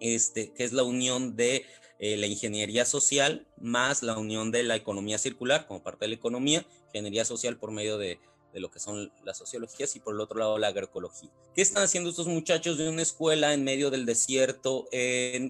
este, 0.00 0.52
que 0.52 0.64
es 0.64 0.72
la 0.72 0.82
unión 0.82 1.36
de 1.36 1.64
eh, 1.98 2.16
la 2.16 2.26
ingeniería 2.26 2.84
social 2.84 3.46
más 3.56 4.02
la 4.02 4.18
unión 4.18 4.50
de 4.50 4.64
la 4.64 4.74
economía 4.74 5.16
circular 5.16 5.66
como 5.66 5.82
parte 5.82 6.04
de 6.04 6.08
la 6.08 6.16
economía, 6.16 6.66
ingeniería 6.88 7.24
social 7.24 7.56
por 7.56 7.70
medio 7.70 7.98
de, 7.98 8.18
lo 8.52 8.70
que 8.70 8.78
son 8.78 9.10
las 9.24 9.38
sociologías 9.38 9.96
y 9.96 10.00
por 10.00 10.14
el 10.14 10.20
otro 10.20 10.38
lado 10.38 10.58
la 10.58 10.68
agroecología. 10.68 11.30
¿Qué 11.56 11.62
están 11.62 11.82
haciendo 11.82 12.10
estos 12.10 12.28
muchachos 12.28 12.78
de 12.78 12.88
una 12.88 13.02
escuela 13.02 13.52
en 13.52 13.64
medio 13.64 13.90
del 13.90 14.06
desierto 14.06 14.86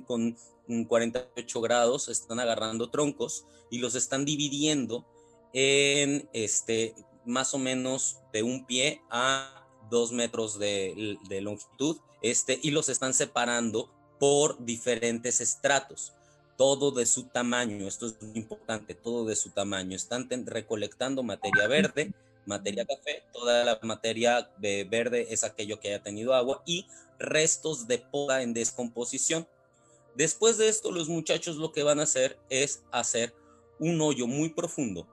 con 0.07 0.39
48 0.89 1.61
grados, 1.61 2.09
están 2.09 2.41
agarrando 2.41 2.91
troncos 2.91 3.47
y 3.71 3.79
los 3.79 3.95
están 3.95 4.25
dividiendo 4.25 5.07
en 5.53 6.29
este, 6.33 6.95
más 7.25 7.55
o 7.55 7.59
menos 7.59 8.19
de 8.33 8.43
un 8.43 8.67
pie 8.67 9.01
a 9.11 9.67
dos 9.91 10.13
metros 10.13 10.59
de, 10.59 11.19
longitud, 11.43 11.99
este, 12.23 12.59
y 12.63 12.71
los 12.71 12.89
están 12.89 13.15
separando 13.15 13.91
por 14.19 14.65
diferentes 14.65 15.41
estratos, 15.41 16.15
todo 16.57 16.91
de 16.91 17.07
su 17.07 17.25
tamaño, 17.25 17.87
esto 17.87 18.07
es 18.07 18.21
muy 18.23 18.37
importante, 18.37 18.95
todo 18.95 19.25
de 19.25 19.37
su 19.37 19.51
tamaño. 19.51 19.97
Están 19.97 20.29
recolectando 20.47 21.23
materia 21.23 21.67
verde, 21.67 22.13
materia 22.47 22.85
café, 22.85 23.25
toda 23.33 23.65
la 23.65 23.79
materia 23.83 24.51
verde 24.59 25.27
es 25.31 25.45
aquello 25.45 25.81
que 25.81 25.89
haya 25.89 26.03
tenido 26.03 26.35
agua 26.35 26.63
y 26.65 26.87
restos 27.19 27.87
de 27.87 27.99
poda 27.99 28.43
en 28.43 28.55
descomposición. 28.55 29.47
Después 30.17 30.59
de 30.59 30.69
esto, 30.69 30.93
los 30.93 31.09
muchachos 31.09 31.57
lo 31.57 31.73
que 31.73 31.83
van 31.83 32.01
a 32.01 32.05
hacer 32.05 32.39
es 32.49 32.85
hacer 32.93 33.35
un 33.79 34.01
hoyo 34.01 34.27
muy 34.27 34.51
profundo 34.51 35.09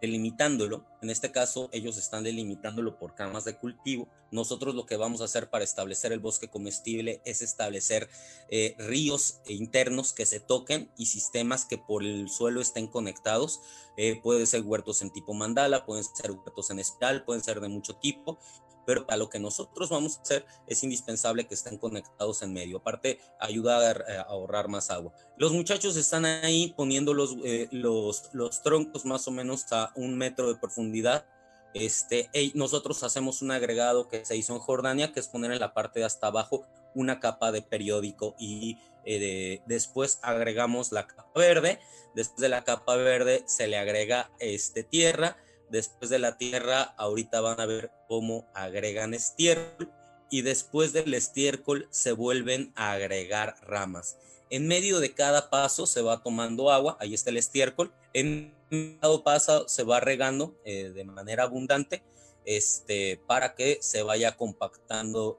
delimitándolo. 0.00 0.84
En 1.02 1.10
este 1.10 1.32
caso, 1.32 1.68
ellos 1.72 1.96
están 1.96 2.24
delimitándolo 2.24 2.98
por 2.98 3.14
camas 3.14 3.44
de 3.44 3.56
cultivo. 3.56 4.08
Nosotros 4.30 4.74
lo 4.74 4.86
que 4.86 4.96
vamos 4.96 5.20
a 5.20 5.24
hacer 5.24 5.48
para 5.48 5.64
establecer 5.64 6.12
el 6.12 6.20
bosque 6.20 6.48
comestible 6.48 7.22
es 7.24 7.40
establecer 7.42 8.08
eh, 8.50 8.74
ríos 8.78 9.40
internos 9.46 10.12
que 10.12 10.26
se 10.26 10.40
toquen 10.40 10.90
y 10.98 11.06
sistemas 11.06 11.64
que 11.64 11.78
por 11.78 12.04
el 12.04 12.28
suelo 12.28 12.60
estén 12.60 12.86
conectados. 12.86 13.60
Eh, 13.96 14.20
pueden 14.22 14.46
ser 14.46 14.62
huertos 14.62 15.02
en 15.02 15.10
tipo 15.10 15.34
mandala, 15.34 15.86
pueden 15.86 16.04
ser 16.04 16.30
huertos 16.32 16.70
en 16.70 16.78
espiral, 16.78 17.24
pueden 17.24 17.42
ser 17.42 17.60
de 17.60 17.68
mucho 17.68 17.96
tipo 17.96 18.38
pero 18.88 19.04
para 19.04 19.18
lo 19.18 19.28
que 19.28 19.38
nosotros 19.38 19.90
vamos 19.90 20.16
a 20.16 20.22
hacer 20.22 20.46
es 20.66 20.82
indispensable 20.82 21.46
que 21.46 21.52
estén 21.52 21.76
conectados 21.76 22.40
en 22.40 22.54
medio. 22.54 22.78
Aparte, 22.78 23.20
ayuda 23.38 23.90
a, 23.90 24.22
ahorrar 24.22 24.68
más 24.68 24.88
agua. 24.88 25.12
Los 25.36 25.52
muchachos 25.52 25.94
están 25.98 26.24
ahí 26.24 26.72
poniendo 26.74 27.12
los, 27.12 27.36
eh, 27.44 27.68
los, 27.70 28.30
los 28.32 28.62
troncos 28.62 29.04
más 29.04 29.28
o 29.28 29.30
menos 29.30 29.70
a 29.72 29.92
un 29.94 30.16
metro 30.16 30.48
de 30.48 30.58
profundidad. 30.58 31.26
Este, 31.74 32.30
nosotros 32.54 33.02
hacemos 33.02 33.42
un 33.42 33.50
agregado 33.50 34.08
que 34.08 34.24
se 34.24 34.38
hizo 34.38 34.54
en 34.54 34.60
Jordania, 34.60 35.12
que 35.12 35.20
es 35.20 35.28
poner 35.28 35.52
en 35.52 35.60
la 35.60 35.74
parte 35.74 36.00
de 36.00 36.06
hasta 36.06 36.28
abajo 36.28 36.64
una 36.94 37.20
capa 37.20 37.52
de 37.52 37.60
periódico 37.60 38.36
y 38.38 38.78
eh, 39.04 39.60
después 39.66 40.18
agregamos 40.22 40.92
la 40.92 41.06
capa 41.06 41.28
verde. 41.34 41.78
Después 42.14 42.40
de 42.40 42.48
la 42.48 42.64
capa 42.64 42.96
verde 42.96 43.42
se 43.44 43.66
le 43.66 43.76
agrega 43.76 44.30
este, 44.38 44.82
tierra 44.82 45.36
Después 45.70 46.10
de 46.10 46.18
la 46.18 46.38
tierra, 46.38 46.94
ahorita 46.96 47.40
van 47.40 47.60
a 47.60 47.66
ver 47.66 47.90
cómo 48.08 48.46
agregan 48.54 49.14
estiércol 49.14 49.92
y 50.30 50.42
después 50.42 50.92
del 50.92 51.14
estiércol 51.14 51.88
se 51.90 52.12
vuelven 52.12 52.72
a 52.74 52.92
agregar 52.92 53.56
ramas. 53.62 54.16
En 54.50 54.66
medio 54.66 55.00
de 55.00 55.12
cada 55.12 55.50
paso 55.50 55.86
se 55.86 56.00
va 56.00 56.22
tomando 56.22 56.70
agua, 56.70 56.96
ahí 57.00 57.14
está 57.14 57.30
el 57.30 57.36
estiércol. 57.36 57.92
En 58.14 58.54
cada 59.00 59.22
paso 59.22 59.68
se 59.68 59.82
va 59.82 60.00
regando 60.00 60.58
eh, 60.64 60.90
de 60.90 61.04
manera 61.04 61.44
abundante 61.44 62.02
este, 62.44 63.20
para 63.26 63.54
que 63.54 63.78
se 63.82 64.02
vaya 64.02 64.36
compactando 64.36 65.38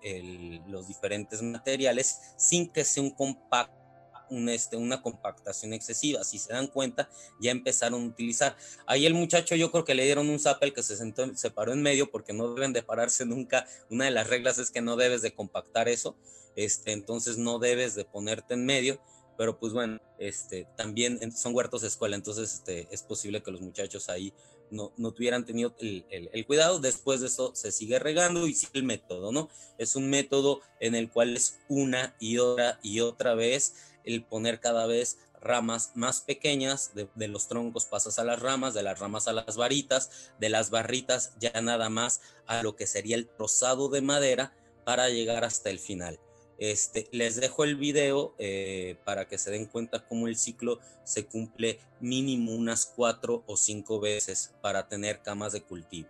los 0.68 0.88
diferentes 0.88 1.42
materiales 1.42 2.20
sin 2.38 2.70
que 2.72 2.86
sea 2.86 3.02
un 3.02 3.10
compacto 3.10 3.79
este, 4.30 4.78
una 4.78 5.02
compactación 5.02 5.74
excesiva. 5.74 6.24
Si 6.24 6.40
se 6.40 6.54
dan 6.54 6.68
cuenta, 6.68 7.10
ya 7.40 7.52
empezaron 7.52 8.04
a 8.04 8.08
utilizar. 8.08 8.56
Ahí 8.86 9.06
el 9.06 9.14
muchacho 9.14 9.56
yo 9.56 9.72
creo 9.72 9.86
que 9.86 9.96
le 9.96 10.06
dieron 10.06 10.30
un 10.30 10.40
zapel 10.40 10.74
que 10.74 10.84
se, 10.84 10.96
sentó, 10.96 11.36
se 11.36 11.52
paró 11.52 11.74
en 11.74 11.82
medio 11.82 12.12
porque 12.12 12.34
no 12.34 12.54
deben 12.54 12.74
de 12.74 12.84
pararse 12.84 13.26
nunca. 13.26 13.68
Una 13.90 14.06
de 14.06 14.12
las 14.12 14.28
reglas 14.28 14.58
es 14.58 14.72
que 14.72 14.82
no 14.82 14.96
debes 14.96 15.22
de 15.22 15.34
compactar 15.34 15.90
eso. 15.90 16.16
Este, 16.56 16.92
entonces 16.92 17.38
no 17.38 17.60
debes 17.60 17.96
de 17.96 18.06
ponerte 18.06 18.54
en 18.54 18.66
medio. 18.66 19.02
Pero 19.40 19.58
pues 19.58 19.72
bueno, 19.72 20.02
este, 20.18 20.68
también 20.76 21.32
son 21.32 21.56
huertos 21.56 21.82
de 21.82 21.88
escuela, 21.88 22.18
entonces 22.18 22.56
este, 22.56 22.90
es 22.92 23.04
posible 23.04 23.42
que 23.42 23.52
los 23.52 23.62
muchachos 23.62 24.10
ahí 24.10 24.34
no, 24.70 24.92
no 24.98 25.14
tuvieran 25.14 25.46
tenido 25.46 25.74
el, 25.80 26.06
el, 26.10 26.46
cuidado. 26.46 26.80
Después 26.80 27.22
de 27.22 27.28
eso 27.28 27.56
se 27.56 27.72
sigue 27.72 28.00
regando 28.00 28.48
y 28.48 28.54
sigue 28.54 28.74
el 28.74 28.84
método, 28.84 29.32
¿no? 29.32 29.50
Es 29.78 29.96
un 29.96 30.10
método 30.10 30.62
en 30.82 30.94
el 30.94 31.10
cual 31.10 31.38
es 31.38 31.58
una 31.70 32.16
y 32.20 32.38
otra 32.38 32.80
y 32.84 33.00
otra 33.00 33.34
vez 33.34 33.89
el 34.14 34.24
poner 34.24 34.60
cada 34.60 34.86
vez 34.86 35.18
ramas 35.42 35.92
más 35.96 36.22
pequeñas, 36.22 36.92
de, 36.94 37.28
los 37.28 37.48
troncos 37.48 37.86
pasas 37.86 38.20
a 38.20 38.24
las 38.24 38.42
ramas, 38.42 38.74
de 38.74 38.84
las 38.84 39.00
ramas 39.00 39.28
a 39.28 39.34
las 39.34 39.56
varitas, 39.56 40.32
de 40.40 40.50
las 40.50 40.70
barritas 40.70 41.34
ya 41.40 41.62
nada 41.62 41.90
más 41.90 42.22
a 42.46 42.62
lo 42.64 42.76
que 42.76 42.88
sería 42.88 43.16
el 43.16 43.28
trozado 43.28 43.90
de 43.90 44.02
madera 44.02 44.54
para 44.84 45.10
llegar 45.10 45.44
hasta 45.44 45.70
el 45.70 45.80
final. 45.80 46.20
Este, 46.58 47.08
les 47.12 47.38
dejo 47.38 47.64
el 47.64 47.78
video 47.78 48.36
eh, 48.38 48.98
para 49.06 49.30
que 49.30 49.38
se 49.38 49.50
den 49.50 49.66
cuenta 49.66 50.06
cómo 50.06 50.28
el 50.28 50.36
ciclo 50.36 50.80
se 51.06 51.26
cumple 51.26 51.80
mínimo 52.02 52.54
unas 52.54 52.86
cuatro 52.86 53.44
o 53.48 53.56
cinco 53.56 54.02
veces 54.02 54.54
para 54.62 54.90
tener 54.90 55.22
camas 55.22 55.54
de 55.54 55.62
cultivo. 55.62 56.10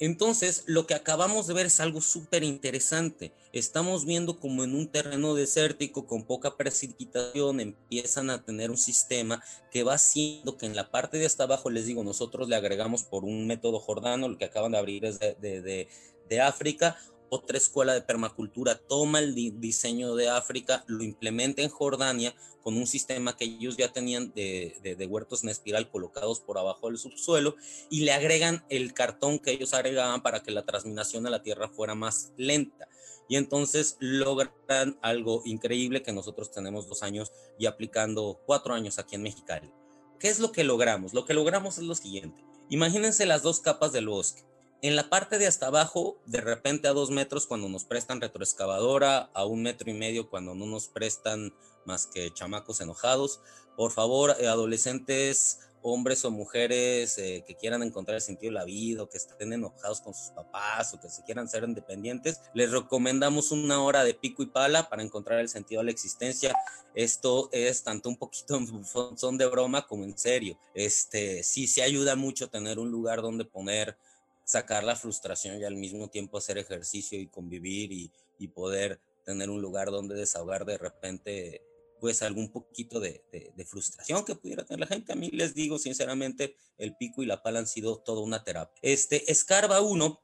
Entonces, 0.00 0.64
lo 0.66 0.86
que 0.86 0.94
acabamos 0.94 1.46
de 1.46 1.54
ver 1.54 1.66
es 1.66 1.78
algo 1.78 2.00
súper 2.00 2.42
interesante. 2.42 3.32
Estamos 3.52 4.04
viendo 4.04 4.40
como 4.40 4.64
en 4.64 4.74
un 4.74 4.88
terreno 4.88 5.34
desértico 5.34 6.06
con 6.06 6.24
poca 6.24 6.56
precipitación 6.56 7.60
empiezan 7.60 8.30
a 8.30 8.44
tener 8.44 8.70
un 8.70 8.76
sistema 8.76 9.42
que 9.70 9.84
va 9.84 9.94
haciendo 9.94 10.56
que 10.56 10.66
en 10.66 10.74
la 10.74 10.90
parte 10.90 11.18
de 11.18 11.26
hasta 11.26 11.44
abajo, 11.44 11.70
les 11.70 11.86
digo, 11.86 12.02
nosotros 12.02 12.48
le 12.48 12.56
agregamos 12.56 13.04
por 13.04 13.24
un 13.24 13.46
método 13.46 13.78
jordano, 13.78 14.28
lo 14.28 14.36
que 14.36 14.46
acaban 14.46 14.72
de 14.72 14.78
abrir 14.78 15.04
es 15.04 15.20
de, 15.20 15.34
de, 15.40 15.88
de 16.28 16.40
África, 16.40 16.96
otra 17.28 17.58
escuela 17.58 17.94
de 17.94 18.02
permacultura 18.02 18.76
toma 18.76 19.18
el 19.18 19.34
diseño 19.34 20.14
de 20.14 20.28
África, 20.28 20.84
lo 20.86 21.02
implementa 21.02 21.62
en 21.62 21.68
Jordania 21.68 22.34
con 22.62 22.76
un 22.76 22.86
sistema 22.86 23.36
que 23.36 23.44
ellos 23.44 23.76
ya 23.76 23.92
tenían 23.92 24.32
de, 24.34 25.06
huertos 25.08 25.42
en 25.42 25.50
espiral 25.50 25.90
colocados 25.90 26.40
por 26.40 26.58
abajo 26.58 26.88
del 26.88 26.98
subsuelo 26.98 27.56
y 27.90 28.00
le 28.00 28.12
agregan 28.12 28.64
el 28.68 28.94
cartón 28.94 29.38
que 29.38 29.52
ellos 29.52 29.74
agregaban 29.74 30.22
para 30.22 30.42
que 30.42 30.50
la 30.50 30.64
transminación 30.64 31.26
a 31.26 31.30
la 31.30 31.42
tierra 31.42 31.68
fuera 31.68 31.94
más 31.94 32.32
lenta. 32.36 32.88
Y 33.28 33.36
entonces 33.36 33.96
logran 34.00 34.98
algo 35.00 35.42
increíble 35.44 36.02
que 36.02 36.12
nosotros 36.12 36.50
tenemos 36.50 36.88
dos 36.88 37.02
años 37.02 37.32
y 37.58 37.66
aplicando 37.66 38.40
cuatro 38.46 38.74
años 38.74 38.98
aquí 38.98 39.14
en 39.14 39.22
Mexicali. 39.22 39.70
¿Qué 40.18 40.28
es 40.28 40.40
lo 40.40 40.52
que 40.52 40.64
logramos? 40.64 41.14
Lo 41.14 41.24
que 41.24 41.34
logramos 41.34 41.78
es 41.78 41.84
lo 41.84 41.94
siguiente. 41.94 42.44
Imagínense 42.70 43.26
las 43.26 43.42
dos 43.42 43.60
capas 43.60 43.92
del 43.92 44.08
bosque 44.08 44.42
en 44.84 44.96
la 44.96 45.08
parte 45.08 45.38
de 45.38 45.46
hasta 45.46 45.68
abajo, 45.68 46.18
de 46.26 46.42
repente 46.42 46.88
a 46.88 46.92
dos 46.92 47.10
metros 47.10 47.46
cuando 47.46 47.70
nos 47.70 47.84
prestan 47.84 48.20
retroexcavadora, 48.20 49.30
a 49.32 49.46
un 49.46 49.62
metro 49.62 49.90
y 49.90 49.94
medio 49.94 50.28
cuando 50.28 50.54
no 50.54 50.66
nos 50.66 50.88
prestan 50.88 51.54
más 51.86 52.06
que 52.06 52.34
chamacos 52.34 52.82
enojados. 52.82 53.40
Por 53.78 53.92
favor, 53.92 54.36
eh, 54.38 54.46
adolescentes, 54.46 55.60
hombres 55.80 56.22
o 56.26 56.30
mujeres 56.30 57.16
eh, 57.16 57.42
que 57.46 57.54
quieran 57.54 57.82
encontrar 57.82 58.16
el 58.16 58.20
sentido 58.20 58.50
de 58.50 58.58
la 58.58 58.66
vida 58.66 59.02
o 59.02 59.08
que 59.08 59.16
estén 59.16 59.54
enojados 59.54 60.02
con 60.02 60.12
sus 60.12 60.32
papás 60.32 60.92
o 60.92 61.00
que 61.00 61.08
se 61.08 61.24
quieran 61.24 61.48
ser 61.48 61.64
independientes, 61.64 62.42
les 62.52 62.70
recomendamos 62.70 63.52
una 63.52 63.82
hora 63.82 64.04
de 64.04 64.12
pico 64.12 64.42
y 64.42 64.46
pala 64.46 64.90
para 64.90 65.02
encontrar 65.02 65.40
el 65.40 65.48
sentido 65.48 65.80
de 65.80 65.86
la 65.86 65.92
existencia. 65.92 66.54
Esto 66.94 67.48
es 67.52 67.84
tanto 67.84 68.10
un 68.10 68.18
poquito 68.18 68.56
en 68.56 68.84
son 69.16 69.38
de 69.38 69.46
broma 69.46 69.86
como 69.86 70.04
en 70.04 70.18
serio. 70.18 70.58
Este, 70.74 71.42
sí 71.42 71.68
se 71.68 71.82
ayuda 71.82 72.16
mucho 72.16 72.50
tener 72.50 72.78
un 72.78 72.90
lugar 72.90 73.22
donde 73.22 73.46
poner 73.46 73.96
sacar 74.44 74.84
la 74.84 74.96
frustración 74.96 75.58
y 75.58 75.64
al 75.64 75.76
mismo 75.76 76.08
tiempo 76.08 76.38
hacer 76.38 76.58
ejercicio 76.58 77.18
y 77.18 77.26
convivir 77.26 77.92
y, 77.92 78.10
poder 78.48 79.00
tener 79.24 79.48
un 79.48 79.62
lugar 79.62 79.90
donde 79.90 80.14
desahogar 80.14 80.66
de 80.66 80.76
repente 80.76 81.62
pues 81.98 82.20
algún 82.20 82.50
poquito 82.50 83.00
de, 83.00 83.22
frustración 83.66 84.22
que 84.22 84.34
pudiera 84.34 84.66
tener 84.66 84.80
la 84.80 84.86
gente. 84.86 85.14
A 85.14 85.16
mí 85.16 85.30
les 85.30 85.54
digo 85.54 85.78
sinceramente, 85.78 86.56
el 86.76 86.94
pico 86.94 87.22
y 87.22 87.26
la 87.26 87.42
pala 87.42 87.60
han 87.60 87.66
sido 87.66 87.96
toda 87.96 88.20
una 88.20 88.44
terapia. 88.44 88.78
Este, 88.82 89.32
Escarba 89.32 89.80
1, 89.80 90.20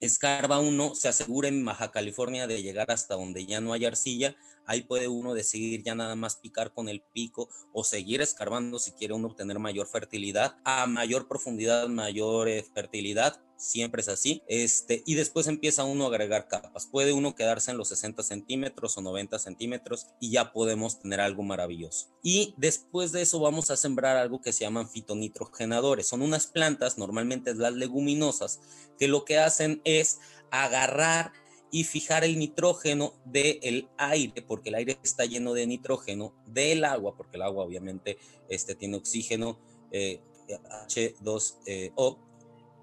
Escarba 0.00 0.58
1 0.58 0.96
se 0.96 1.08
asegura 1.08 1.46
en 1.46 1.64
Baja 1.64 1.92
California 1.92 2.48
de 2.48 2.60
llegar 2.60 2.90
hasta 2.90 3.14
donde 3.14 3.46
ya 3.46 3.60
no 3.60 3.72
hay 3.72 3.84
arcilla 3.84 4.36
Ahí 4.68 4.82
puede 4.82 5.08
uno 5.08 5.32
decidir 5.32 5.82
ya 5.82 5.94
nada 5.94 6.14
más 6.14 6.36
picar 6.36 6.74
con 6.74 6.90
el 6.90 7.00
pico 7.00 7.48
o 7.72 7.84
seguir 7.84 8.20
escarbando 8.20 8.78
si 8.78 8.92
quiere 8.92 9.14
uno 9.14 9.28
obtener 9.28 9.58
mayor 9.58 9.86
fertilidad. 9.86 10.56
A 10.64 10.86
mayor 10.86 11.26
profundidad, 11.26 11.88
mayor 11.88 12.48
eh, 12.48 12.62
fertilidad. 12.74 13.40
Siempre 13.56 14.02
es 14.02 14.08
así. 14.08 14.42
Este, 14.46 15.02
y 15.06 15.14
después 15.14 15.46
empieza 15.46 15.84
uno 15.84 16.04
a 16.04 16.08
agregar 16.08 16.48
capas. 16.48 16.86
Puede 16.86 17.14
uno 17.14 17.34
quedarse 17.34 17.70
en 17.70 17.78
los 17.78 17.88
60 17.88 18.22
centímetros 18.22 18.98
o 18.98 19.00
90 19.00 19.38
centímetros 19.38 20.06
y 20.20 20.32
ya 20.32 20.52
podemos 20.52 21.00
tener 21.00 21.22
algo 21.22 21.42
maravilloso. 21.42 22.08
Y 22.22 22.54
después 22.58 23.10
de 23.10 23.22
eso 23.22 23.40
vamos 23.40 23.70
a 23.70 23.76
sembrar 23.78 24.18
algo 24.18 24.42
que 24.42 24.52
se 24.52 24.64
llaman 24.64 24.90
fitonitrogenadores. 24.90 26.06
Son 26.06 26.20
unas 26.20 26.46
plantas, 26.46 26.98
normalmente 26.98 27.54
las 27.54 27.72
leguminosas, 27.72 28.60
que 28.98 29.08
lo 29.08 29.24
que 29.24 29.38
hacen 29.38 29.80
es 29.84 30.18
agarrar 30.50 31.32
y 31.70 31.84
fijar 31.84 32.24
el 32.24 32.38
nitrógeno 32.38 33.14
del 33.24 33.88
aire, 33.96 34.42
porque 34.42 34.70
el 34.70 34.76
aire 34.76 34.98
está 35.02 35.24
lleno 35.24 35.54
de 35.54 35.66
nitrógeno, 35.66 36.34
del 36.46 36.84
agua, 36.84 37.16
porque 37.16 37.36
el 37.36 37.42
agua 37.42 37.64
obviamente 37.64 38.18
este, 38.48 38.74
tiene 38.74 38.96
oxígeno 38.96 39.58
H2O 39.90 41.58
eh, 41.66 41.92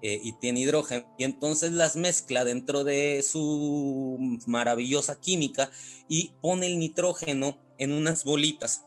eh, 0.02 0.20
y 0.22 0.32
tiene 0.34 0.60
hidrógeno, 0.60 1.12
y 1.18 1.24
entonces 1.24 1.72
las 1.72 1.96
mezcla 1.96 2.44
dentro 2.44 2.84
de 2.84 3.22
su 3.22 4.38
maravillosa 4.46 5.20
química 5.20 5.70
y 6.08 6.32
pone 6.40 6.66
el 6.66 6.78
nitrógeno 6.78 7.58
en 7.78 7.92
unas 7.92 8.24
bolitas 8.24 8.85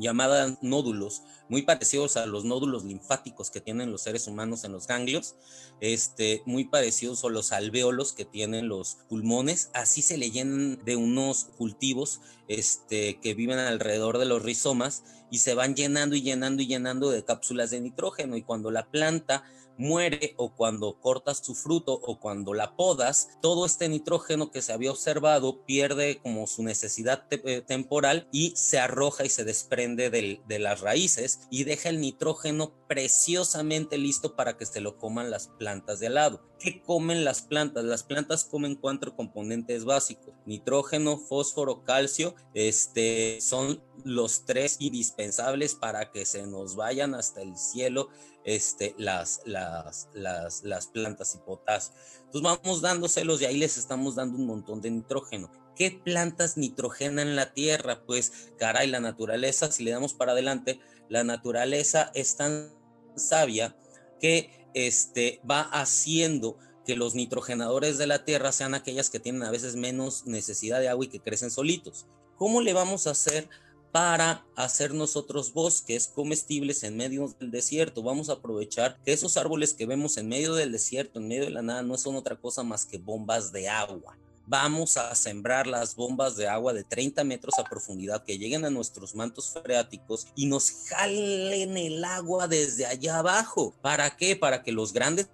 llamadas 0.00 0.58
nódulos, 0.62 1.22
muy 1.48 1.62
parecidos 1.62 2.16
a 2.16 2.26
los 2.26 2.44
nódulos 2.44 2.84
linfáticos 2.84 3.50
que 3.50 3.60
tienen 3.60 3.92
los 3.92 4.02
seres 4.02 4.26
humanos 4.26 4.64
en 4.64 4.72
los 4.72 4.86
ganglios, 4.86 5.36
este, 5.80 6.42
muy 6.46 6.64
parecidos 6.64 7.24
a 7.24 7.28
los 7.28 7.52
alvéolos 7.52 8.12
que 8.12 8.24
tienen 8.24 8.68
los 8.68 8.98
pulmones, 9.08 9.70
así 9.74 10.02
se 10.02 10.16
le 10.16 10.30
llenan 10.30 10.82
de 10.84 10.96
unos 10.96 11.44
cultivos 11.56 12.20
este, 12.48 13.20
que 13.20 13.34
viven 13.34 13.58
alrededor 13.58 14.18
de 14.18 14.24
los 14.24 14.42
rizomas 14.42 15.04
y 15.30 15.38
se 15.38 15.54
van 15.54 15.76
llenando 15.76 16.16
y 16.16 16.22
llenando 16.22 16.62
y 16.62 16.66
llenando 16.66 17.10
de 17.10 17.24
cápsulas 17.24 17.70
de 17.70 17.80
nitrógeno 17.80 18.36
y 18.36 18.42
cuando 18.42 18.70
la 18.70 18.90
planta 18.90 19.44
muere 19.78 20.34
o 20.36 20.54
cuando 20.54 21.00
cortas 21.00 21.38
su 21.38 21.54
fruto 21.54 21.94
o 21.94 22.18
cuando 22.18 22.54
la 22.54 22.76
podas, 22.76 23.28
todo 23.40 23.66
este 23.66 23.88
nitrógeno 23.88 24.50
que 24.50 24.62
se 24.62 24.72
había 24.72 24.90
observado 24.90 25.64
pierde 25.64 26.20
como 26.22 26.46
su 26.46 26.62
necesidad 26.62 27.24
eh, 27.30 27.62
temporal 27.62 28.28
y 28.32 28.52
se 28.56 28.78
arroja 28.78 29.24
y 29.24 29.28
se 29.28 29.44
desprende 29.44 30.10
de 30.10 30.58
las 30.58 30.80
raíces 30.80 31.40
y 31.50 31.64
deja 31.64 31.88
el 31.88 32.00
nitrógeno 32.00 32.72
preciosamente 32.88 33.98
listo 33.98 34.34
para 34.34 34.56
que 34.56 34.66
se 34.66 34.80
lo 34.80 34.98
coman 34.98 35.30
las 35.30 35.46
plantas 35.46 36.00
de 36.00 36.08
al 36.08 36.14
lado. 36.14 36.50
¿Qué 36.58 36.82
comen 36.82 37.24
las 37.24 37.40
plantas? 37.40 37.84
Las 37.84 38.02
plantas 38.02 38.44
comen 38.44 38.74
cuatro 38.74 39.16
componentes 39.16 39.84
básicos: 39.84 40.34
nitrógeno, 40.44 41.16
fósforo, 41.16 41.84
calcio. 41.84 42.34
Este 42.52 43.38
son 43.40 43.82
los 44.04 44.44
tres 44.44 44.76
indispensables 44.78 45.74
para 45.74 46.10
que 46.10 46.24
se 46.24 46.46
nos 46.46 46.76
vayan 46.76 47.14
hasta 47.14 47.42
el 47.42 47.56
cielo 47.56 48.08
este, 48.44 48.94
las, 48.98 49.42
las, 49.44 50.08
las, 50.14 50.62
las 50.62 50.86
plantas 50.86 51.34
y 51.34 51.38
potasio. 51.38 51.94
Entonces 52.26 52.42
vamos 52.42 52.80
dándoselos 52.80 53.42
y 53.42 53.46
ahí 53.46 53.58
les 53.58 53.76
estamos 53.76 54.14
dando 54.14 54.38
un 54.38 54.46
montón 54.46 54.80
de 54.80 54.90
nitrógeno. 54.90 55.50
¿Qué 55.76 55.90
plantas 55.90 56.56
nitrogenan 56.56 57.36
la 57.36 57.52
tierra? 57.52 58.02
Pues, 58.04 58.50
caray, 58.58 58.86
la 58.88 59.00
naturaleza, 59.00 59.72
si 59.72 59.84
le 59.84 59.92
damos 59.92 60.14
para 60.14 60.32
adelante, 60.32 60.80
la 61.08 61.24
naturaleza 61.24 62.10
es 62.14 62.36
tan 62.36 62.70
sabia 63.16 63.76
que 64.20 64.68
este, 64.74 65.40
va 65.48 65.62
haciendo 65.62 66.56
que 66.84 66.96
los 66.96 67.14
nitrogenadores 67.14 67.98
de 67.98 68.06
la 68.06 68.24
tierra 68.24 68.52
sean 68.52 68.74
aquellas 68.74 69.10
que 69.10 69.20
tienen 69.20 69.42
a 69.42 69.50
veces 69.50 69.76
menos 69.76 70.26
necesidad 70.26 70.80
de 70.80 70.88
agua 70.88 71.04
y 71.04 71.08
que 71.08 71.20
crecen 71.20 71.50
solitos. 71.50 72.06
¿Cómo 72.36 72.60
le 72.60 72.72
vamos 72.72 73.06
a 73.06 73.10
hacer 73.10 73.48
para 73.92 74.46
hacer 74.56 74.94
nosotros 74.94 75.52
bosques 75.52 76.08
comestibles 76.08 76.82
en 76.82 76.96
medio 76.96 77.34
del 77.38 77.50
desierto. 77.50 78.02
Vamos 78.02 78.28
a 78.28 78.34
aprovechar 78.34 78.98
que 79.04 79.12
esos 79.12 79.36
árboles 79.36 79.74
que 79.74 79.86
vemos 79.86 80.16
en 80.16 80.28
medio 80.28 80.54
del 80.54 80.72
desierto, 80.72 81.18
en 81.18 81.28
medio 81.28 81.44
de 81.44 81.50
la 81.50 81.62
nada, 81.62 81.82
no 81.82 81.96
son 81.98 82.16
otra 82.16 82.36
cosa 82.36 82.62
más 82.62 82.86
que 82.86 82.98
bombas 82.98 83.52
de 83.52 83.68
agua. 83.68 84.16
Vamos 84.46 84.96
a 84.96 85.14
sembrar 85.14 85.66
las 85.66 85.94
bombas 85.94 86.36
de 86.36 86.48
agua 86.48 86.72
de 86.72 86.82
30 86.82 87.22
metros 87.24 87.58
a 87.58 87.64
profundidad 87.64 88.24
que 88.24 88.38
lleguen 88.38 88.64
a 88.64 88.70
nuestros 88.70 89.14
mantos 89.14 89.52
freáticos 89.62 90.26
y 90.34 90.46
nos 90.46 90.72
jalen 90.88 91.76
el 91.76 92.04
agua 92.04 92.48
desde 92.48 92.86
allá 92.86 93.18
abajo. 93.18 93.74
¿Para 93.80 94.16
qué? 94.16 94.34
Para 94.34 94.62
que 94.62 94.72
los 94.72 94.92
grandes 94.92 95.28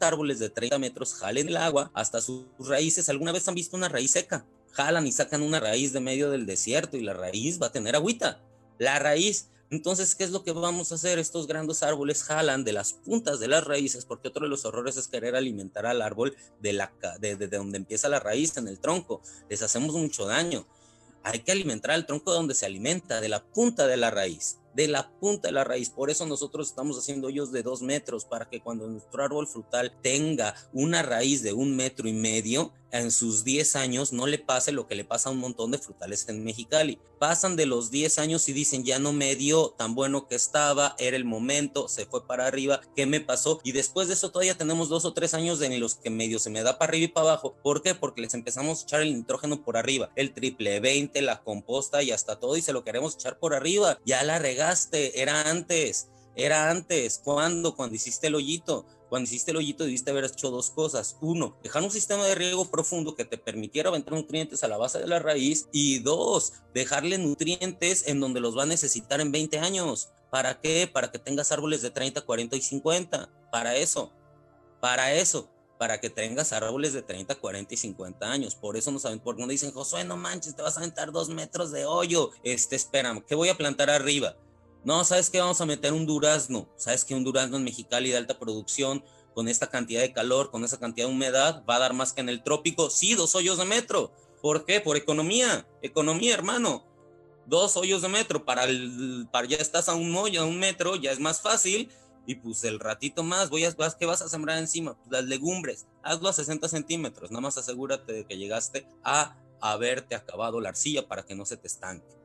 árboles 0.00 0.38
de 0.38 0.50
30 0.50 0.78
metros 0.78 1.14
jalen 1.14 1.48
el 1.48 1.56
agua 1.56 1.90
hasta 1.94 2.20
sus 2.20 2.44
raíces. 2.58 3.08
¿Alguna 3.08 3.32
vez 3.32 3.48
han 3.48 3.54
visto 3.54 3.76
una 3.76 3.88
raíz 3.88 4.10
seca? 4.10 4.44
Jalan 4.72 5.06
y 5.06 5.12
sacan 5.12 5.42
una 5.42 5.60
raíz 5.60 5.92
de 5.92 6.00
medio 6.00 6.30
del 6.30 6.46
desierto 6.46 6.96
y 6.96 7.02
la 7.02 7.14
raíz 7.14 7.60
va 7.60 7.66
a 7.66 7.72
tener 7.72 7.96
agüita. 7.96 8.40
La 8.78 8.98
raíz. 8.98 9.48
Entonces, 9.70 10.14
¿qué 10.14 10.24
es 10.24 10.30
lo 10.30 10.44
que 10.44 10.52
vamos 10.52 10.92
a 10.92 10.94
hacer? 10.94 11.18
Estos 11.18 11.46
grandes 11.46 11.82
árboles 11.82 12.22
jalan 12.22 12.64
de 12.64 12.72
las 12.72 12.94
puntas 12.94 13.38
de 13.38 13.48
las 13.48 13.64
raíces, 13.64 14.06
porque 14.06 14.28
otro 14.28 14.44
de 14.44 14.48
los 14.48 14.64
horrores 14.64 14.96
es 14.96 15.08
querer 15.08 15.36
alimentar 15.36 15.84
al 15.84 16.00
árbol 16.00 16.34
de, 16.60 16.72
la, 16.72 16.92
de, 17.20 17.36
de 17.36 17.48
donde 17.48 17.76
empieza 17.76 18.08
la 18.08 18.18
raíz, 18.18 18.56
en 18.56 18.66
el 18.66 18.78
tronco. 18.78 19.20
Les 19.50 19.60
hacemos 19.60 19.94
mucho 19.94 20.26
daño. 20.26 20.66
Hay 21.22 21.40
que 21.40 21.52
alimentar 21.52 21.90
al 21.90 22.06
tronco 22.06 22.32
donde 22.32 22.54
se 22.54 22.64
alimenta, 22.64 23.20
de 23.20 23.28
la 23.28 23.44
punta 23.44 23.86
de 23.86 23.98
la 23.98 24.10
raíz 24.10 24.58
de 24.74 24.88
la 24.88 25.10
punta 25.20 25.48
de 25.48 25.52
la 25.52 25.64
raíz. 25.64 25.90
Por 25.90 26.10
eso 26.10 26.26
nosotros 26.26 26.68
estamos 26.68 26.98
haciendo 26.98 27.28
hoyos 27.28 27.52
de 27.52 27.62
dos 27.62 27.82
metros 27.82 28.24
para 28.24 28.48
que 28.48 28.60
cuando 28.60 28.86
nuestro 28.86 29.22
árbol 29.22 29.46
frutal 29.46 29.92
tenga 30.02 30.54
una 30.72 31.02
raíz 31.02 31.42
de 31.42 31.52
un 31.52 31.76
metro 31.76 32.08
y 32.08 32.12
medio, 32.12 32.72
en 32.90 33.10
sus 33.10 33.44
10 33.44 33.76
años 33.76 34.12
no 34.12 34.26
le 34.26 34.38
pase 34.38 34.72
lo 34.72 34.86
que 34.86 34.94
le 34.94 35.04
pasa 35.04 35.28
a 35.28 35.32
un 35.32 35.38
montón 35.38 35.70
de 35.70 35.78
frutales 35.78 36.28
en 36.28 36.44
Mexicali. 36.44 36.98
Pasan 37.18 37.56
de 37.56 37.66
los 37.66 37.90
10 37.90 38.18
años 38.18 38.48
y 38.48 38.52
dicen, 38.52 38.84
ya 38.84 38.98
no 38.98 39.12
me 39.12 39.34
dio 39.36 39.74
tan 39.76 39.94
bueno 39.94 40.26
que 40.28 40.36
estaba, 40.36 40.94
era 40.98 41.16
el 41.16 41.24
momento, 41.24 41.88
se 41.88 42.06
fue 42.06 42.26
para 42.26 42.46
arriba, 42.46 42.80
¿qué 42.96 43.06
me 43.06 43.20
pasó? 43.20 43.60
Y 43.64 43.72
después 43.72 44.08
de 44.08 44.14
eso 44.14 44.30
todavía 44.30 44.56
tenemos 44.56 44.88
dos 44.88 45.04
o 45.04 45.12
tres 45.12 45.34
años 45.34 45.58
de 45.58 45.78
los 45.78 45.96
que 45.96 46.10
medio 46.10 46.38
se 46.38 46.50
me 46.50 46.62
da 46.62 46.78
para 46.78 46.90
arriba 46.90 47.04
y 47.04 47.08
para 47.08 47.28
abajo. 47.28 47.56
¿Por 47.62 47.82
qué? 47.82 47.94
Porque 47.94 48.22
les 48.22 48.34
empezamos 48.34 48.80
a 48.80 48.82
echar 48.84 49.02
el 49.02 49.14
nitrógeno 49.14 49.62
por 49.62 49.76
arriba, 49.76 50.10
el 50.16 50.32
triple 50.32 50.80
20, 50.80 51.20
la 51.22 51.42
composta 51.42 52.02
y 52.02 52.10
hasta 52.10 52.40
todo 52.40 52.56
y 52.56 52.62
se 52.62 52.72
lo 52.72 52.84
queremos 52.84 53.14
echar 53.14 53.38
por 53.38 53.54
arriba. 53.54 53.98
Ya 54.06 54.22
la 54.22 54.38
era 54.92 55.50
antes. 55.50 56.08
Era 56.34 56.70
antes, 56.70 57.20
¿cuándo? 57.24 57.74
Cuando 57.74 57.96
hiciste 57.96 58.28
el 58.28 58.36
hoyito. 58.36 58.86
Cuando 59.08 59.24
hiciste 59.24 59.50
el 59.50 59.56
hoyito 59.56 59.84
debiste 59.84 60.10
haber 60.10 60.24
hecho 60.24 60.50
dos 60.50 60.70
cosas. 60.70 61.16
Uno, 61.20 61.56
dejar 61.64 61.82
un 61.82 61.90
sistema 61.90 62.24
de 62.26 62.36
riego 62.36 62.70
profundo 62.70 63.16
que 63.16 63.24
te 63.24 63.38
permitiera 63.38 63.88
aventar 63.88 64.14
nutrientes 64.14 64.62
a 64.62 64.68
la 64.68 64.76
base 64.76 64.98
de 64.98 65.08
la 65.08 65.18
raíz. 65.18 65.68
Y 65.72 65.98
dos, 65.98 66.52
dejarle 66.74 67.18
nutrientes 67.18 68.06
en 68.06 68.20
donde 68.20 68.40
los 68.40 68.56
va 68.56 68.62
a 68.62 68.66
necesitar 68.66 69.20
en 69.20 69.32
20 69.32 69.58
años. 69.58 70.10
¿Para 70.30 70.60
qué? 70.60 70.88
Para 70.92 71.10
que 71.10 71.18
tengas 71.18 71.50
árboles 71.50 71.82
de 71.82 71.90
30, 71.90 72.20
40 72.20 72.56
y 72.56 72.62
50. 72.62 73.30
Para 73.50 73.74
eso. 73.74 74.12
Para 74.80 75.14
eso. 75.14 75.50
Para 75.78 76.00
que 76.00 76.10
tengas 76.10 76.52
árboles 76.52 76.92
de 76.92 77.02
30, 77.02 77.34
40 77.34 77.74
y 77.74 77.76
50 77.76 78.30
años. 78.30 78.54
Por 78.54 78.76
eso 78.76 78.92
no 78.92 79.00
saben, 79.00 79.18
por 79.18 79.38
no 79.38 79.46
dicen, 79.46 79.72
Josué, 79.72 80.04
no 80.04 80.16
manches, 80.16 80.54
te 80.54 80.62
vas 80.62 80.76
a 80.76 80.80
aventar 80.80 81.10
dos 81.10 81.30
metros 81.30 81.72
de 81.72 81.84
hoyo. 81.86 82.30
Este, 82.44 82.76
espérame, 82.76 83.24
¿qué 83.26 83.34
voy 83.34 83.48
a 83.48 83.56
plantar 83.56 83.90
arriba? 83.90 84.36
No, 84.84 85.04
¿sabes 85.04 85.30
qué? 85.30 85.40
Vamos 85.40 85.60
a 85.60 85.66
meter 85.66 85.92
un 85.92 86.06
durazno. 86.06 86.68
¿Sabes 86.76 87.04
que 87.04 87.14
un 87.14 87.24
durazno 87.24 87.56
en 87.56 87.64
Mexicali 87.64 88.10
de 88.10 88.16
alta 88.16 88.38
producción, 88.38 89.04
con 89.34 89.48
esta 89.48 89.68
cantidad 89.68 90.00
de 90.00 90.12
calor, 90.12 90.50
con 90.50 90.64
esa 90.64 90.78
cantidad 90.78 91.06
de 91.06 91.12
humedad, 91.12 91.62
va 91.68 91.76
a 91.76 91.80
dar 91.80 91.94
más 91.94 92.12
que 92.12 92.20
en 92.20 92.28
el 92.28 92.42
trópico? 92.42 92.90
Sí, 92.90 93.14
dos 93.14 93.34
hoyos 93.34 93.58
de 93.58 93.64
metro. 93.64 94.12
¿Por 94.40 94.64
qué? 94.64 94.80
Por 94.80 94.96
economía. 94.96 95.66
Economía, 95.82 96.34
hermano. 96.34 96.84
Dos 97.46 97.76
hoyos 97.76 98.02
de 98.02 98.08
metro. 98.08 98.44
Para, 98.44 98.64
el, 98.64 99.28
para 99.32 99.46
ya 99.48 99.56
estás 99.56 99.88
a 99.88 99.94
un 99.94 100.14
hoyo, 100.14 100.42
a 100.42 100.44
un 100.44 100.58
metro, 100.58 100.96
ya 100.96 101.12
es 101.12 101.20
más 101.20 101.40
fácil. 101.40 101.90
Y 102.26 102.36
pues 102.36 102.62
el 102.64 102.78
ratito 102.78 103.22
más, 103.22 103.48
voy 103.48 103.64
a, 103.64 103.74
¿qué 103.98 104.06
vas 104.06 104.22
a 104.22 104.28
sembrar 104.28 104.58
encima? 104.58 104.96
Pues 104.98 105.10
las 105.10 105.24
legumbres. 105.24 105.86
Hazlo 106.02 106.28
a 106.28 106.32
60 106.32 106.68
centímetros. 106.68 107.30
Nada 107.30 107.40
más 107.40 107.56
asegúrate 107.58 108.12
de 108.12 108.26
que 108.26 108.36
llegaste 108.36 108.86
a 109.02 109.36
haberte 109.60 110.14
acabado 110.14 110.60
la 110.60 110.68
arcilla 110.68 111.08
para 111.08 111.24
que 111.24 111.34
no 111.34 111.46
se 111.46 111.56
te 111.56 111.66
estanque. 111.66 112.17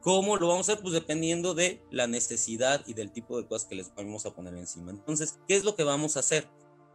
¿Cómo 0.00 0.36
lo 0.36 0.48
vamos 0.48 0.68
a 0.68 0.72
hacer? 0.72 0.82
Pues 0.82 0.94
dependiendo 0.94 1.52
de 1.52 1.82
la 1.90 2.06
necesidad 2.06 2.82
y 2.86 2.94
del 2.94 3.12
tipo 3.12 3.36
de 3.36 3.46
cosas 3.46 3.68
que 3.68 3.74
les 3.74 3.94
vamos 3.94 4.24
a 4.24 4.34
poner 4.34 4.54
encima. 4.54 4.90
Entonces, 4.92 5.38
¿qué 5.46 5.56
es 5.56 5.64
lo 5.64 5.76
que 5.76 5.84
vamos 5.84 6.16
a 6.16 6.20
hacer? 6.20 6.48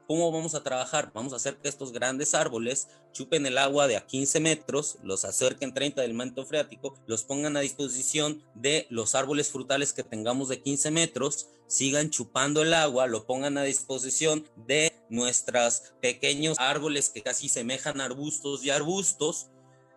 ¿Cómo 0.07 0.31
vamos 0.31 0.55
a 0.55 0.63
trabajar? 0.63 1.11
Vamos 1.13 1.33
a 1.33 1.35
hacer 1.35 1.57
que 1.57 1.69
estos 1.69 1.91
grandes 1.91 2.33
árboles 2.33 2.87
chupen 3.11 3.45
el 3.45 3.57
agua 3.57 3.87
de 3.87 3.95
a 3.95 4.05
15 4.05 4.39
metros, 4.39 4.97
los 5.03 5.23
acerquen 5.23 5.73
30 5.73 6.01
del 6.01 6.13
manto 6.13 6.45
freático, 6.45 6.95
los 7.07 7.23
pongan 7.23 7.57
a 7.57 7.61
disposición 7.61 8.43
de 8.55 8.87
los 8.89 9.15
árboles 9.15 9.49
frutales 9.49 9.93
que 9.93 10.03
tengamos 10.03 10.49
de 10.49 10.61
15 10.61 10.91
metros, 10.91 11.49
sigan 11.67 12.09
chupando 12.09 12.61
el 12.61 12.73
agua, 12.73 13.07
lo 13.07 13.25
pongan 13.25 13.57
a 13.57 13.63
disposición 13.63 14.47
de 14.67 14.91
nuestros 15.09 15.93
pequeños 16.01 16.57
árboles 16.59 17.09
que 17.09 17.23
casi 17.23 17.49
semejan 17.49 18.01
arbustos 18.01 18.63
y 18.63 18.69
arbustos, 18.69 19.47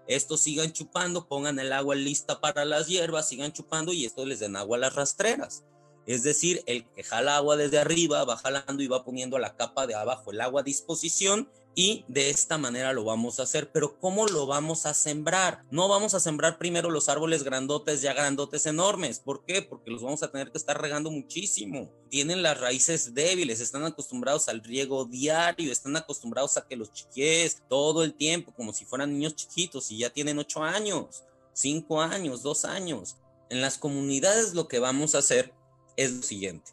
estos 0.08 0.40
sigan 0.40 0.72
chupando, 0.72 1.28
pongan 1.28 1.58
el 1.58 1.72
agua 1.72 1.94
lista 1.94 2.40
para 2.40 2.64
las 2.64 2.88
hierbas, 2.88 3.28
sigan 3.28 3.52
chupando 3.52 3.92
y 3.92 4.06
esto 4.06 4.24
les 4.24 4.40
den 4.40 4.56
agua 4.56 4.78
a 4.78 4.80
las 4.80 4.94
rastreras. 4.94 5.64
Es 6.06 6.22
decir, 6.22 6.62
el 6.64 6.88
que 6.92 7.02
jala 7.02 7.36
agua 7.36 7.56
desde 7.56 7.78
arriba 7.78 8.24
va 8.24 8.38
jalando 8.38 8.82
y 8.82 8.88
va 8.88 9.04
poniendo 9.04 9.38
la 9.38 9.54
capa 9.56 9.86
de 9.86 9.94
abajo 9.94 10.32
el 10.32 10.40
agua 10.40 10.62
a 10.62 10.64
disposición 10.64 11.50
y 11.78 12.04
de 12.08 12.28
esta 12.28 12.58
manera 12.58 12.92
lo 12.92 13.04
vamos 13.04 13.38
a 13.38 13.44
hacer. 13.44 13.70
Pero 13.70 14.00
¿cómo 14.00 14.26
lo 14.26 14.46
vamos 14.46 14.84
a 14.84 14.94
sembrar? 14.94 15.64
No 15.70 15.86
vamos 15.86 16.12
a 16.12 16.18
sembrar 16.18 16.58
primero 16.58 16.90
los 16.90 17.08
árboles 17.08 17.44
grandotes, 17.44 18.02
ya 18.02 18.12
grandotes 18.14 18.66
enormes. 18.66 19.20
¿Por 19.20 19.44
qué? 19.44 19.62
Porque 19.62 19.92
los 19.92 20.02
vamos 20.02 20.24
a 20.24 20.32
tener 20.32 20.50
que 20.50 20.58
estar 20.58 20.82
regando 20.82 21.08
muchísimo. 21.12 21.88
Tienen 22.10 22.42
las 22.42 22.58
raíces 22.58 23.14
débiles, 23.14 23.60
están 23.60 23.84
acostumbrados 23.84 24.48
al 24.48 24.64
riego 24.64 25.04
diario, 25.04 25.70
están 25.70 25.94
acostumbrados 25.94 26.56
a 26.56 26.66
que 26.66 26.74
los 26.74 26.92
chiquies 26.92 27.62
todo 27.68 28.02
el 28.02 28.12
tiempo, 28.12 28.52
como 28.52 28.72
si 28.72 28.84
fueran 28.84 29.12
niños 29.12 29.36
chiquitos 29.36 29.92
y 29.92 29.98
ya 29.98 30.10
tienen 30.10 30.36
ocho 30.40 30.64
años, 30.64 31.22
cinco 31.52 32.02
años, 32.02 32.42
dos 32.42 32.64
años. 32.64 33.18
En 33.50 33.60
las 33.60 33.78
comunidades 33.78 34.52
lo 34.52 34.66
que 34.66 34.80
vamos 34.80 35.14
a 35.14 35.18
hacer 35.18 35.54
es 35.96 36.10
lo 36.10 36.22
siguiente. 36.24 36.72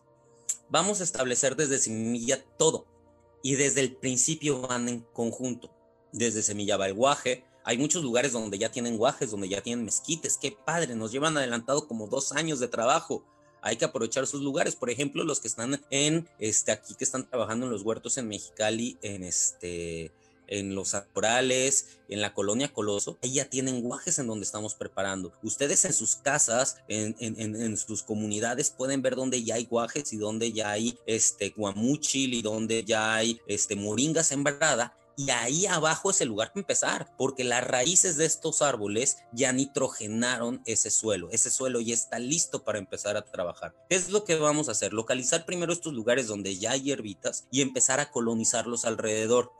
Vamos 0.67 0.99
a 0.99 1.03
establecer 1.03 1.55
desde 1.55 1.77
semilla 1.77 2.43
todo 2.57 2.94
y 3.45 3.53
desde 3.53 3.81
el 3.81 3.95
principio 3.95 4.61
van 4.61 4.89
en 4.89 5.01
conjunto. 5.13 5.69
Desde 6.11 6.41
Semilla 6.41 6.77
va 6.77 6.87
el 6.87 6.95
guaje. 6.95 7.43
Hay 7.63 7.77
muchos 7.77 8.01
lugares 8.01 8.31
donde 8.31 8.57
ya 8.57 8.71
tienen 8.71 8.97
guajes, 8.97 9.29
donde 9.29 9.47
ya 9.47 9.61
tienen 9.61 9.85
mezquites. 9.85 10.39
Qué 10.41 10.51
padre, 10.51 10.95
nos 10.95 11.11
llevan 11.11 11.37
adelantado 11.37 11.87
como 11.87 12.07
dos 12.07 12.31
años 12.31 12.59
de 12.59 12.69
trabajo. 12.69 13.23
Hay 13.61 13.75
que 13.77 13.85
aprovechar 13.85 14.25
sus 14.25 14.41
lugares. 14.41 14.75
Por 14.75 14.89
ejemplo, 14.89 15.23
los 15.23 15.39
que 15.39 15.47
están 15.47 15.79
en 15.91 16.27
este 16.39 16.71
aquí 16.71 16.95
que 16.95 17.03
están 17.03 17.29
trabajando 17.29 17.67
en 17.67 17.71
los 17.71 17.83
huertos 17.83 18.17
en 18.17 18.29
Mexicali, 18.29 18.97
en 19.03 19.23
este 19.23 20.11
en 20.47 20.75
los 20.75 20.93
Acorales, 20.93 21.97
en 22.09 22.21
la 22.21 22.33
colonia 22.33 22.71
Coloso, 22.71 23.17
ahí 23.21 23.33
ya 23.33 23.49
tienen 23.49 23.81
guajes 23.81 24.19
en 24.19 24.27
donde 24.27 24.45
estamos 24.45 24.75
preparando. 24.75 25.33
Ustedes 25.43 25.85
en 25.85 25.93
sus 25.93 26.15
casas, 26.15 26.77
en, 26.87 27.15
en, 27.19 27.77
sus 27.77 28.03
comunidades, 28.03 28.69
pueden 28.69 29.01
ver 29.01 29.15
dónde 29.15 29.43
ya 29.43 29.55
hay 29.55 29.65
guajes 29.65 30.13
y 30.13 30.17
dónde 30.17 30.51
ya 30.51 30.71
hay 30.71 30.97
este 31.05 31.49
guamuchil 31.49 32.33
y 32.33 32.41
dónde 32.41 32.83
ya 32.83 33.15
hay 33.15 33.39
este 33.47 33.75
moringa 33.75 34.23
sembrada. 34.23 34.97
Y 35.17 35.29
ahí 35.29 35.65
abajo 35.65 36.11
es 36.11 36.19
el 36.19 36.27
lugar 36.27 36.49
para 36.49 36.59
empezar, 36.59 37.15
porque 37.17 37.45
las 37.45 37.65
raíces 37.65 38.17
de 38.17 38.25
estos 38.25 38.61
árboles 38.61 39.17
ya 39.31 39.53
nitrogenaron 39.53 40.61
ese 40.65 40.91
suelo. 40.91 41.29
Ese 41.31 41.49
suelo 41.49 41.79
ya 41.79 41.93
está 41.93 42.19
listo 42.19 42.65
para 42.65 42.79
empezar 42.79 43.15
a 43.15 43.23
trabajar. 43.23 43.73
¿Qué 43.89 43.95
es 43.95 44.09
lo 44.09 44.25
que 44.25 44.35
vamos 44.35 44.67
a 44.67 44.73
hacer? 44.73 44.91
Localizar 44.91 45.45
primero 45.45 45.71
estos 45.71 45.93
lugares 45.93 46.27
donde 46.27 46.57
ya 46.57 46.71
hay 46.71 46.81
hierbitas 46.81 47.47
y 47.49 47.61
empezar 47.61 48.01
a 48.01 48.11
colonizarlos 48.11 48.83
alrededor 48.83 49.53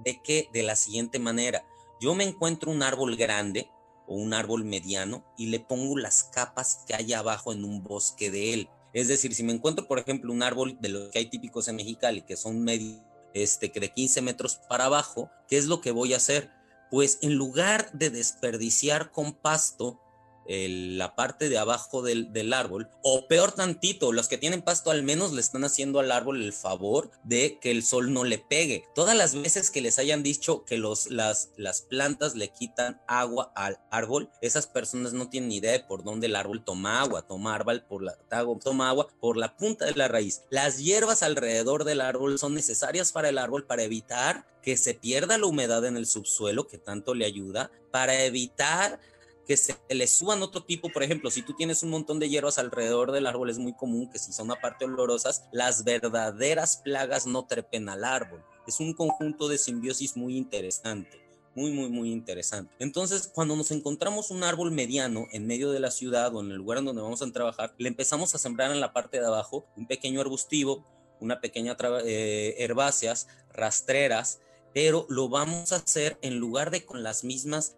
de 0.00 0.20
que 0.22 0.48
de 0.52 0.62
la 0.62 0.76
siguiente 0.76 1.18
manera, 1.18 1.64
yo 2.00 2.14
me 2.14 2.24
encuentro 2.24 2.70
un 2.70 2.82
árbol 2.82 3.16
grande 3.16 3.70
o 4.06 4.16
un 4.16 4.34
árbol 4.34 4.64
mediano 4.64 5.24
y 5.36 5.46
le 5.46 5.60
pongo 5.60 5.96
las 5.96 6.24
capas 6.24 6.84
que 6.86 6.94
hay 6.94 7.12
abajo 7.12 7.52
en 7.52 7.64
un 7.64 7.82
bosque 7.82 8.30
de 8.30 8.54
él. 8.54 8.68
Es 8.92 9.08
decir, 9.08 9.34
si 9.34 9.42
me 9.42 9.52
encuentro, 9.52 9.88
por 9.88 9.98
ejemplo, 9.98 10.32
un 10.32 10.42
árbol 10.42 10.78
de 10.80 10.88
los 10.88 11.08
que 11.10 11.18
hay 11.18 11.26
típicos 11.26 11.68
en 11.68 11.76
Mexicali, 11.76 12.22
que 12.22 12.36
son 12.36 12.62
medio, 12.62 13.02
este, 13.32 13.72
que 13.72 13.80
de 13.80 13.92
15 13.92 14.22
metros 14.22 14.60
para 14.68 14.84
abajo, 14.84 15.30
¿qué 15.48 15.56
es 15.56 15.66
lo 15.66 15.80
que 15.80 15.90
voy 15.90 16.14
a 16.14 16.18
hacer? 16.18 16.50
Pues 16.90 17.18
en 17.22 17.34
lugar 17.34 17.90
de 17.92 18.10
desperdiciar 18.10 19.10
con 19.10 19.32
pasto, 19.32 20.00
la 20.46 21.14
parte 21.14 21.48
de 21.48 21.58
abajo 21.58 22.02
del, 22.02 22.52
árbol, 22.52 22.88
o 23.02 23.26
peor 23.26 23.52
tantito, 23.52 24.12
los 24.12 24.28
que 24.28 24.38
tienen 24.38 24.62
pasto 24.62 24.90
al 24.90 25.02
menos 25.02 25.32
le 25.32 25.40
están 25.40 25.64
haciendo 25.64 26.00
al 26.00 26.12
árbol 26.12 26.42
el 26.42 26.52
favor 26.52 27.10
de 27.24 27.58
que 27.60 27.70
el 27.70 27.82
sol 27.82 28.12
no 28.12 28.24
le 28.24 28.38
pegue. 28.38 28.84
Todas 28.94 29.16
las 29.16 29.34
veces 29.34 29.70
que 29.70 29.80
les 29.80 29.98
hayan 29.98 30.22
dicho 30.22 30.64
que 30.64 30.78
los, 30.78 31.10
las, 31.10 31.50
las 31.56 31.82
plantas 31.82 32.34
le 32.34 32.48
quitan 32.48 33.00
agua 33.06 33.52
al 33.54 33.78
árbol, 33.90 34.30
esas 34.42 34.66
personas 34.66 35.12
no 35.12 35.28
tienen 35.28 35.48
ni 35.48 35.56
idea 35.56 35.72
de 35.72 35.80
por 35.80 36.04
dónde 36.04 36.26
el 36.26 36.36
árbol 36.36 36.64
toma 36.64 37.00
agua, 37.00 37.22
toma, 37.22 37.54
árbol 37.54 37.82
por 37.82 38.02
la, 38.02 38.16
toma 38.62 38.88
agua 38.88 39.08
por 39.20 39.36
la 39.36 39.56
punta 39.56 39.86
de 39.86 39.94
la 39.94 40.08
raíz. 40.08 40.42
Las 40.50 40.78
hierbas 40.78 41.22
alrededor 41.22 41.84
del 41.84 42.00
árbol 42.00 42.38
son 42.38 42.54
necesarias 42.54 43.12
para 43.12 43.28
el 43.28 43.38
árbol 43.38 43.66
para 43.66 43.82
evitar 43.82 44.46
que 44.64 44.76
se 44.78 44.94
pierda 44.94 45.36
la 45.36 45.46
humedad 45.46 45.84
en 45.84 45.96
el 45.96 46.06
subsuelo 46.06 46.66
que 46.66 46.78
tanto 46.78 47.14
le 47.14 47.26
ayuda, 47.26 47.70
para 47.90 48.24
evitar 48.24 48.98
que 49.46 49.56
se 49.56 49.76
le 49.88 50.06
suban 50.06 50.42
otro 50.42 50.64
tipo, 50.64 50.88
por 50.90 51.02
ejemplo, 51.02 51.30
si 51.30 51.42
tú 51.42 51.54
tienes 51.54 51.82
un 51.82 51.90
montón 51.90 52.18
de 52.18 52.28
hierbas 52.28 52.58
alrededor 52.58 53.12
del 53.12 53.26
árbol, 53.26 53.50
es 53.50 53.58
muy 53.58 53.74
común 53.74 54.10
que 54.10 54.18
si 54.18 54.32
son 54.32 54.50
aparte 54.50 54.84
olorosas, 54.84 55.44
las 55.52 55.84
verdaderas 55.84 56.78
plagas 56.78 57.26
no 57.26 57.46
trepen 57.46 57.88
al 57.88 58.04
árbol. 58.04 58.44
Es 58.66 58.80
un 58.80 58.94
conjunto 58.94 59.48
de 59.48 59.58
simbiosis 59.58 60.16
muy 60.16 60.36
interesante, 60.36 61.20
muy, 61.54 61.70
muy, 61.72 61.90
muy 61.90 62.10
interesante. 62.10 62.74
Entonces, 62.78 63.30
cuando 63.32 63.56
nos 63.56 63.70
encontramos 63.70 64.30
un 64.30 64.42
árbol 64.42 64.70
mediano 64.70 65.26
en 65.32 65.46
medio 65.46 65.70
de 65.70 65.80
la 65.80 65.90
ciudad 65.90 66.34
o 66.34 66.40
en 66.40 66.50
el 66.50 66.56
lugar 66.56 66.78
en 66.78 66.86
donde 66.86 67.02
vamos 67.02 67.20
a 67.20 67.30
trabajar, 67.30 67.74
le 67.78 67.88
empezamos 67.88 68.34
a 68.34 68.38
sembrar 68.38 68.70
en 68.70 68.80
la 68.80 68.92
parte 68.92 69.20
de 69.20 69.26
abajo 69.26 69.66
un 69.76 69.86
pequeño 69.86 70.20
arbustivo, 70.20 70.84
una 71.20 71.40
pequeña 71.40 71.76
eh, 72.04 72.54
herbáceas, 72.58 73.28
rastreras, 73.52 74.40
pero 74.72 75.06
lo 75.08 75.28
vamos 75.28 75.72
a 75.72 75.76
hacer 75.76 76.18
en 76.22 76.38
lugar 76.38 76.70
de 76.70 76.84
con 76.84 77.02
las 77.02 77.22
mismas 77.22 77.76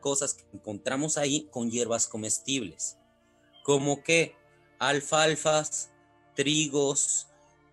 cosas 0.00 0.34
que 0.34 0.44
encontramos 0.52 1.18
ahí 1.18 1.48
con 1.50 1.70
hierbas 1.70 2.06
comestibles, 2.06 2.98
como 3.64 4.02
que 4.02 4.34
alfalfas, 4.78 5.90
trigos, 6.34 7.28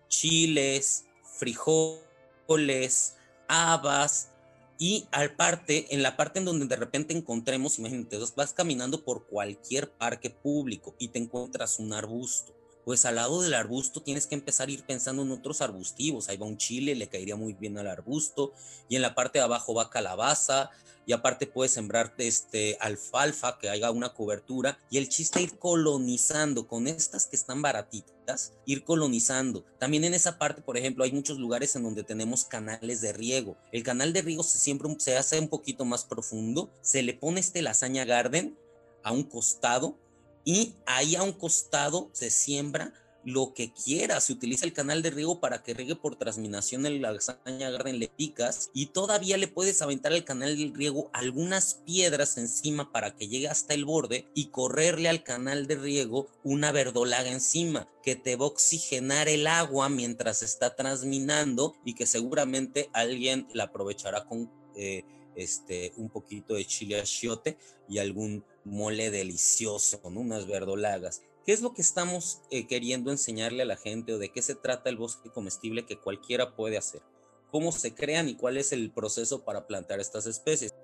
chiles, 0.08 1.06
frijoles, 1.38 3.16
habas, 3.48 4.30
y 4.78 5.06
al 5.10 5.36
parte, 5.36 5.94
en 5.94 6.02
la 6.02 6.16
parte 6.16 6.38
en 6.38 6.46
donde 6.46 6.64
de 6.64 6.76
repente 6.76 7.14
encontremos, 7.14 7.78
imagínate, 7.78 8.18
vas 8.34 8.54
caminando 8.54 9.04
por 9.04 9.26
cualquier 9.26 9.92
parque 9.92 10.30
público 10.30 10.94
y 10.98 11.08
te 11.08 11.18
encuentras 11.18 11.78
un 11.78 11.92
arbusto 11.92 12.59
pues 12.90 13.04
al 13.04 13.14
lado 13.14 13.40
del 13.40 13.54
arbusto 13.54 14.02
tienes 14.02 14.26
que 14.26 14.34
empezar 14.34 14.66
a 14.66 14.72
ir 14.72 14.82
pensando 14.82 15.22
en 15.22 15.30
otros 15.30 15.60
arbustivos. 15.60 16.28
Ahí 16.28 16.36
va 16.36 16.46
un 16.46 16.56
chile, 16.56 16.96
le 16.96 17.08
caería 17.08 17.36
muy 17.36 17.52
bien 17.52 17.78
al 17.78 17.86
arbusto. 17.86 18.52
Y 18.88 18.96
en 18.96 19.02
la 19.02 19.14
parte 19.14 19.38
de 19.38 19.44
abajo 19.44 19.74
va 19.74 19.90
calabaza. 19.90 20.70
Y 21.06 21.12
aparte 21.12 21.46
puedes 21.46 21.70
sembrar 21.70 22.12
este, 22.18 22.76
alfalfa, 22.80 23.60
que 23.60 23.70
haya 23.70 23.92
una 23.92 24.12
cobertura. 24.12 24.76
Y 24.90 24.98
el 24.98 25.08
chiste 25.08 25.38
es 25.38 25.52
ir 25.52 25.58
colonizando 25.60 26.66
con 26.66 26.88
estas 26.88 27.28
que 27.28 27.36
están 27.36 27.62
baratitas, 27.62 28.54
ir 28.66 28.82
colonizando. 28.82 29.64
También 29.78 30.02
en 30.02 30.14
esa 30.14 30.36
parte, 30.36 30.60
por 30.60 30.76
ejemplo, 30.76 31.04
hay 31.04 31.12
muchos 31.12 31.38
lugares 31.38 31.76
en 31.76 31.84
donde 31.84 32.02
tenemos 32.02 32.44
canales 32.44 33.00
de 33.00 33.12
riego. 33.12 33.56
El 33.70 33.84
canal 33.84 34.12
de 34.12 34.22
riego 34.22 34.42
se, 34.42 34.58
siempre, 34.58 34.92
se 34.98 35.16
hace 35.16 35.38
un 35.38 35.46
poquito 35.46 35.84
más 35.84 36.04
profundo. 36.04 36.72
Se 36.82 37.04
le 37.04 37.14
pone 37.14 37.38
este 37.38 37.62
lasaña 37.62 38.04
garden 38.04 38.58
a 39.04 39.12
un 39.12 39.22
costado 39.22 39.96
y 40.44 40.74
ahí 40.86 41.16
a 41.16 41.22
un 41.22 41.32
costado 41.32 42.10
se 42.12 42.30
siembra 42.30 42.92
lo 43.24 43.52
que 43.54 43.72
quiera. 43.72 44.20
Se 44.20 44.32
utiliza 44.32 44.64
el 44.64 44.72
canal 44.72 45.02
de 45.02 45.10
riego 45.10 45.40
para 45.40 45.62
que 45.62 45.74
riegue 45.74 45.96
por 45.96 46.16
transminación 46.16 46.86
en 46.86 47.02
la 47.02 47.12
lasaña 47.12 47.70
le 47.70 48.08
picas 48.08 48.70
y 48.72 48.86
todavía 48.86 49.36
le 49.36 49.48
puedes 49.48 49.82
aventar 49.82 50.12
al 50.12 50.24
canal 50.24 50.56
de 50.56 50.72
riego 50.74 51.10
algunas 51.12 51.74
piedras 51.74 52.38
encima 52.38 52.92
para 52.92 53.14
que 53.14 53.28
llegue 53.28 53.48
hasta 53.48 53.74
el 53.74 53.84
borde 53.84 54.26
y 54.34 54.46
correrle 54.46 55.08
al 55.08 55.22
canal 55.22 55.66
de 55.66 55.76
riego 55.76 56.28
una 56.44 56.72
verdolaga 56.72 57.30
encima 57.30 57.88
que 58.02 58.16
te 58.16 58.36
va 58.36 58.46
a 58.46 58.48
oxigenar 58.48 59.28
el 59.28 59.46
agua 59.46 59.88
mientras 59.88 60.42
está 60.42 60.74
transminando 60.74 61.74
y 61.84 61.94
que 61.94 62.06
seguramente 62.06 62.90
alguien 62.92 63.48
la 63.52 63.64
aprovechará 63.64 64.24
con... 64.24 64.50
Eh, 64.76 65.04
este, 65.34 65.92
un 65.96 66.10
poquito 66.10 66.54
de 66.54 66.64
chile 66.64 67.00
achiote 67.00 67.56
y 67.88 67.98
algún 67.98 68.44
mole 68.64 69.10
delicioso, 69.10 70.00
con 70.00 70.16
unas 70.16 70.46
verdolagas. 70.46 71.22
¿Qué 71.44 71.52
es 71.52 71.62
lo 71.62 71.72
que 71.72 71.82
estamos 71.82 72.42
eh, 72.50 72.66
queriendo 72.66 73.10
enseñarle 73.10 73.62
a 73.62 73.66
la 73.66 73.76
gente 73.76 74.12
o 74.12 74.18
de 74.18 74.30
qué 74.30 74.42
se 74.42 74.54
trata 74.54 74.90
el 74.90 74.96
bosque 74.96 75.30
comestible 75.30 75.86
que 75.86 75.98
cualquiera 75.98 76.54
puede 76.54 76.76
hacer? 76.76 77.02
¿Cómo 77.50 77.72
se 77.72 77.94
crean 77.94 78.28
y 78.28 78.36
cuál 78.36 78.58
es 78.58 78.72
el 78.72 78.92
proceso 78.92 79.44
para 79.44 79.66
plantar 79.66 79.98
estas 80.00 80.26
especies? 80.26 80.74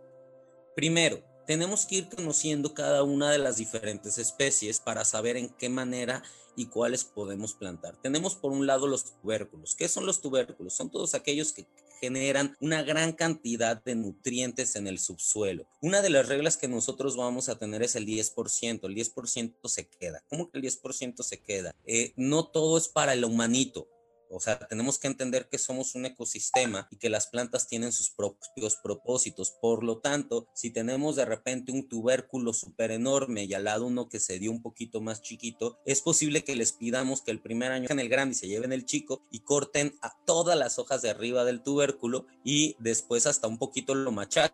Primero, 0.74 1.22
tenemos 1.46 1.87
que 1.87 1.96
ir 1.96 2.09
conociendo 2.09 2.74
cada 2.74 3.04
una 3.04 3.30
de 3.30 3.38
las 3.38 3.56
diferentes 3.56 4.18
especies 4.18 4.80
para 4.80 5.04
saber 5.04 5.37
en 5.37 5.50
qué 5.50 5.68
manera 5.68 6.22
y 6.56 6.66
cuáles 6.66 7.04
podemos 7.04 7.54
plantar. 7.54 7.96
Tenemos 8.02 8.35
por 8.35 8.50
un 8.50 8.66
lado 8.66 8.88
los 8.88 9.04
tubérculos. 9.04 9.76
¿Qué 9.76 9.88
son 9.88 10.06
los 10.06 10.20
tubérculos? 10.20 10.72
Son 10.72 10.90
todos 10.90 11.14
aquellos 11.14 11.52
que 11.52 11.66
generan 12.00 12.56
una 12.61 12.82
gran 12.82 13.12
cantidad 13.12 13.82
de 13.82 13.94
nutrientes 13.94 14.76
en 14.76 14.87
el 14.87 14.98
subsuelo. 14.98 15.66
Una 15.80 16.02
de 16.02 16.11
las 16.11 16.28
reglas 16.28 16.56
que 16.56 16.68
nosotros 16.68 17.16
vamos 17.16 17.48
a 17.48 17.59
tener 17.59 17.82
es 17.82 17.96
el 17.96 18.06
10%. 18.06 18.87
El 18.87 18.94
10% 18.94 19.68
se 19.68 19.88
queda. 19.88 20.22
¿Cómo 20.28 20.50
que 20.50 20.59
el 20.59 20.64
10% 20.64 21.22
se 21.22 21.42
queda? 21.42 21.74
Eh, 21.85 22.12
no 22.16 22.46
todo 22.46 22.78
es 22.78 22.88
para 22.88 23.12
el 23.12 23.24
humanito. 23.24 23.88
O 24.30 24.40
sea, 24.40 24.58
tenemos 24.58 24.98
que 24.98 25.06
entender 25.06 25.48
que 25.48 25.58
somos 25.58 25.94
un 25.94 26.06
ecosistema 26.06 26.88
y 26.90 26.96
que 26.96 27.10
las 27.10 27.28
plantas 27.28 27.68
tienen 27.68 27.92
sus 27.92 28.10
propios 28.10 28.76
propósitos. 28.76 29.52
Por 29.60 29.84
lo 29.84 29.98
tanto, 29.98 30.48
si 30.54 30.70
tenemos 30.70 31.16
de 31.16 31.24
repente 31.24 31.72
un 31.72 31.88
tubérculo 31.88 32.52
súper 32.52 32.90
enorme 32.90 33.44
y 33.44 33.54
al 33.54 33.64
lado 33.64 33.86
uno 33.86 34.08
que 34.08 34.20
se 34.20 34.38
dio 34.38 34.50
un 34.50 34.62
poquito 34.62 35.00
más 35.00 35.22
chiquito, 35.22 35.78
es 35.84 36.02
posible 36.02 36.44
que 36.44 36.56
les 36.56 36.72
pidamos 36.72 37.22
que 37.22 37.30
el 37.30 37.40
primer 37.40 37.72
año 37.72 37.86
en 37.90 38.00
el 38.00 38.08
grande 38.08 38.34
y 38.34 38.38
se 38.38 38.48
lleven 38.48 38.72
el 38.72 38.84
chico 38.84 39.22
y 39.30 39.40
corten 39.40 39.96
a 40.00 40.16
todas 40.24 40.58
las 40.58 40.78
hojas 40.78 41.02
de 41.02 41.10
arriba 41.10 41.44
del 41.44 41.62
tubérculo 41.62 42.26
y 42.44 42.76
después 42.78 43.26
hasta 43.26 43.48
un 43.48 43.58
poquito 43.58 43.94
lo 43.94 44.12
machaquen 44.12 44.52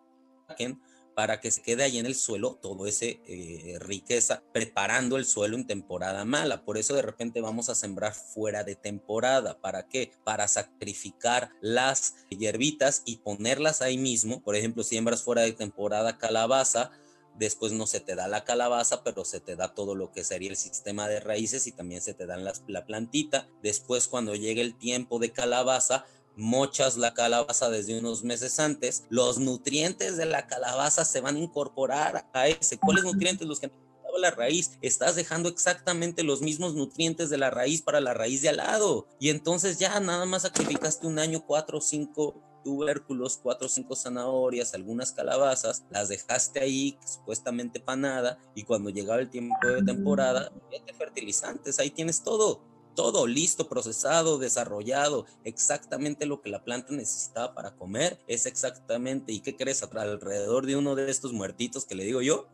para 1.14 1.40
que 1.40 1.51
se 1.51 1.62
quede 1.62 1.83
ahí 1.83 1.98
en 1.98 2.07
el 2.07 2.14
suelo 2.14 2.59
todo 2.61 2.87
ese 2.87 3.20
eh, 3.27 3.77
riqueza, 3.81 4.42
preparando 4.53 5.16
el 5.16 5.25
suelo 5.25 5.57
en 5.57 5.66
temporada 5.66 6.25
mala. 6.25 6.64
Por 6.64 6.79
eso 6.79 6.94
de 6.94 7.03
repente 7.03 7.40
vamos 7.40 7.68
a 7.68 7.75
sembrar 7.75 8.14
fuera 8.14 8.64
de 8.64 8.77
temporada. 8.77 9.61
¿Para 9.61 9.88
qué? 9.88 10.12
Para 10.25 10.48
sacrificar 10.48 11.50
las 11.60 12.15
hierbitas 12.31 13.02
y 13.04 13.19
ponerlas 13.19 13.83
ahí 13.83 13.98
mismo. 13.98 14.42
Por 14.42 14.56
ejemplo, 14.56 14.83
siembras 14.83 15.23
fuera 15.23 15.42
de 15.42 15.52
temporada 15.52 16.19
calabaza, 16.19 16.90
después 17.35 17.73
no 17.73 17.87
se 17.87 18.00
te 18.00 18.15
da 18.15 18.29
la 18.29 18.44
calabaza, 18.44 19.02
pero 19.04 19.25
se 19.25 19.40
te 19.40 19.56
da 19.56 19.75
todo 19.75 19.94
lo 19.94 20.13
que 20.13 20.25
sería 20.25 20.50
el 20.50 20.56
sistema 20.56 21.08
de 21.08 21.21
raíces 21.21 21.67
y 21.67 21.73
también 21.73 22.02
se 22.02 22.15
te 22.15 22.27
dan 22.27 22.44
la 22.44 22.87
plantita. 22.87 23.48
Después 23.63 24.08
cuando 24.08 24.35
llegue 24.35 24.63
el 24.63 24.77
tiempo 24.77 25.19
de 25.19 25.33
calabaza, 25.33 26.04
mochas 26.37 26.96
la 26.96 27.14
calabaza 27.14 27.70
desde 27.70 27.98
unos 27.98 28.24
meses 28.24 28.58
antes, 28.58 29.04
los 29.10 29.38
nutrientes 29.38 30.16
de 30.16 30.26
la 30.26 30.46
calabaza 30.46 31.04
se 31.04 31.20
van 31.20 31.37
a 31.37 31.40
incorporar 31.40 32.28
a 32.33 32.48
ese. 32.48 32.78
¿Cuáles 32.78 33.04
nutrientes? 33.04 33.46
Los 33.46 33.60
que 33.60 33.70
la 34.18 34.30
raíz, 34.30 34.78
estás 34.83 35.16
dejando 35.16 35.48
exactamente 35.48 36.22
los 36.22 36.42
mismos 36.42 36.74
nutrientes 36.74 37.30
de 37.30 37.38
la 37.38 37.50
raíz 37.50 37.83
para 37.83 38.00
la 38.00 38.14
raíz 38.14 38.42
de 38.42 38.50
al 38.50 38.58
lado. 38.58 39.06
Y 39.18 39.30
entonces 39.30 39.78
ya 39.78 39.98
nada 40.00 40.24
más 40.26 40.42
sacrificaste 40.42 41.06
un 41.06 41.18
año 41.18 41.44
cuatro 41.46 41.78
o 41.78 41.80
cinco 41.80 42.42
tubérculos, 42.64 43.38
cuatro 43.42 43.66
o 43.66 43.70
cinco 43.70 43.96
zanahorias, 43.96 44.74
algunas 44.74 45.12
calabazas, 45.12 45.85
las 45.90 46.08
dejaste 46.08 46.60
ahí 46.60 46.98
supuestamente 47.04 47.80
para 47.80 47.96
nada 47.96 48.38
y 48.54 48.62
cuando 48.62 48.90
llegaba 48.90 49.20
el 49.20 49.30
tiempo 49.30 49.56
de 49.66 49.83
temporada, 49.83 50.52
mete 50.70 50.94
fertilizantes, 50.94 51.80
ahí 51.80 51.90
tienes 51.90 52.22
todo 52.22 52.62
todo 52.95 53.27
listo, 53.27 53.69
procesado, 53.69 54.38
desarrollado, 54.38 55.27
exactamente 55.45 56.27
lo 56.27 56.40
que 56.40 56.51
la 56.51 56.65
planta 56.65 56.93
necesitaba 56.93 57.55
para 57.55 57.75
comer, 57.75 58.19
es 58.27 58.47
exactamente, 58.47 59.33
¿y 59.33 59.40
qué 59.40 59.57
crees? 59.57 59.83
Alrededor 59.83 60.67
de 60.67 60.77
uno 60.77 60.95
de 60.95 61.11
estos 61.11 61.33
muertitos 61.33 61.85
que 61.85 61.95
le 61.95 62.05
digo 62.05 62.23
yo, 62.23 62.47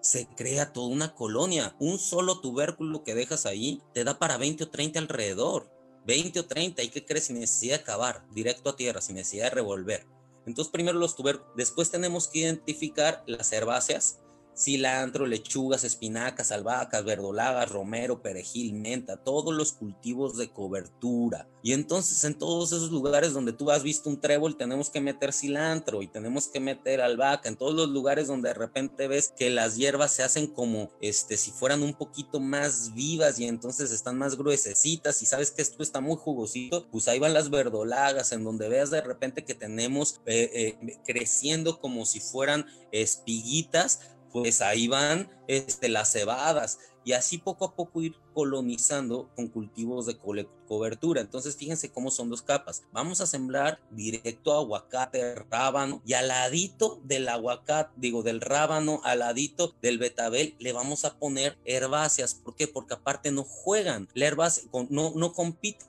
se 0.00 0.26
crea 0.28 0.72
toda 0.72 0.88
una 0.88 1.14
colonia. 1.14 1.74
Un 1.78 1.98
solo 1.98 2.40
tubérculo 2.40 3.02
que 3.02 3.14
dejas 3.14 3.46
ahí 3.46 3.82
te 3.94 4.04
da 4.04 4.18
para 4.18 4.36
20 4.36 4.64
o 4.64 4.68
30 4.68 4.98
alrededor. 4.98 5.70
20 6.06 6.40
o 6.40 6.46
30, 6.46 6.82
¿y 6.82 6.88
qué 6.88 7.04
crees? 7.04 7.24
Sin 7.26 7.38
necesidad 7.38 7.78
de 7.78 7.84
cavar, 7.84 8.24
directo 8.32 8.70
a 8.70 8.76
tierra, 8.76 9.00
sin 9.00 9.16
necesidad 9.16 9.44
de 9.44 9.56
revolver. 9.56 10.06
Entonces, 10.46 10.72
primero 10.72 10.98
los 10.98 11.14
tubérculos, 11.14 11.52
después 11.56 11.90
tenemos 11.90 12.28
que 12.28 12.38
identificar 12.40 13.22
las 13.26 13.52
herbáceas, 13.52 14.18
cilantro, 14.58 15.24
lechugas, 15.26 15.84
espinacas, 15.84 16.50
albahacas, 16.50 17.04
verdolagas, 17.04 17.70
romero, 17.70 18.22
perejil, 18.22 18.74
menta, 18.74 19.16
todos 19.16 19.54
los 19.54 19.72
cultivos 19.72 20.36
de 20.36 20.50
cobertura. 20.50 21.48
Y 21.62 21.72
entonces 21.72 22.24
en 22.24 22.34
todos 22.34 22.72
esos 22.72 22.90
lugares 22.90 23.32
donde 23.32 23.52
tú 23.52 23.70
has 23.70 23.82
visto 23.82 24.08
un 24.08 24.20
trébol 24.20 24.56
tenemos 24.56 24.90
que 24.90 25.00
meter 25.00 25.32
cilantro 25.32 26.02
y 26.02 26.08
tenemos 26.08 26.48
que 26.48 26.60
meter 26.60 27.00
albahaca. 27.00 27.48
En 27.48 27.56
todos 27.56 27.74
los 27.74 27.88
lugares 27.88 28.26
donde 28.26 28.48
de 28.48 28.54
repente 28.54 29.06
ves 29.06 29.32
que 29.36 29.50
las 29.50 29.76
hierbas 29.76 30.12
se 30.12 30.22
hacen 30.22 30.46
como 30.46 30.90
este 31.00 31.36
si 31.36 31.50
fueran 31.50 31.82
un 31.82 31.94
poquito 31.94 32.40
más 32.40 32.94
vivas 32.94 33.38
y 33.38 33.44
entonces 33.44 33.92
están 33.92 34.18
más 34.18 34.36
gruesecitas 34.36 35.22
y 35.22 35.26
sabes 35.26 35.50
que 35.50 35.62
esto 35.62 35.82
está 35.82 36.00
muy 36.00 36.16
jugosito, 36.16 36.86
pues 36.90 37.06
ahí 37.08 37.18
van 37.18 37.34
las 37.34 37.50
verdolagas 37.50 38.32
en 38.32 38.44
donde 38.44 38.68
veas 38.68 38.90
de 38.90 39.00
repente 39.00 39.44
que 39.44 39.54
tenemos 39.54 40.20
eh, 40.26 40.76
eh, 40.82 40.98
creciendo 41.04 41.80
como 41.80 42.06
si 42.06 42.20
fueran 42.20 42.66
espiguitas 42.92 44.00
pues 44.42 44.60
ahí 44.60 44.88
van 44.88 45.30
este, 45.46 45.88
las 45.88 46.12
cebadas 46.12 46.78
y 47.04 47.12
así 47.12 47.38
poco 47.38 47.64
a 47.64 47.74
poco 47.74 48.02
ir 48.02 48.14
colonizando 48.34 49.30
con 49.34 49.48
cultivos 49.48 50.04
de 50.04 50.18
cobertura. 50.18 51.22
Entonces 51.22 51.56
fíjense 51.56 51.90
cómo 51.90 52.10
son 52.10 52.28
dos 52.28 52.42
capas. 52.42 52.82
Vamos 52.92 53.22
a 53.22 53.26
sembrar 53.26 53.80
directo 53.90 54.52
aguacate, 54.52 55.36
rábano 55.50 56.02
y 56.04 56.12
al 56.12 56.28
ladito 56.28 57.00
del 57.04 57.28
aguacate, 57.28 57.92
digo 57.96 58.22
del 58.22 58.42
rábano, 58.42 59.00
al 59.04 59.20
ladito 59.20 59.74
del 59.80 59.96
betabel 59.96 60.54
le 60.58 60.74
vamos 60.74 61.06
a 61.06 61.18
poner 61.18 61.56
herbáceas. 61.64 62.34
¿Por 62.34 62.54
qué? 62.54 62.68
Porque 62.68 62.94
aparte 62.94 63.32
no 63.32 63.42
juegan. 63.42 64.06
La 64.12 64.26
herbácea 64.26 64.64
no, 64.90 65.12
no 65.14 65.32
compiten 65.32 65.88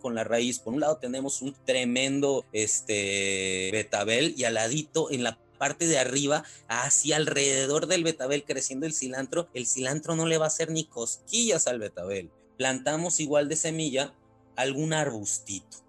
con 0.00 0.14
la 0.14 0.24
raíz. 0.24 0.58
Por 0.58 0.74
un 0.74 0.80
lado 0.80 0.96
tenemos 0.96 1.42
un 1.42 1.54
tremendo 1.64 2.44
este 2.52 3.70
betabel 3.72 4.34
y 4.36 4.44
al 4.44 4.58
en 4.58 5.22
la 5.22 5.38
parte 5.60 5.86
de 5.86 5.98
arriba, 5.98 6.42
hacia 6.68 7.16
alrededor 7.16 7.86
del 7.86 8.02
betabel 8.02 8.44
creciendo 8.44 8.86
el 8.86 8.94
cilantro, 8.94 9.50
el 9.52 9.66
cilantro 9.66 10.16
no 10.16 10.24
le 10.24 10.38
va 10.38 10.46
a 10.46 10.48
hacer 10.48 10.70
ni 10.70 10.84
cosquillas 10.84 11.66
al 11.66 11.78
betabel. 11.78 12.30
Plantamos 12.56 13.20
igual 13.20 13.50
de 13.50 13.56
semilla 13.56 14.14
algún 14.56 14.94
arbustito. 14.94 15.84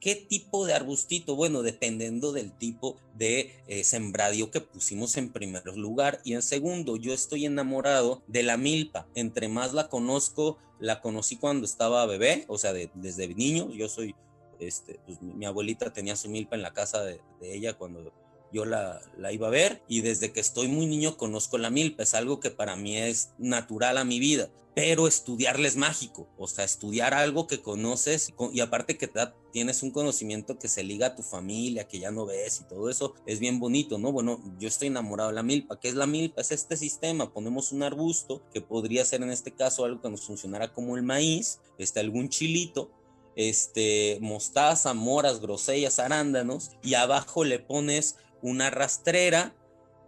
¿Qué 0.00 0.14
tipo 0.16 0.64
de 0.64 0.72
arbustito? 0.72 1.36
Bueno, 1.36 1.62
dependiendo 1.62 2.32
del 2.32 2.52
tipo 2.52 2.96
de 3.14 3.54
eh, 3.66 3.84
sembradío 3.84 4.50
que 4.50 4.62
pusimos 4.62 5.18
en 5.18 5.32
primer 5.32 5.66
lugar. 5.76 6.20
Y 6.24 6.32
en 6.32 6.42
segundo, 6.42 6.96
yo 6.96 7.12
estoy 7.12 7.44
enamorado 7.44 8.22
de 8.26 8.42
la 8.42 8.56
milpa. 8.56 9.06
Entre 9.14 9.48
más 9.48 9.74
la 9.74 9.88
conozco, 9.88 10.58
la 10.78 11.02
conocí 11.02 11.36
cuando 11.36 11.66
estaba 11.66 12.06
bebé, 12.06 12.44
o 12.48 12.58
sea, 12.58 12.72
desde 12.72 13.28
niño. 13.28 13.70
Yo 13.70 13.88
soy, 13.88 14.14
este, 14.60 14.98
pues, 15.06 15.20
mi, 15.22 15.44
abuelita 15.44 15.92
tenía 15.92 16.16
su 16.16 16.28
milpa 16.28 16.56
en 16.56 16.62
la 16.62 16.72
casa 16.72 17.02
de, 17.02 17.20
de 17.40 17.54
ella 17.54 17.74
cuando 17.74 18.12
yo 18.54 18.64
la, 18.64 19.02
iba 19.32 19.48
a 19.48 19.50
ver 19.50 19.82
y 19.88 20.00
desde 20.00 20.32
que 20.32 20.38
estoy 20.38 20.68
muy 20.68 20.86
niño 20.86 21.16
conozco 21.16 21.58
la 21.58 21.70
milpa, 21.70 22.04
es 22.04 22.14
algo 22.14 22.38
que 22.38 22.52
para 22.52 22.76
mí 22.76 22.96
es 22.96 23.32
natural 23.36 23.98
a 23.98 24.04
mi 24.04 24.20
vida, 24.20 24.48
pero 24.76 25.08
estudiarla 25.08 25.66
es 25.66 25.76
mágico, 25.76 26.28
o 26.38 26.46
sea, 26.46 26.64
estudiar 26.64 27.14
algo 27.14 27.48
que 27.48 27.60
conoces 27.60 28.32
y, 28.52 28.60
aparte 28.60 28.96
que 28.96 29.10
tienes 29.52 29.82
un 29.82 29.90
conocimiento 29.90 30.56
que 30.56 30.68
se 30.68 30.84
liga 30.84 31.08
a 31.08 31.16
tu 31.16 31.24
familia, 31.24 31.88
que 31.88 31.98
ya 31.98 32.12
no 32.12 32.26
ves 32.26 32.60
y 32.60 32.68
todo 32.68 32.88
eso, 32.88 33.14
es 33.26 33.40
bien 33.40 33.58
bonito, 33.58 33.98
¿no? 33.98 34.12
Bueno, 34.12 34.40
yo 34.60 34.68
estoy 34.68 34.86
enamorado 34.86 35.30
de 35.30 35.34
la 35.34 35.42
milpa, 35.42 35.80
¿qué 35.80 35.88
es 35.88 35.96
la 35.96 36.06
milpa? 36.06 36.40
Es 36.40 36.52
este 36.52 36.76
sistema, 36.76 37.32
ponemos 37.32 37.72
un 37.72 37.82
arbusto 37.82 38.40
que 38.52 38.60
podría 38.60 39.04
ser 39.04 39.22
en 39.24 39.30
este 39.30 39.52
caso 39.52 39.84
algo 39.84 40.00
que 40.00 40.10
nos 40.10 40.26
funcionara 40.26 40.72
como 40.72 40.96
el 40.96 41.02
maíz, 41.02 41.58
este, 41.76 41.98
algún 41.98 42.28
chilito, 42.28 42.92
este, 43.34 44.18
mostaza, 44.20 44.94
moras, 44.94 45.40
grosellas, 45.40 45.98
arándanos, 45.98 46.70
y 46.84 46.94
abajo 46.94 47.42
le 47.42 47.58
pones 47.58 48.16
una 48.44 48.68
rastrera. 48.68 49.56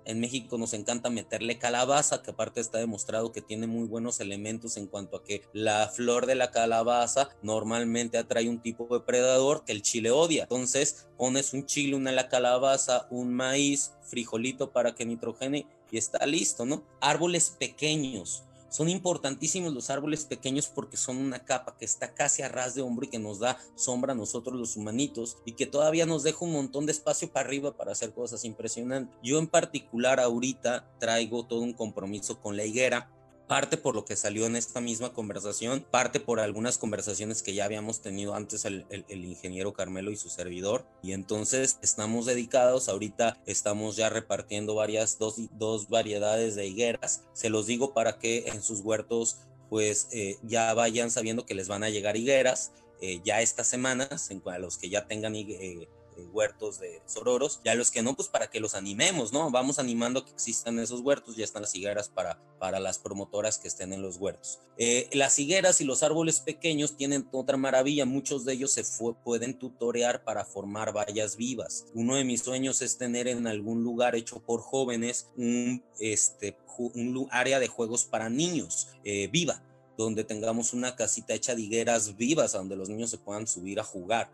En 0.04 0.20
México 0.20 0.56
nos 0.56 0.74
encanta 0.74 1.10
meterle 1.10 1.58
calabaza, 1.58 2.22
que 2.22 2.30
aparte 2.30 2.60
está 2.60 2.78
demostrado 2.78 3.32
que 3.32 3.40
tiene 3.40 3.66
muy 3.66 3.88
buenos 3.88 4.20
elementos 4.20 4.76
en 4.76 4.86
cuanto 4.86 5.16
a 5.16 5.24
que 5.24 5.42
la 5.52 5.88
flor 5.88 6.26
de 6.26 6.36
la 6.36 6.52
calabaza 6.52 7.30
normalmente 7.42 8.18
atrae 8.18 8.48
un 8.48 8.60
tipo 8.60 8.86
de 8.86 9.04
predador 9.04 9.64
que 9.64 9.72
el 9.72 9.82
chile 9.82 10.12
odia. 10.12 10.42
Entonces 10.44 11.08
pones 11.16 11.54
un 11.54 11.66
chile, 11.66 11.96
una 11.96 12.12
la 12.12 12.28
calabaza, 12.28 13.08
un 13.10 13.34
maíz, 13.34 13.94
frijolito 14.02 14.70
para 14.70 14.94
que 14.94 15.06
nitrogene 15.06 15.66
y 15.90 15.98
está 15.98 16.24
listo, 16.26 16.66
¿no? 16.66 16.84
Árboles 17.00 17.56
pequeños 17.58 18.44
son 18.68 18.88
importantísimos 18.88 19.72
los 19.72 19.90
árboles 19.90 20.24
pequeños 20.24 20.68
porque 20.68 20.96
son 20.96 21.18
una 21.18 21.44
capa 21.44 21.76
que 21.78 21.84
está 21.84 22.14
casi 22.14 22.42
a 22.42 22.48
ras 22.48 22.74
de 22.74 22.82
hombro 22.82 23.06
y 23.06 23.08
que 23.08 23.18
nos 23.18 23.38
da 23.38 23.58
sombra 23.74 24.12
a 24.12 24.16
nosotros 24.16 24.58
los 24.58 24.76
humanitos 24.76 25.38
y 25.44 25.52
que 25.52 25.66
todavía 25.66 26.06
nos 26.06 26.22
deja 26.22 26.44
un 26.44 26.52
montón 26.52 26.86
de 26.86 26.92
espacio 26.92 27.30
para 27.30 27.46
arriba 27.46 27.76
para 27.76 27.92
hacer 27.92 28.12
cosas 28.12 28.44
impresionantes. 28.44 29.16
Yo 29.22 29.38
en 29.38 29.46
particular 29.46 30.20
ahorita 30.20 30.88
traigo 30.98 31.46
todo 31.46 31.60
un 31.60 31.72
compromiso 31.72 32.40
con 32.40 32.56
la 32.56 32.64
higuera 32.64 33.10
parte 33.46 33.76
por 33.76 33.94
lo 33.94 34.04
que 34.04 34.16
salió 34.16 34.46
en 34.46 34.56
esta 34.56 34.80
misma 34.80 35.12
conversación, 35.12 35.86
parte 35.90 36.20
por 36.20 36.40
algunas 36.40 36.78
conversaciones 36.78 37.42
que 37.42 37.54
ya 37.54 37.64
habíamos 37.64 38.00
tenido 38.00 38.34
antes 38.34 38.64
el, 38.64 38.86
ingeniero 39.08 39.72
Carmelo 39.72 40.10
y 40.10 40.16
su 40.16 40.28
servidor. 40.28 40.86
Y 41.02 41.12
entonces 41.12 41.78
estamos 41.82 42.26
dedicados, 42.26 42.88
ahorita 42.88 43.40
estamos 43.46 43.96
ya 43.96 44.08
repartiendo 44.08 44.74
varias, 44.74 45.18
dos, 45.18 45.36
dos 45.52 45.88
variedades 45.88 46.54
de 46.54 46.66
higueras. 46.66 47.24
Se 47.32 47.50
los 47.50 47.66
digo 47.66 47.94
para 47.94 48.18
que 48.18 48.48
en 48.48 48.62
sus 48.62 48.80
huertos 48.80 49.38
pues 49.68 50.08
eh, 50.12 50.36
ya 50.42 50.72
vayan 50.74 51.10
sabiendo 51.10 51.44
que 51.44 51.54
les 51.54 51.68
van 51.68 51.84
a 51.84 51.90
llegar 51.90 52.16
higueras. 52.16 52.72
Eh, 53.02 53.20
ya 53.24 53.42
estas 53.42 53.66
semanas, 53.66 54.30
en, 54.30 54.42
a 54.46 54.58
los 54.58 54.78
que 54.78 54.88
ya 54.88 55.06
tengan 55.06 55.36
eh, 55.36 55.88
huertos 56.24 56.78
de 56.78 57.02
sororos, 57.06 57.60
ya 57.64 57.74
los 57.74 57.90
que 57.90 58.02
no, 58.02 58.14
pues 58.14 58.28
para 58.28 58.48
que 58.48 58.60
los 58.60 58.74
animemos, 58.74 59.32
¿no? 59.32 59.50
Vamos 59.50 59.78
animando 59.78 60.24
que 60.24 60.32
existan 60.32 60.78
esos 60.78 61.00
huertos, 61.00 61.36
ya 61.36 61.44
están 61.44 61.62
las 61.62 61.74
higueras 61.74 62.08
para, 62.08 62.40
para 62.58 62.80
las 62.80 62.98
promotoras 62.98 63.58
que 63.58 63.68
estén 63.68 63.92
en 63.92 64.02
los 64.02 64.16
huertos. 64.16 64.60
Eh, 64.78 65.08
las 65.12 65.38
higueras 65.38 65.80
y 65.80 65.84
los 65.84 66.02
árboles 66.02 66.40
pequeños 66.40 66.96
tienen 66.96 67.28
otra 67.32 67.56
maravilla, 67.56 68.06
muchos 68.06 68.44
de 68.44 68.54
ellos 68.54 68.72
se 68.72 68.84
pueden 69.24 69.58
tutorear 69.58 70.24
para 70.24 70.44
formar 70.44 70.94
vallas 70.94 71.36
vivas. 71.36 71.86
Uno 71.94 72.16
de 72.16 72.24
mis 72.24 72.42
sueños 72.42 72.82
es 72.82 72.98
tener 72.98 73.28
en 73.28 73.46
algún 73.46 73.82
lugar 73.82 74.14
hecho 74.14 74.40
por 74.40 74.60
jóvenes 74.60 75.28
un, 75.36 75.84
este, 76.00 76.56
un 76.78 77.28
área 77.30 77.58
de 77.58 77.68
juegos 77.68 78.04
para 78.04 78.28
niños 78.28 78.88
eh, 79.04 79.28
viva 79.28 79.62
donde 79.96 80.24
tengamos 80.24 80.72
una 80.72 80.94
casita 80.94 81.34
hecha 81.34 81.54
de 81.54 81.62
higueras 81.62 82.16
vivas, 82.16 82.52
donde 82.52 82.76
los 82.76 82.88
niños 82.88 83.10
se 83.10 83.18
puedan 83.18 83.46
subir 83.46 83.80
a 83.80 83.84
jugar 83.84 84.30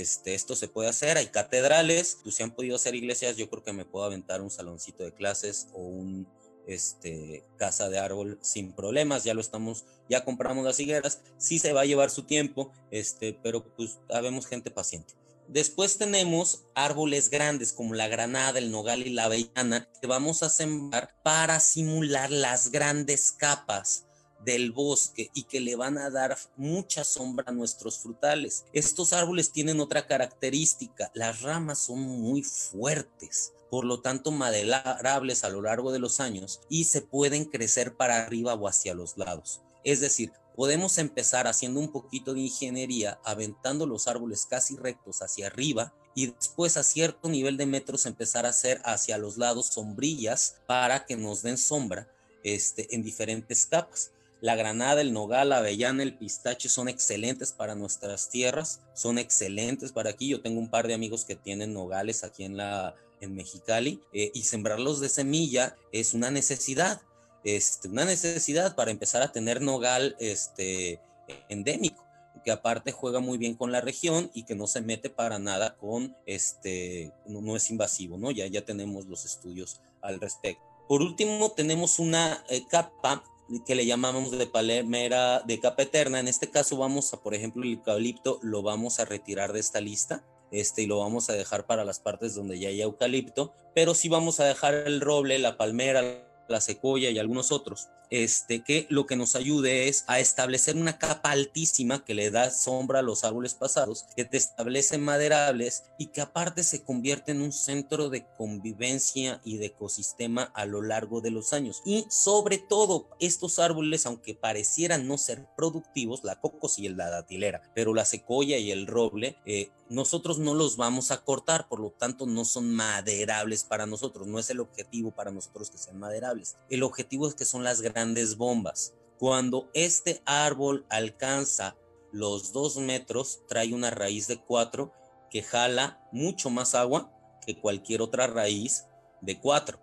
este, 0.00 0.34
esto 0.34 0.56
se 0.56 0.68
puede 0.68 0.88
hacer, 0.88 1.16
hay 1.16 1.26
catedrales, 1.26 2.18
pues 2.22 2.36
si 2.36 2.42
han 2.42 2.52
podido 2.52 2.76
hacer 2.76 2.94
iglesias, 2.94 3.36
yo 3.36 3.48
creo 3.48 3.62
que 3.62 3.72
me 3.72 3.84
puedo 3.84 4.04
aventar 4.04 4.40
un 4.40 4.50
saloncito 4.50 5.04
de 5.04 5.12
clases 5.12 5.68
o 5.72 5.82
un 5.82 6.26
este, 6.66 7.44
casa 7.56 7.88
de 7.88 7.98
árbol 7.98 8.38
sin 8.40 8.72
problemas, 8.72 9.24
ya 9.24 9.34
lo 9.34 9.40
estamos, 9.40 9.84
ya 10.08 10.24
compramos 10.24 10.64
las 10.64 10.80
higueras, 10.80 11.20
sí 11.38 11.58
se 11.58 11.72
va 11.72 11.82
a 11.82 11.86
llevar 11.86 12.10
su 12.10 12.24
tiempo, 12.24 12.72
este, 12.90 13.38
pero 13.42 13.64
pues 13.76 13.98
habemos 14.10 14.46
gente 14.46 14.70
paciente. 14.70 15.14
Después 15.48 15.98
tenemos 15.98 16.64
árboles 16.74 17.28
grandes 17.28 17.72
como 17.72 17.94
la 17.94 18.08
granada, 18.08 18.58
el 18.58 18.70
nogal 18.70 19.06
y 19.06 19.10
la 19.10 19.24
avellana 19.24 19.88
que 20.00 20.06
vamos 20.06 20.42
a 20.42 20.48
sembrar 20.48 21.14
para 21.22 21.60
simular 21.60 22.30
las 22.30 22.70
grandes 22.70 23.30
capas 23.30 24.03
del 24.44 24.72
bosque 24.72 25.30
y 25.34 25.44
que 25.44 25.60
le 25.60 25.76
van 25.76 25.98
a 25.98 26.10
dar 26.10 26.36
mucha 26.56 27.04
sombra 27.04 27.44
a 27.48 27.52
nuestros 27.52 27.98
frutales. 27.98 28.64
Estos 28.72 29.12
árboles 29.12 29.52
tienen 29.52 29.80
otra 29.80 30.06
característica, 30.06 31.10
las 31.14 31.42
ramas 31.42 31.78
son 31.78 32.00
muy 32.00 32.42
fuertes, 32.42 33.52
por 33.70 33.84
lo 33.84 34.00
tanto 34.00 34.30
maderables 34.30 35.44
a 35.44 35.48
lo 35.48 35.62
largo 35.62 35.92
de 35.92 35.98
los 35.98 36.20
años 36.20 36.60
y 36.68 36.84
se 36.84 37.00
pueden 37.00 37.44
crecer 37.44 37.96
para 37.96 38.24
arriba 38.24 38.54
o 38.54 38.68
hacia 38.68 38.94
los 38.94 39.16
lados. 39.16 39.62
Es 39.82 40.00
decir, 40.00 40.32
podemos 40.56 40.98
empezar 40.98 41.46
haciendo 41.46 41.80
un 41.80 41.90
poquito 41.90 42.34
de 42.34 42.40
ingeniería, 42.40 43.20
aventando 43.24 43.86
los 43.86 44.06
árboles 44.06 44.46
casi 44.46 44.76
rectos 44.76 45.22
hacia 45.22 45.48
arriba 45.48 45.92
y 46.14 46.28
después 46.28 46.76
a 46.76 46.84
cierto 46.84 47.28
nivel 47.28 47.56
de 47.56 47.66
metros 47.66 48.06
empezar 48.06 48.46
a 48.46 48.50
hacer 48.50 48.80
hacia 48.84 49.18
los 49.18 49.36
lados 49.36 49.66
sombrillas 49.66 50.56
para 50.66 51.04
que 51.04 51.16
nos 51.16 51.42
den 51.42 51.58
sombra 51.58 52.08
este, 52.44 52.94
en 52.94 53.02
diferentes 53.02 53.66
capas. 53.66 54.12
La 54.40 54.56
granada, 54.56 55.00
el 55.00 55.12
nogal, 55.12 55.50
la 55.50 55.58
avellana, 55.58 56.02
el 56.02 56.16
pistache 56.16 56.68
son 56.68 56.88
excelentes 56.88 57.52
para 57.52 57.74
nuestras 57.74 58.28
tierras, 58.28 58.80
son 58.94 59.18
excelentes 59.18 59.92
para 59.92 60.10
aquí. 60.10 60.28
Yo 60.28 60.42
tengo 60.42 60.60
un 60.60 60.68
par 60.68 60.86
de 60.86 60.94
amigos 60.94 61.24
que 61.24 61.36
tienen 61.36 61.72
nogales 61.72 62.24
aquí 62.24 62.44
en 62.44 62.56
la 62.56 62.94
en 63.20 63.34
Mexicali 63.34 64.00
eh, 64.12 64.30
y 64.34 64.42
sembrarlos 64.42 65.00
de 65.00 65.08
semilla 65.08 65.76
es 65.92 66.14
una 66.14 66.30
necesidad, 66.30 67.00
este, 67.42 67.88
una 67.88 68.04
necesidad 68.04 68.74
para 68.74 68.90
empezar 68.90 69.22
a 69.22 69.32
tener 69.32 69.62
nogal, 69.62 70.14
este, 70.18 71.00
endémico 71.48 72.04
que 72.44 72.50
aparte 72.50 72.92
juega 72.92 73.20
muy 73.20 73.38
bien 73.38 73.54
con 73.54 73.72
la 73.72 73.80
región 73.80 74.30
y 74.34 74.44
que 74.44 74.54
no 74.54 74.66
se 74.66 74.82
mete 74.82 75.08
para 75.08 75.38
nada 75.38 75.76
con 75.76 76.14
este, 76.26 77.10
no, 77.26 77.56
es 77.56 77.70
invasivo, 77.70 78.18
¿no? 78.18 78.30
Ya, 78.30 78.46
ya 78.46 78.64
tenemos 78.64 79.06
los 79.06 79.24
estudios 79.24 79.80
al 80.02 80.20
respecto. 80.20 80.62
Por 80.86 81.00
último, 81.00 81.52
tenemos 81.52 81.98
una 81.98 82.44
eh, 82.50 82.62
capa 82.68 83.24
que 83.66 83.74
le 83.74 83.86
llamamos 83.86 84.30
de 84.30 84.46
palmera 84.46 85.40
de 85.40 85.60
capa 85.60 85.82
eterna. 85.82 86.20
En 86.20 86.28
este 86.28 86.50
caso 86.50 86.76
vamos 86.76 87.12
a, 87.12 87.22
por 87.22 87.34
ejemplo, 87.34 87.62
el 87.62 87.72
eucalipto 87.72 88.38
lo 88.42 88.62
vamos 88.62 89.00
a 89.00 89.04
retirar 89.04 89.52
de 89.52 89.60
esta 89.60 89.80
lista. 89.80 90.24
Este, 90.50 90.82
y 90.82 90.86
lo 90.86 91.00
vamos 91.00 91.30
a 91.30 91.32
dejar 91.32 91.66
para 91.66 91.84
las 91.84 91.98
partes 91.98 92.34
donde 92.34 92.58
ya 92.60 92.68
hay 92.68 92.80
eucalipto, 92.80 93.52
pero 93.74 93.92
sí 93.92 94.08
vamos 94.08 94.38
a 94.38 94.44
dejar 94.44 94.74
el 94.74 95.00
roble, 95.00 95.38
la 95.40 95.56
palmera, 95.56 96.28
la 96.48 96.60
secoya 96.60 97.10
y 97.10 97.18
algunos 97.18 97.50
otros 97.50 97.88
este, 98.22 98.62
que 98.62 98.86
lo 98.90 99.06
que 99.06 99.16
nos 99.16 99.34
ayude 99.34 99.88
es 99.88 100.04
a 100.06 100.20
establecer 100.20 100.76
una 100.76 100.98
capa 100.98 101.32
altísima 101.32 102.04
que 102.04 102.14
le 102.14 102.30
da 102.30 102.50
sombra 102.50 103.00
a 103.00 103.02
los 103.02 103.24
árboles 103.24 103.54
pasados, 103.54 104.06
que 104.16 104.24
te 104.24 104.36
establece 104.36 104.98
maderables 104.98 105.84
y 105.98 106.06
que 106.06 106.20
aparte 106.20 106.62
se 106.62 106.84
convierte 106.84 107.32
en 107.32 107.42
un 107.42 107.52
centro 107.52 108.10
de 108.10 108.24
convivencia 108.36 109.40
y 109.44 109.58
de 109.58 109.66
ecosistema 109.66 110.44
a 110.54 110.64
lo 110.64 110.80
largo 110.80 111.20
de 111.20 111.32
los 111.32 111.52
años. 111.52 111.82
Y 111.84 112.06
sobre 112.08 112.58
todo, 112.58 113.08
estos 113.18 113.58
árboles, 113.58 114.06
aunque 114.06 114.34
parecieran 114.34 115.08
no 115.08 115.18
ser 115.18 115.46
productivos, 115.56 116.22
la 116.22 116.40
cocos 116.40 116.78
y 116.78 116.88
la 116.88 117.10
datilera, 117.10 117.62
pero 117.74 117.94
la 117.94 118.04
secoya 118.04 118.58
y 118.58 118.70
el 118.70 118.86
roble, 118.86 119.36
eh, 119.44 119.70
nosotros 119.94 120.38
no 120.38 120.54
los 120.54 120.76
vamos 120.76 121.10
a 121.10 121.24
cortar, 121.24 121.68
por 121.68 121.80
lo 121.80 121.90
tanto 121.90 122.26
no 122.26 122.44
son 122.44 122.74
maderables 122.74 123.64
para 123.64 123.86
nosotros, 123.86 124.26
no 124.26 124.38
es 124.38 124.50
el 124.50 124.60
objetivo 124.60 125.12
para 125.12 125.30
nosotros 125.30 125.70
que 125.70 125.78
sean 125.78 125.98
maderables. 125.98 126.56
El 126.68 126.82
objetivo 126.82 127.28
es 127.28 127.34
que 127.34 127.44
son 127.44 127.62
las 127.62 127.80
grandes 127.80 128.36
bombas. 128.36 128.94
Cuando 129.18 129.70
este 129.72 130.20
árbol 130.26 130.84
alcanza 130.88 131.76
los 132.12 132.52
dos 132.52 132.76
metros, 132.76 133.40
trae 133.48 133.72
una 133.72 133.90
raíz 133.90 134.26
de 134.26 134.40
cuatro 134.40 134.92
que 135.30 135.42
jala 135.42 136.04
mucho 136.12 136.50
más 136.50 136.74
agua 136.74 137.12
que 137.46 137.60
cualquier 137.60 138.02
otra 138.02 138.26
raíz 138.26 138.86
de 139.20 139.38
cuatro. 139.38 139.78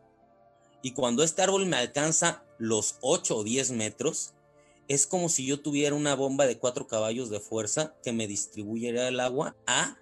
Y 0.82 0.92
cuando 0.92 1.24
este 1.24 1.42
árbol 1.42 1.66
me 1.66 1.78
alcanza 1.78 2.44
los 2.58 2.98
8 3.02 3.38
o 3.38 3.44
10 3.44 3.72
metros, 3.72 4.34
es 4.88 5.08
como 5.08 5.30
si 5.30 5.46
yo 5.46 5.62
tuviera 5.62 5.96
una 5.96 6.16
bomba 6.16 6.48
de 6.48 6.58
cuatro 6.58 6.88
caballos 6.88 7.30
de 7.30 7.40
fuerza 7.40 7.96
que 8.04 8.12
me 8.12 8.28
distribuyera 8.28 9.08
el 9.08 9.20
agua 9.20 9.56
a 9.66 9.98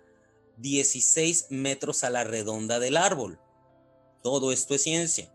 16 0.60 1.47
metros 1.49 2.03
a 2.03 2.10
la 2.10 2.24
redonda 2.24 2.80
del 2.80 2.97
árbol. 2.97 3.39
Todo 4.22 4.51
esto 4.51 4.76
es 4.76 4.84
ciencia. 4.84 5.34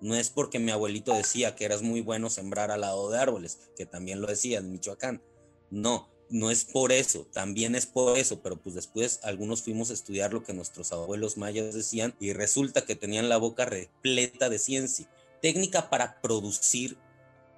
No 0.00 0.14
es 0.14 0.28
porque 0.28 0.58
mi 0.58 0.70
abuelito 0.70 1.14
decía 1.14 1.54
que 1.56 1.64
eras 1.64 1.82
muy 1.82 2.02
bueno 2.02 2.28
sembrar 2.28 2.70
al 2.70 2.82
lado 2.82 3.10
de 3.10 3.18
árboles, 3.18 3.58
que 3.76 3.86
también 3.86 4.20
lo 4.20 4.26
decía 4.26 4.58
en 4.58 4.70
Michoacán. 4.70 5.22
No, 5.70 6.10
no 6.28 6.50
es 6.50 6.64
por 6.64 6.92
eso, 6.92 7.26
también 7.32 7.74
es 7.74 7.86
por 7.86 8.18
eso, 8.18 8.40
pero 8.42 8.56
pues 8.56 8.74
después 8.74 9.20
algunos 9.22 9.62
fuimos 9.62 9.90
a 9.90 9.94
estudiar 9.94 10.34
lo 10.34 10.44
que 10.44 10.52
nuestros 10.52 10.92
abuelos 10.92 11.38
mayas 11.38 11.74
decían 11.74 12.14
y 12.20 12.34
resulta 12.34 12.84
que 12.84 12.96
tenían 12.96 13.28
la 13.28 13.38
boca 13.38 13.64
repleta 13.64 14.50
de 14.50 14.58
ciencia. 14.58 15.08
Técnica 15.40 15.88
para 15.88 16.20
producir 16.20 16.98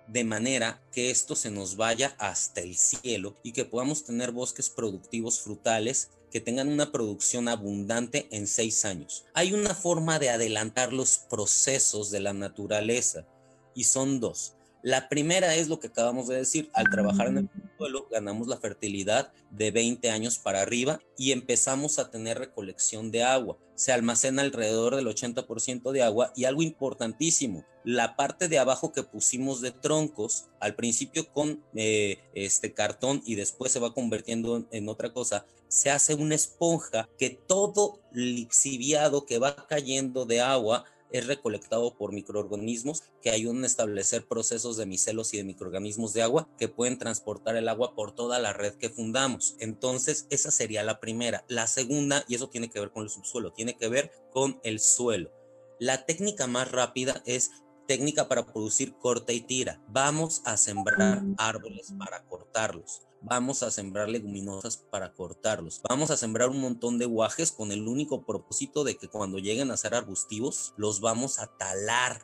de 0.06 0.24
manera 0.24 0.80
que 0.92 1.10
esto 1.10 1.34
se 1.34 1.50
nos 1.50 1.76
vaya 1.76 2.14
hasta 2.18 2.60
el 2.60 2.76
cielo 2.76 3.36
y 3.42 3.52
que 3.52 3.64
podamos 3.64 4.04
tener 4.04 4.30
bosques 4.30 4.70
productivos 4.70 5.40
frutales 5.40 6.10
que 6.30 6.40
tengan 6.40 6.68
una 6.68 6.92
producción 6.92 7.48
abundante 7.48 8.28
en 8.30 8.46
seis 8.46 8.84
años. 8.84 9.24
Hay 9.34 9.54
una 9.54 9.74
forma 9.74 10.18
de 10.18 10.30
adelantar 10.30 10.92
los 10.92 11.18
procesos 11.18 12.10
de 12.10 12.20
la 12.20 12.32
naturaleza 12.32 13.26
y 13.74 13.84
son 13.84 14.20
dos. 14.20 14.54
La 14.82 15.08
primera 15.08 15.54
es 15.54 15.68
lo 15.68 15.80
que 15.80 15.88
acabamos 15.88 16.28
de 16.28 16.36
decir, 16.36 16.70
al 16.72 16.88
trabajar 16.90 17.28
en 17.28 17.38
el 17.38 17.48
suelo 17.78 18.08
ganamos 18.10 18.48
la 18.48 18.58
fertilidad 18.58 19.32
de 19.50 19.70
20 19.70 20.10
años 20.10 20.38
para 20.38 20.60
arriba 20.60 21.00
y 21.16 21.32
empezamos 21.32 21.98
a 21.98 22.10
tener 22.10 22.38
recolección 22.38 23.10
de 23.10 23.22
agua. 23.22 23.56
Se 23.76 23.92
almacena 23.92 24.42
alrededor 24.42 24.96
del 24.96 25.06
80% 25.06 25.92
de 25.92 26.02
agua 26.02 26.32
y 26.34 26.44
algo 26.44 26.62
importantísimo, 26.62 27.64
la 27.84 28.16
parte 28.16 28.48
de 28.48 28.58
abajo 28.58 28.92
que 28.92 29.04
pusimos 29.04 29.60
de 29.60 29.70
troncos, 29.70 30.46
al 30.60 30.74
principio 30.74 31.32
con 31.32 31.62
eh, 31.74 32.18
este 32.34 32.74
cartón 32.74 33.22
y 33.24 33.36
después 33.36 33.70
se 33.70 33.78
va 33.78 33.94
convirtiendo 33.94 34.66
en 34.72 34.88
otra 34.88 35.12
cosa, 35.12 35.46
se 35.68 35.90
hace 35.90 36.14
una 36.14 36.34
esponja 36.34 37.08
que 37.16 37.30
todo 37.30 38.00
lixiviado 38.10 39.24
que 39.24 39.38
va 39.38 39.66
cayendo 39.68 40.26
de 40.26 40.40
agua 40.40 40.84
es 41.12 41.26
recolectado 41.26 41.94
por 41.94 42.12
microorganismos 42.12 43.04
que 43.22 43.30
ayudan 43.30 43.64
a 43.64 43.66
establecer 43.66 44.26
procesos 44.26 44.76
de 44.76 44.86
micelos 44.86 45.34
y 45.34 45.38
de 45.38 45.44
microorganismos 45.44 46.12
de 46.12 46.22
agua 46.22 46.48
que 46.58 46.68
pueden 46.68 46.98
transportar 46.98 47.56
el 47.56 47.68
agua 47.68 47.94
por 47.94 48.12
toda 48.12 48.38
la 48.38 48.52
red 48.52 48.74
que 48.74 48.90
fundamos. 48.90 49.56
Entonces, 49.58 50.26
esa 50.30 50.50
sería 50.50 50.82
la 50.82 51.00
primera. 51.00 51.44
La 51.48 51.66
segunda, 51.66 52.24
y 52.28 52.34
eso 52.34 52.48
tiene 52.48 52.70
que 52.70 52.80
ver 52.80 52.90
con 52.90 53.02
el 53.02 53.10
subsuelo, 53.10 53.52
tiene 53.52 53.76
que 53.76 53.88
ver 53.88 54.12
con 54.32 54.60
el 54.62 54.80
suelo. 54.80 55.32
La 55.78 56.06
técnica 56.06 56.46
más 56.46 56.70
rápida 56.70 57.22
es 57.24 57.50
técnica 57.86 58.28
para 58.28 58.46
producir 58.46 58.94
corta 58.94 59.32
y 59.32 59.40
tira. 59.40 59.82
Vamos 59.88 60.42
a 60.44 60.56
sembrar 60.56 61.22
árboles 61.38 61.92
para 61.98 62.24
cortarlos 62.24 63.07
vamos 63.22 63.62
a 63.62 63.70
sembrar 63.70 64.08
leguminosas 64.08 64.76
para 64.76 65.12
cortarlos. 65.12 65.80
Vamos 65.88 66.10
a 66.10 66.16
sembrar 66.16 66.50
un 66.50 66.60
montón 66.60 66.98
de 66.98 67.06
guajes 67.06 67.52
con 67.52 67.72
el 67.72 67.86
único 67.86 68.24
propósito 68.24 68.84
de 68.84 68.96
que 68.96 69.08
cuando 69.08 69.38
lleguen 69.38 69.70
a 69.70 69.76
ser 69.76 69.94
arbustivos, 69.94 70.74
los 70.76 71.00
vamos 71.00 71.38
a 71.38 71.46
talar. 71.46 72.22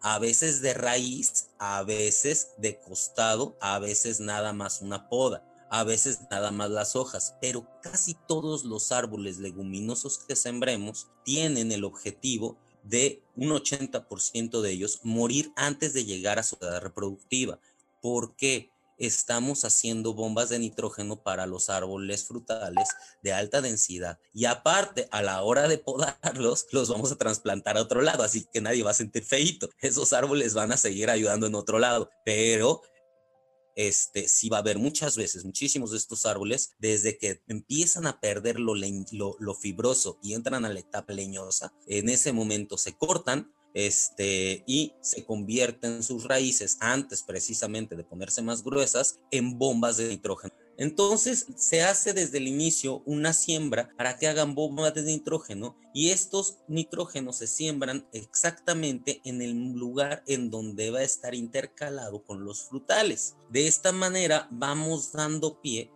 A 0.00 0.18
veces 0.18 0.60
de 0.60 0.74
raíz, 0.74 1.50
a 1.58 1.82
veces 1.82 2.50
de 2.58 2.78
costado, 2.78 3.56
a 3.60 3.78
veces 3.78 4.20
nada 4.20 4.52
más 4.52 4.82
una 4.82 5.08
poda 5.08 5.44
a 5.74 5.82
veces 5.82 6.20
nada 6.30 6.52
más 6.52 6.70
las 6.70 6.94
hojas, 6.94 7.34
pero 7.40 7.66
casi 7.82 8.14
todos 8.28 8.64
los 8.64 8.92
árboles 8.92 9.38
leguminosos 9.38 10.18
que 10.18 10.36
sembremos 10.36 11.08
tienen 11.24 11.72
el 11.72 11.82
objetivo 11.82 12.56
de 12.84 13.24
un 13.34 13.48
80% 13.48 14.60
de 14.60 14.70
ellos 14.70 15.00
morir 15.02 15.52
antes 15.56 15.92
de 15.92 16.04
llegar 16.04 16.38
a 16.38 16.44
su 16.44 16.56
edad 16.60 16.80
reproductiva. 16.80 17.58
¿Por 18.00 18.36
qué? 18.36 18.70
Estamos 18.98 19.64
haciendo 19.64 20.14
bombas 20.14 20.48
de 20.48 20.58
nitrógeno 20.58 21.22
para 21.22 21.46
los 21.46 21.70
árboles 21.70 22.24
frutales 22.24 22.88
de 23.22 23.32
alta 23.32 23.60
densidad. 23.60 24.18
Y 24.32 24.44
aparte, 24.44 25.08
a 25.10 25.22
la 25.22 25.42
hora 25.42 25.68
de 25.68 25.78
podarlos, 25.78 26.66
los 26.72 26.88
vamos 26.88 27.12
a 27.12 27.16
trasplantar 27.16 27.76
a 27.76 27.82
otro 27.82 28.02
lado, 28.02 28.22
así 28.22 28.46
que 28.52 28.60
nadie 28.60 28.82
va 28.82 28.92
a 28.92 28.94
sentir 28.94 29.24
feito. 29.24 29.68
Esos 29.80 30.12
árboles 30.12 30.54
van 30.54 30.72
a 30.72 30.76
seguir 30.76 31.10
ayudando 31.10 31.46
en 31.46 31.54
otro 31.54 31.78
lado, 31.78 32.10
pero 32.24 32.82
este, 33.76 34.28
sí 34.28 34.48
va 34.48 34.58
a 34.58 34.60
haber 34.60 34.78
muchas 34.78 35.16
veces, 35.16 35.44
muchísimos 35.44 35.90
de 35.90 35.98
estos 35.98 36.26
árboles, 36.26 36.74
desde 36.78 37.18
que 37.18 37.42
empiezan 37.48 38.06
a 38.06 38.20
perder 38.20 38.58
lo, 38.60 38.74
lo 38.74 39.54
fibroso 39.54 40.18
y 40.22 40.34
entran 40.34 40.64
a 40.64 40.72
la 40.72 40.80
etapa 40.80 41.12
leñosa, 41.12 41.72
en 41.86 42.08
ese 42.08 42.32
momento 42.32 42.78
se 42.78 42.96
cortan, 42.96 43.52
este, 43.74 44.62
y 44.66 44.94
se 45.00 45.24
convierten 45.24 46.02
sus 46.02 46.24
raíces, 46.24 46.78
antes 46.80 47.22
precisamente 47.22 47.96
de 47.96 48.04
ponerse 48.04 48.40
más 48.40 48.62
gruesas, 48.62 49.20
en 49.30 49.58
bombas 49.58 49.96
de 49.96 50.08
nitrógeno. 50.08 50.54
Entonces 50.76 51.46
se 51.56 51.82
hace 51.82 52.12
desde 52.12 52.38
el 52.38 52.48
inicio 52.48 53.02
una 53.06 53.32
siembra 53.32 53.90
para 53.96 54.18
que 54.18 54.26
hagan 54.26 54.54
bombas 54.54 54.94
de 54.94 55.02
nitrógeno 55.02 55.76
y 55.92 56.10
estos 56.10 56.58
nitrógenos 56.66 57.36
se 57.36 57.46
siembran 57.46 58.08
exactamente 58.12 59.20
en 59.24 59.40
el 59.40 59.52
lugar 59.72 60.24
en 60.26 60.50
donde 60.50 60.90
va 60.90 61.00
a 61.00 61.04
estar 61.04 61.34
intercalado 61.34 62.24
con 62.24 62.44
los 62.44 62.64
frutales. 62.64 63.36
De 63.50 63.68
esta 63.68 63.92
manera 63.92 64.48
vamos 64.50 65.12
dando 65.12 65.60
pie 65.60 65.92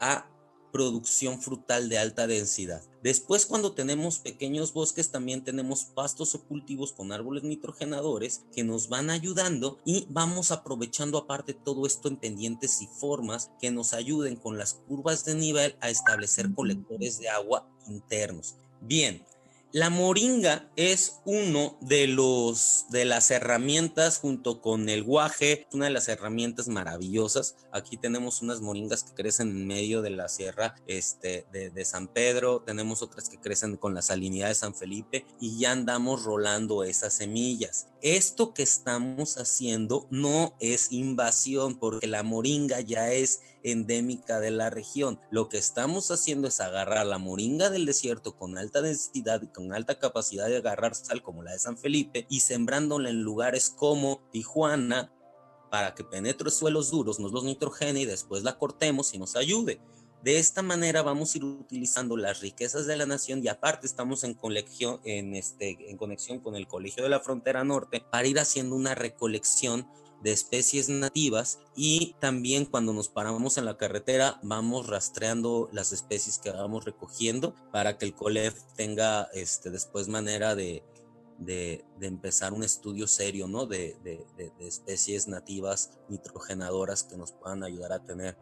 a 0.00 0.28
producción 0.72 1.40
frutal 1.40 1.88
de 1.88 1.98
alta 1.98 2.26
densidad. 2.26 2.82
Después, 3.02 3.46
cuando 3.46 3.72
tenemos 3.72 4.18
pequeños 4.18 4.72
bosques, 4.72 5.10
también 5.10 5.42
tenemos 5.42 5.84
pastos 5.84 6.34
o 6.34 6.44
cultivos 6.44 6.92
con 6.92 7.12
árboles 7.12 7.44
nitrogenadores 7.44 8.42
que 8.52 8.62
nos 8.62 8.88
van 8.88 9.08
ayudando 9.08 9.78
y 9.84 10.06
vamos 10.10 10.50
aprovechando 10.50 11.16
aparte 11.16 11.54
todo 11.54 11.86
esto 11.86 12.08
en 12.08 12.16
pendientes 12.16 12.82
y 12.82 12.86
formas 12.86 13.50
que 13.60 13.70
nos 13.70 13.94
ayuden 13.94 14.36
con 14.36 14.58
las 14.58 14.74
curvas 14.74 15.24
de 15.24 15.34
nivel 15.34 15.76
a 15.80 15.88
establecer 15.88 16.52
colectores 16.54 17.18
de 17.18 17.30
agua 17.30 17.66
internos. 17.88 18.56
Bien, 18.80 19.24
la 19.72 19.90
moringa 19.90 20.68
es 20.76 21.20
uno 21.24 21.78
de 21.80 22.06
los 22.06 22.86
de 22.90 23.04
las 23.04 23.30
herramientas 23.30 24.18
junto 24.18 24.60
con 24.60 24.88
el 24.88 25.04
guaje, 25.04 25.66
una 25.72 25.84
de 25.86 25.92
las 25.92 26.08
herramientas 26.08 26.68
maravillosas. 26.68 27.56
Aquí 27.72 27.96
tenemos 27.96 28.42
unas 28.42 28.60
moringas 28.60 29.04
que 29.04 29.14
crecen 29.14 29.50
en 29.50 29.66
medio 29.66 30.02
de 30.02 30.10
la 30.10 30.28
sierra 30.28 30.74
este, 30.86 31.46
de, 31.52 31.70
de 31.70 31.84
San 31.84 32.08
Pedro, 32.08 32.62
tenemos 32.62 33.02
otras 33.02 33.28
que 33.28 33.38
crecen 33.38 33.76
con 33.76 33.94
la 33.94 34.02
salinidad 34.02 34.48
de 34.48 34.54
San 34.54 34.74
Felipe 34.74 35.26
y 35.40 35.58
ya 35.58 35.72
andamos 35.72 36.24
rolando 36.24 36.82
esas 36.84 37.14
semillas. 37.14 37.88
Esto 38.02 38.54
que 38.54 38.62
estamos 38.62 39.36
haciendo 39.36 40.06
no 40.10 40.54
es 40.58 40.90
invasión 40.90 41.78
porque 41.78 42.06
la 42.06 42.22
moringa 42.22 42.80
ya 42.80 43.12
es 43.12 43.40
endémica 43.62 44.40
de 44.40 44.50
la 44.50 44.70
región. 44.70 45.20
Lo 45.30 45.48
que 45.48 45.58
estamos 45.58 46.10
haciendo 46.10 46.48
es 46.48 46.60
agarrar 46.60 47.06
la 47.06 47.18
moringa 47.18 47.70
del 47.70 47.86
desierto 47.86 48.36
con 48.36 48.58
alta 48.58 48.82
densidad 48.82 49.42
y 49.42 49.48
con 49.48 49.72
alta 49.72 49.98
capacidad 49.98 50.48
de 50.48 50.58
agarrar 50.58 50.94
sal 50.94 51.22
como 51.22 51.42
la 51.42 51.52
de 51.52 51.58
San 51.58 51.78
Felipe 51.78 52.26
y 52.28 52.40
sembrándola 52.40 53.10
en 53.10 53.22
lugares 53.22 53.70
como 53.70 54.20
Tijuana, 54.32 55.12
para 55.70 55.94
que 55.94 56.04
penetre 56.04 56.50
suelos 56.50 56.90
duros, 56.90 57.20
nos 57.20 57.32
los 57.32 57.44
nitrogene 57.44 58.00
y 58.00 58.04
después 58.04 58.42
la 58.42 58.58
cortemos 58.58 59.14
y 59.14 59.18
nos 59.18 59.36
ayude. 59.36 59.80
De 60.22 60.38
esta 60.38 60.60
manera 60.60 61.00
vamos 61.00 61.34
a 61.34 61.38
ir 61.38 61.44
utilizando 61.44 62.14
las 62.16 62.40
riquezas 62.40 62.86
de 62.86 62.96
la 62.96 63.06
nación 63.06 63.42
y 63.42 63.48
aparte 63.48 63.86
estamos 63.86 64.22
en, 64.22 64.36
en, 65.04 65.34
este, 65.34 65.90
en 65.90 65.96
conexión 65.96 66.40
con 66.40 66.56
el 66.56 66.66
Colegio 66.66 67.02
de 67.02 67.08
la 67.08 67.20
Frontera 67.20 67.64
Norte 67.64 68.04
para 68.10 68.26
ir 68.26 68.38
haciendo 68.38 68.76
una 68.76 68.94
recolección 68.94 69.88
de 70.22 70.32
especies 70.32 70.88
nativas 70.88 71.60
y 71.74 72.14
también 72.20 72.66
cuando 72.66 72.92
nos 72.92 73.08
paramos 73.08 73.56
en 73.58 73.64
la 73.64 73.76
carretera 73.76 74.38
vamos 74.42 74.86
rastreando 74.86 75.68
las 75.72 75.92
especies 75.92 76.38
que 76.38 76.50
vamos 76.50 76.84
recogiendo 76.84 77.54
para 77.72 77.96
que 77.96 78.04
el 78.04 78.14
COLEF 78.14 78.60
tenga 78.76 79.24
este, 79.32 79.70
después 79.70 80.08
manera 80.08 80.54
de, 80.54 80.82
de, 81.38 81.84
empezar 82.00 82.52
un 82.52 82.62
estudio 82.62 83.06
serio 83.06 83.48
¿no? 83.48 83.66
de, 83.66 83.96
de, 84.04 84.52
especies 84.60 85.26
nativas 85.26 85.98
nitrogenadoras 86.08 87.02
que 87.02 87.16
nos 87.16 87.32
puedan 87.32 87.64
ayudar 87.64 87.92
a 87.92 88.04
tener 88.04 88.36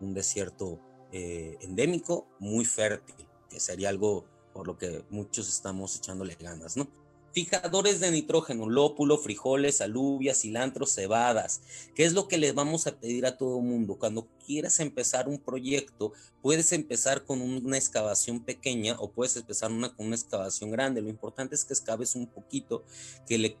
un 0.00 0.14
desierto 0.14 0.80
eh, 1.12 1.56
endémico 1.60 2.26
muy 2.38 2.64
fértil, 2.64 3.26
que 3.48 3.60
sería 3.60 3.88
algo 3.88 4.24
por 4.52 4.66
lo 4.66 4.76
que 4.76 5.04
muchos 5.10 5.48
estamos 5.48 5.96
echándole 5.96 6.34
ganas, 6.34 6.76
¿no? 6.76 6.88
Fijadores 7.32 8.00
de 8.00 8.10
nitrógeno, 8.10 8.68
lópulo, 8.68 9.16
frijoles, 9.16 9.80
alubias, 9.80 10.40
cilantro, 10.40 10.84
cebadas. 10.84 11.60
¿Qué 11.94 12.04
es 12.04 12.12
lo 12.12 12.26
que 12.26 12.38
les 12.38 12.54
vamos 12.54 12.88
a 12.88 12.98
pedir 12.98 13.24
a 13.24 13.36
todo 13.36 13.60
mundo? 13.60 13.96
Cuando 13.96 14.26
quieras 14.44 14.80
empezar 14.80 15.28
un 15.28 15.38
proyecto, 15.38 16.12
puedes 16.42 16.72
empezar 16.72 17.24
con 17.24 17.40
una 17.40 17.78
excavación 17.78 18.40
pequeña 18.40 18.96
o 18.98 19.12
puedes 19.12 19.36
empezar 19.36 19.70
con 19.70 20.06
una 20.06 20.16
excavación 20.16 20.72
grande. 20.72 21.02
Lo 21.02 21.08
importante 21.08 21.54
es 21.54 21.64
que 21.64 21.74
excaves 21.74 22.16
un 22.16 22.26
poquito, 22.26 22.84
que 23.28 23.38
le 23.38 23.56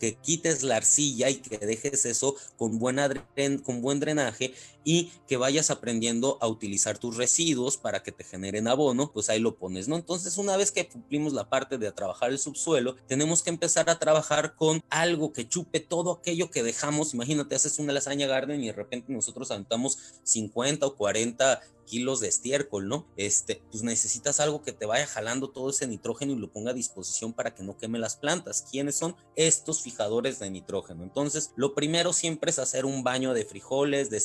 que 0.00 0.16
quites 0.16 0.62
la 0.62 0.76
arcilla 0.76 1.30
y 1.30 1.36
que 1.36 1.56
dejes 1.56 2.04
eso 2.04 2.34
con, 2.56 2.78
con 2.78 3.80
buen 3.80 4.00
drenaje 4.00 4.52
y 4.84 5.10
que 5.26 5.36
vayas 5.36 5.70
aprendiendo 5.70 6.38
a 6.40 6.46
utilizar 6.46 6.98
tus 6.98 7.16
residuos 7.16 7.76
para 7.76 8.02
que 8.02 8.12
te 8.12 8.24
generen 8.24 8.68
abono, 8.68 9.10
pues 9.12 9.30
ahí 9.30 9.40
lo 9.40 9.56
pones, 9.56 9.88
¿no? 9.88 9.96
Entonces, 9.96 10.38
una 10.38 10.56
vez 10.56 10.70
que 10.70 10.88
cumplimos 10.88 11.32
la 11.32 11.48
parte 11.48 11.78
de 11.78 11.90
trabajar 11.92 12.30
el 12.30 12.38
subsuelo, 12.38 12.96
tenemos 13.06 13.42
que 13.42 13.50
empezar 13.50 13.88
a 13.90 13.98
trabajar 13.98 14.54
con 14.54 14.82
algo 14.90 15.32
que 15.32 15.48
chupe 15.48 15.80
todo 15.80 16.12
aquello 16.12 16.50
que 16.50 16.62
dejamos. 16.62 17.14
Imagínate, 17.14 17.54
haces 17.54 17.78
una 17.78 17.92
lasaña 17.92 18.26
garden 18.26 18.62
y 18.62 18.66
de 18.66 18.72
repente 18.72 19.12
nosotros 19.12 19.50
aventamos 19.50 19.98
50 20.22 20.86
o 20.86 20.96
40 20.96 21.60
kilos 21.84 22.20
de 22.20 22.28
estiércol, 22.28 22.88
¿no? 22.88 23.06
Este, 23.16 23.62
pues 23.70 23.82
necesitas 23.82 24.40
algo 24.40 24.62
que 24.62 24.72
te 24.72 24.86
vaya 24.86 25.06
jalando 25.06 25.50
todo 25.50 25.70
ese 25.70 25.86
nitrógeno 25.86 26.32
y 26.32 26.36
lo 26.36 26.50
ponga 26.50 26.70
a 26.70 26.74
disposición 26.74 27.32
para 27.32 27.54
que 27.54 27.62
no 27.62 27.76
queme 27.76 27.98
las 27.98 28.16
plantas. 28.16 28.66
¿Quiénes 28.70 28.96
son 28.96 29.16
estos 29.36 29.82
fijadores 29.82 30.38
de 30.38 30.50
nitrógeno? 30.50 31.02
Entonces, 31.02 31.52
lo 31.56 31.74
primero 31.74 32.12
siempre 32.12 32.50
es 32.50 32.58
hacer 32.58 32.84
un 32.84 33.04
baño 33.04 33.34
de 33.34 33.44
frijoles, 33.44 34.10
de 34.10 34.20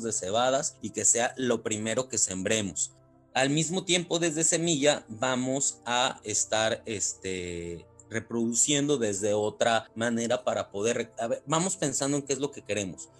de 0.00 0.12
cebadas 0.12 0.76
y 0.80 0.90
que 0.90 1.04
sea 1.04 1.34
lo 1.36 1.62
primero 1.62 2.08
que 2.08 2.16
sembremos. 2.16 2.92
Al 3.34 3.50
mismo 3.50 3.84
tiempo, 3.84 4.18
desde 4.18 4.44
semilla 4.44 5.04
vamos 5.08 5.80
a 5.84 6.20
estar 6.24 6.82
este, 6.86 7.86
reproduciendo 8.08 8.96
desde 8.96 9.34
otra 9.34 9.90
manera 9.94 10.44
para 10.44 10.70
poder, 10.70 11.12
vamos 11.44 11.76
pensando 11.76 12.16
en 12.16 12.22
qué 12.22 12.32
es 12.32 12.38
lo 12.38 12.50
que 12.50 12.62
queremos. 12.62 13.10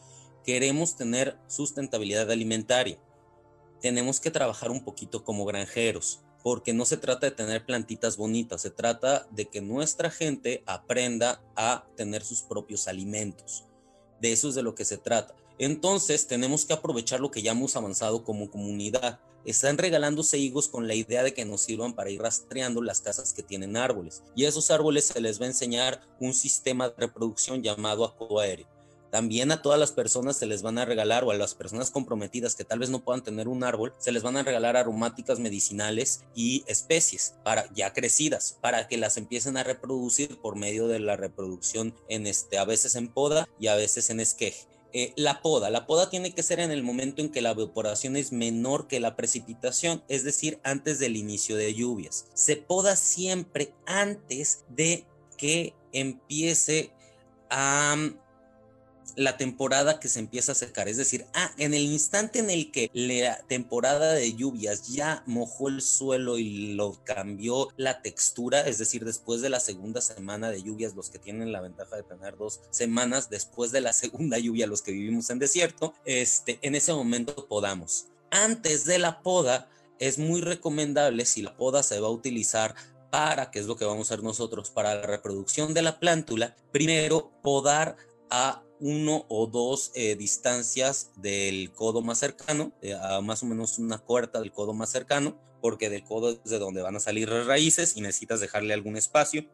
Queremos 0.44 0.96
tener 0.96 1.36
sustentabilidad 1.46 2.30
alimentaria 2.30 2.98
tenemos 3.82 4.20
que 4.20 4.30
trabajar 4.30 4.70
un 4.70 4.84
poquito 4.84 5.24
como 5.24 5.44
granjeros, 5.44 6.20
porque 6.42 6.72
no 6.72 6.84
se 6.86 6.96
trata 6.96 7.26
de 7.26 7.32
tener 7.32 7.66
plantitas 7.66 8.16
bonitas, 8.16 8.62
se 8.62 8.70
trata 8.70 9.26
de 9.30 9.46
que 9.46 9.60
nuestra 9.60 10.08
gente 10.08 10.62
aprenda 10.66 11.42
a 11.56 11.84
tener 11.96 12.24
sus 12.24 12.42
propios 12.42 12.86
alimentos. 12.86 13.64
De 14.20 14.32
eso 14.32 14.48
es 14.48 14.54
de 14.54 14.62
lo 14.62 14.76
que 14.76 14.84
se 14.84 14.98
trata. 14.98 15.34
Entonces 15.62 16.26
tenemos 16.26 16.64
que 16.64 16.72
aprovechar 16.72 17.20
lo 17.20 17.30
que 17.30 17.40
ya 17.40 17.52
hemos 17.52 17.76
avanzado 17.76 18.24
como 18.24 18.50
comunidad. 18.50 19.20
Están 19.44 19.78
regalándose 19.78 20.36
higos 20.36 20.66
con 20.66 20.88
la 20.88 20.94
idea 20.94 21.22
de 21.22 21.34
que 21.34 21.44
nos 21.44 21.60
sirvan 21.62 21.94
para 21.94 22.10
ir 22.10 22.20
rastreando 22.20 22.82
las 22.82 23.00
casas 23.00 23.32
que 23.32 23.44
tienen 23.44 23.76
árboles. 23.76 24.22
Y 24.34 24.44
a 24.44 24.48
esos 24.48 24.72
árboles 24.72 25.06
se 25.06 25.20
les 25.20 25.40
va 25.40 25.44
a 25.44 25.50
enseñar 25.50 26.00
un 26.18 26.34
sistema 26.34 26.88
de 26.88 26.96
reproducción 26.98 27.62
llamado 27.62 28.04
acuaéreo 28.04 28.66
también 29.12 29.52
a 29.52 29.60
todas 29.60 29.78
las 29.78 29.92
personas 29.92 30.38
se 30.38 30.46
les 30.46 30.62
van 30.62 30.78
a 30.78 30.86
regalar, 30.86 31.22
o 31.22 31.30
a 31.30 31.34
las 31.34 31.54
personas 31.54 31.90
comprometidas 31.90 32.54
que 32.54 32.64
tal 32.64 32.78
vez 32.78 32.88
no 32.88 33.04
puedan 33.04 33.22
tener 33.22 33.46
un 33.46 33.62
árbol, 33.62 33.92
se 33.98 34.10
les 34.10 34.22
van 34.22 34.38
a 34.38 34.42
regalar 34.42 34.74
aromáticas 34.74 35.38
medicinales 35.38 36.24
y 36.34 36.64
especies 36.66 37.34
ya 37.74 37.92
crecidas, 37.92 38.56
para 38.62 38.88
que 38.88 38.96
las 38.96 39.18
empiecen 39.18 39.58
a 39.58 39.64
reproducir 39.64 40.40
por 40.40 40.56
medio 40.56 40.88
de 40.88 40.98
la 40.98 41.16
reproducción 41.16 41.94
en 42.08 42.26
este, 42.26 42.56
a 42.56 42.64
veces 42.64 42.94
en 42.94 43.08
poda 43.08 43.46
y 43.60 43.66
a 43.66 43.74
veces 43.74 44.08
en 44.08 44.18
esqueje. 44.18 44.71
Eh, 44.94 45.12
la 45.16 45.40
poda. 45.40 45.70
La 45.70 45.86
poda 45.86 46.10
tiene 46.10 46.34
que 46.34 46.42
ser 46.42 46.60
en 46.60 46.70
el 46.70 46.82
momento 46.82 47.22
en 47.22 47.30
que 47.30 47.40
la 47.40 47.52
evaporación 47.52 48.16
es 48.16 48.30
menor 48.30 48.88
que 48.88 49.00
la 49.00 49.16
precipitación, 49.16 50.02
es 50.08 50.22
decir, 50.22 50.60
antes 50.64 50.98
del 50.98 51.16
inicio 51.16 51.56
de 51.56 51.72
lluvias. 51.72 52.26
Se 52.34 52.56
poda 52.56 52.96
siempre 52.96 53.72
antes 53.86 54.64
de 54.68 55.06
que 55.38 55.74
empiece 55.92 56.92
a 57.48 57.96
la 59.16 59.36
temporada 59.36 60.00
que 60.00 60.08
se 60.08 60.18
empieza 60.18 60.52
a 60.52 60.56
secar. 60.56 60.88
Es 60.88 60.96
decir, 60.96 61.26
ah, 61.34 61.52
en 61.58 61.74
el 61.74 61.82
instante 61.82 62.38
en 62.38 62.50
el 62.50 62.70
que 62.70 62.90
la 62.92 63.38
temporada 63.48 64.12
de 64.12 64.34
lluvias 64.34 64.88
ya 64.88 65.22
mojó 65.26 65.68
el 65.68 65.82
suelo 65.82 66.38
y 66.38 66.74
lo 66.74 67.02
cambió 67.04 67.68
la 67.76 68.02
textura, 68.02 68.60
es 68.60 68.78
decir, 68.78 69.04
después 69.04 69.40
de 69.40 69.50
la 69.50 69.60
segunda 69.60 70.00
semana 70.00 70.50
de 70.50 70.62
lluvias, 70.62 70.94
los 70.94 71.10
que 71.10 71.18
tienen 71.18 71.52
la 71.52 71.60
ventaja 71.60 71.96
de 71.96 72.02
tener 72.02 72.36
dos 72.36 72.60
semanas 72.70 73.30
después 73.30 73.72
de 73.72 73.80
la 73.80 73.92
segunda 73.92 74.38
lluvia, 74.38 74.66
los 74.66 74.82
que 74.82 74.92
vivimos 74.92 75.30
en 75.30 75.38
desierto, 75.38 75.94
este, 76.04 76.58
en 76.62 76.74
ese 76.74 76.92
momento 76.92 77.46
podamos. 77.48 78.06
Antes 78.30 78.84
de 78.84 78.98
la 78.98 79.22
poda, 79.22 79.68
es 79.98 80.18
muy 80.18 80.40
recomendable 80.40 81.24
si 81.26 81.42
la 81.42 81.56
poda 81.56 81.82
se 81.82 82.00
va 82.00 82.08
a 82.08 82.10
utilizar 82.10 82.74
para, 83.10 83.50
que 83.50 83.58
es 83.58 83.66
lo 83.66 83.76
que 83.76 83.84
vamos 83.84 84.10
a 84.10 84.14
hacer 84.14 84.24
nosotros, 84.24 84.70
para 84.70 84.94
la 84.94 85.02
reproducción 85.02 85.74
de 85.74 85.82
la 85.82 86.00
plántula, 86.00 86.56
primero 86.72 87.30
podar 87.42 87.96
a 88.30 88.62
uno 88.82 89.24
o 89.28 89.46
dos 89.46 89.92
eh, 89.94 90.16
distancias 90.16 91.12
del 91.16 91.72
codo 91.72 92.02
más 92.02 92.18
cercano, 92.18 92.72
eh, 92.82 92.94
a 92.94 93.20
más 93.20 93.42
o 93.44 93.46
menos 93.46 93.78
una 93.78 93.98
cuarta 93.98 94.40
del 94.40 94.52
codo 94.52 94.74
más 94.74 94.90
cercano, 94.90 95.38
porque 95.60 95.88
del 95.88 96.02
codo 96.02 96.30
es 96.44 96.50
de 96.50 96.58
donde 96.58 96.82
van 96.82 96.96
a 96.96 97.00
salir 97.00 97.28
las 97.28 97.46
raíces 97.46 97.96
y 97.96 98.00
necesitas 98.00 98.40
dejarle 98.40 98.74
algún 98.74 98.96
espacio. 98.96 99.46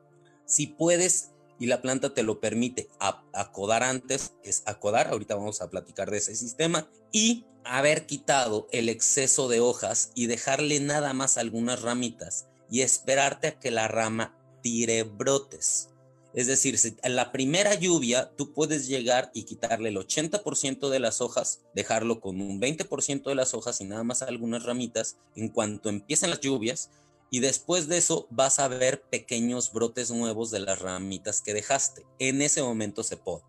Si 0.47 0.67
puedes 0.67 1.33
y 1.59 1.67
la 1.67 1.83
planta 1.83 2.15
te 2.15 2.23
lo 2.23 2.41
permite 2.41 2.89
acodar 3.35 3.83
antes, 3.83 4.33
es 4.43 4.63
acodar, 4.65 5.09
ahorita 5.09 5.35
vamos 5.35 5.61
a 5.61 5.69
platicar 5.69 6.11
de 6.11 6.19
ese 6.19 6.35
sistema, 6.35 6.89
y 7.13 7.45
haber 7.65 8.07
quitado 8.07 8.67
el 8.73 8.89
exceso 8.89 9.49
de 9.49 9.61
hojas 9.61 10.11
y 10.15 10.27
dejarle 10.27 10.81
nada 10.81 11.13
más 11.13 11.37
algunas 11.37 11.83
ramitas 11.83 12.47
y 12.71 12.81
esperarte 12.81 13.49
a 13.49 13.59
que 13.59 13.71
la 13.71 13.89
rama 13.89 14.35
tire 14.63 15.03
brotes. 15.03 15.91
Es 16.35 16.47
decir, 16.47 16.79
la 17.05 17.33
primera 17.33 17.75
lluvia 17.75 18.31
tú 18.37 18.53
puedes 18.53 18.87
llegar 18.87 19.31
y 19.33 19.45
quitarle 19.45 19.89
el 19.89 19.97
80% 19.97 20.91
de 20.91 21.01
las 21.01 21.21
hojas, 21.21 21.63
dejarlo 21.75 22.21
con 22.21 22.41
un 22.41 22.61
20% 22.61 23.25
de 23.25 23.35
las 23.35 23.55
hojas 23.55 23.81
y 23.81 23.85
nada 23.85 24.05
más 24.05 24.23
algunas 24.23 24.65
ramitas 24.65 25.17
en 25.37 25.49
cuanto 25.49 25.89
empiecen 25.89 26.31
las 26.31 26.41
lluvias 26.41 26.91
y 27.31 27.41
después 27.41 27.89
de 27.89 27.99
eso 27.99 28.27
vas 28.31 28.59
a 28.59 28.69
ver 28.69 29.03
pequeños 29.03 29.73
brotes 29.73 30.11
nuevos 30.11 30.51
de 30.51 30.61
las 30.61 30.79
ramitas 30.81 31.41
que 31.41 31.55
dejaste. 31.55 32.07
En 32.19 32.43
ese 32.43 32.63
momento 32.63 33.03
se 33.03 33.17
poda. 33.17 33.45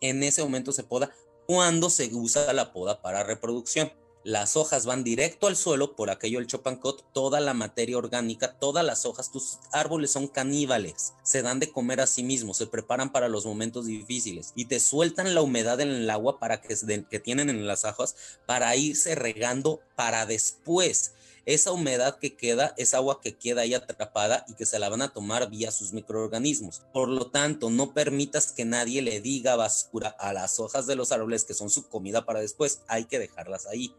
En 0.00 0.22
ese 0.22 0.42
momento 0.42 0.72
se 0.72 0.84
poda 0.84 1.10
cuando 1.46 1.90
se 1.90 2.14
usa 2.14 2.52
la 2.52 2.72
poda 2.72 3.02
para 3.02 3.24
reproducción. 3.24 3.92
Las 4.22 4.54
hojas 4.54 4.84
van 4.84 5.02
directo 5.02 5.46
al 5.46 5.56
suelo, 5.56 5.96
por 5.96 6.10
aquello 6.10 6.40
el 6.40 6.46
chopancot, 6.46 7.10
toda 7.14 7.40
la 7.40 7.54
materia 7.54 7.96
orgánica, 7.96 8.58
todas 8.58 8.84
las 8.84 9.06
hojas, 9.06 9.32
tus 9.32 9.60
árboles 9.72 10.10
son 10.10 10.28
caníbales, 10.28 11.14
se 11.22 11.40
dan 11.40 11.58
de 11.58 11.72
comer 11.72 12.02
a 12.02 12.06
sí 12.06 12.22
mismos, 12.22 12.58
se 12.58 12.66
preparan 12.66 13.12
para 13.12 13.28
los 13.28 13.46
momentos 13.46 13.86
difíciles 13.86 14.52
y 14.54 14.66
te 14.66 14.78
sueltan 14.78 15.34
la 15.34 15.40
humedad 15.40 15.80
en 15.80 15.88
el 15.88 16.10
agua 16.10 16.38
para 16.38 16.60
que, 16.60 16.76
que 17.08 17.18
tienen 17.18 17.48
en 17.48 17.66
las 17.66 17.86
hojas 17.86 18.14
para 18.44 18.76
irse 18.76 19.14
regando 19.14 19.80
para 19.96 20.26
después. 20.26 21.14
Esa 21.46 21.72
humedad 21.72 22.18
que 22.18 22.36
queda 22.36 22.74
es 22.76 22.92
agua 22.92 23.22
que 23.22 23.38
queda 23.38 23.62
ahí 23.62 23.72
atrapada 23.72 24.44
y 24.48 24.54
que 24.54 24.66
se 24.66 24.78
la 24.78 24.90
van 24.90 25.00
a 25.00 25.14
tomar 25.14 25.48
vía 25.48 25.70
sus 25.70 25.94
microorganismos. 25.94 26.82
Por 26.92 27.08
lo 27.08 27.30
tanto, 27.30 27.70
no 27.70 27.94
permitas 27.94 28.52
que 28.52 28.66
nadie 28.66 29.00
le 29.00 29.22
diga 29.22 29.56
basura 29.56 30.10
a 30.18 30.34
las 30.34 30.60
hojas 30.60 30.86
de 30.86 30.96
los 30.96 31.10
árboles 31.10 31.44
que 31.44 31.54
son 31.54 31.70
su 31.70 31.88
comida 31.88 32.26
para 32.26 32.40
después. 32.40 32.82
Hay 32.86 33.06
que 33.06 33.18
dejarlas 33.18 33.66
ahí. 33.66 33.94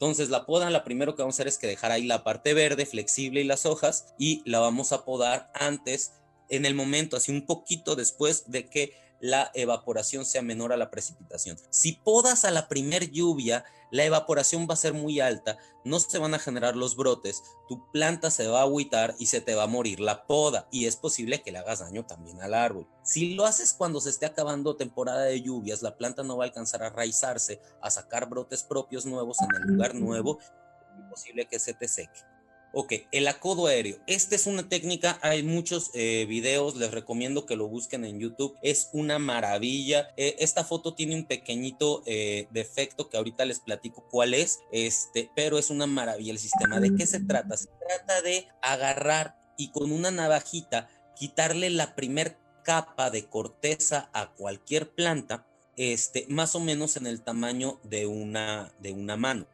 Entonces 0.00 0.30
la 0.30 0.46
poda, 0.46 0.70
la 0.70 0.82
primero 0.82 1.14
que 1.14 1.20
vamos 1.20 1.34
a 1.34 1.36
hacer 1.36 1.48
es 1.48 1.58
que 1.58 1.66
dejar 1.66 1.92
ahí 1.92 2.06
la 2.06 2.24
parte 2.24 2.54
verde, 2.54 2.86
flexible 2.86 3.42
y 3.42 3.44
las 3.44 3.66
hojas 3.66 4.14
y 4.16 4.40
la 4.46 4.58
vamos 4.58 4.92
a 4.92 5.04
podar 5.04 5.52
antes, 5.54 6.12
en 6.48 6.64
el 6.64 6.74
momento, 6.74 7.18
así 7.18 7.30
un 7.30 7.44
poquito 7.44 7.96
después 7.96 8.50
de 8.50 8.66
que 8.70 8.94
la 9.20 9.50
evaporación 9.54 10.24
sea 10.24 10.42
menor 10.42 10.72
a 10.72 10.76
la 10.76 10.90
precipitación. 10.90 11.56
Si 11.70 11.92
podas 11.92 12.44
a 12.44 12.50
la 12.50 12.68
primer 12.68 13.10
lluvia, 13.10 13.64
la 13.90 14.04
evaporación 14.04 14.66
va 14.68 14.74
a 14.74 14.78
ser 14.78 14.94
muy 14.94 15.20
alta, 15.20 15.58
no 15.84 15.98
se 15.98 16.18
van 16.18 16.34
a 16.34 16.38
generar 16.38 16.76
los 16.76 16.96
brotes, 16.96 17.42
tu 17.68 17.90
planta 17.90 18.30
se 18.30 18.46
va 18.46 18.60
a 18.60 18.62
agüitar 18.62 19.14
y 19.18 19.26
se 19.26 19.40
te 19.40 19.54
va 19.54 19.64
a 19.64 19.68
morir 19.68 20.00
la 20.00 20.26
poda 20.26 20.68
y 20.70 20.86
es 20.86 20.96
posible 20.96 21.42
que 21.42 21.52
le 21.52 21.58
hagas 21.58 21.80
daño 21.80 22.06
también 22.06 22.40
al 22.40 22.54
árbol. 22.54 22.86
Si 23.02 23.34
lo 23.34 23.46
haces 23.46 23.72
cuando 23.72 24.00
se 24.00 24.10
esté 24.10 24.26
acabando 24.26 24.76
temporada 24.76 25.22
de 25.22 25.42
lluvias, 25.42 25.82
la 25.82 25.96
planta 25.96 26.22
no 26.22 26.36
va 26.36 26.44
a 26.44 26.46
alcanzar 26.46 26.82
a 26.82 26.90
raizarse, 26.90 27.60
a 27.82 27.90
sacar 27.90 28.28
brotes 28.28 28.62
propios 28.62 29.06
nuevos 29.06 29.38
en 29.42 29.48
el 29.56 29.62
lugar 29.62 29.94
nuevo, 29.94 30.38
es 30.40 31.10
posible 31.10 31.46
que 31.46 31.58
se 31.58 31.74
te 31.74 31.88
seque. 31.88 32.29
Ok, 32.72 32.92
el 33.10 33.26
acodo 33.26 33.66
aéreo. 33.66 33.98
Esta 34.06 34.36
es 34.36 34.46
una 34.46 34.68
técnica, 34.68 35.18
hay 35.22 35.42
muchos 35.42 35.90
eh, 35.92 36.24
videos, 36.28 36.76
les 36.76 36.92
recomiendo 36.92 37.44
que 37.44 37.56
lo 37.56 37.66
busquen 37.66 38.04
en 38.04 38.20
YouTube. 38.20 38.56
Es 38.62 38.90
una 38.92 39.18
maravilla. 39.18 40.12
Eh, 40.16 40.36
esta 40.38 40.62
foto 40.62 40.94
tiene 40.94 41.16
un 41.16 41.24
pequeñito 41.24 42.04
eh, 42.06 42.46
defecto 42.52 43.08
que 43.08 43.16
ahorita 43.16 43.44
les 43.44 43.58
platico 43.58 44.06
cuál 44.08 44.34
es, 44.34 44.60
este, 44.70 45.30
pero 45.34 45.58
es 45.58 45.70
una 45.70 45.88
maravilla 45.88 46.30
el 46.30 46.38
sistema. 46.38 46.78
¿De 46.78 46.94
qué 46.94 47.06
se 47.06 47.18
trata? 47.18 47.56
Se 47.56 47.68
trata 47.88 48.22
de 48.22 48.46
agarrar 48.62 49.36
y 49.56 49.72
con 49.72 49.90
una 49.90 50.12
navajita 50.12 50.88
quitarle 51.16 51.70
la 51.70 51.96
primer 51.96 52.38
capa 52.62 53.10
de 53.10 53.26
corteza 53.26 54.10
a 54.12 54.32
cualquier 54.32 54.90
planta, 54.90 55.44
este, 55.76 56.24
más 56.28 56.54
o 56.54 56.60
menos 56.60 56.96
en 56.96 57.08
el 57.08 57.22
tamaño 57.22 57.80
de 57.82 58.06
una, 58.06 58.72
de 58.78 58.92
una 58.92 59.16
mano, 59.16 59.48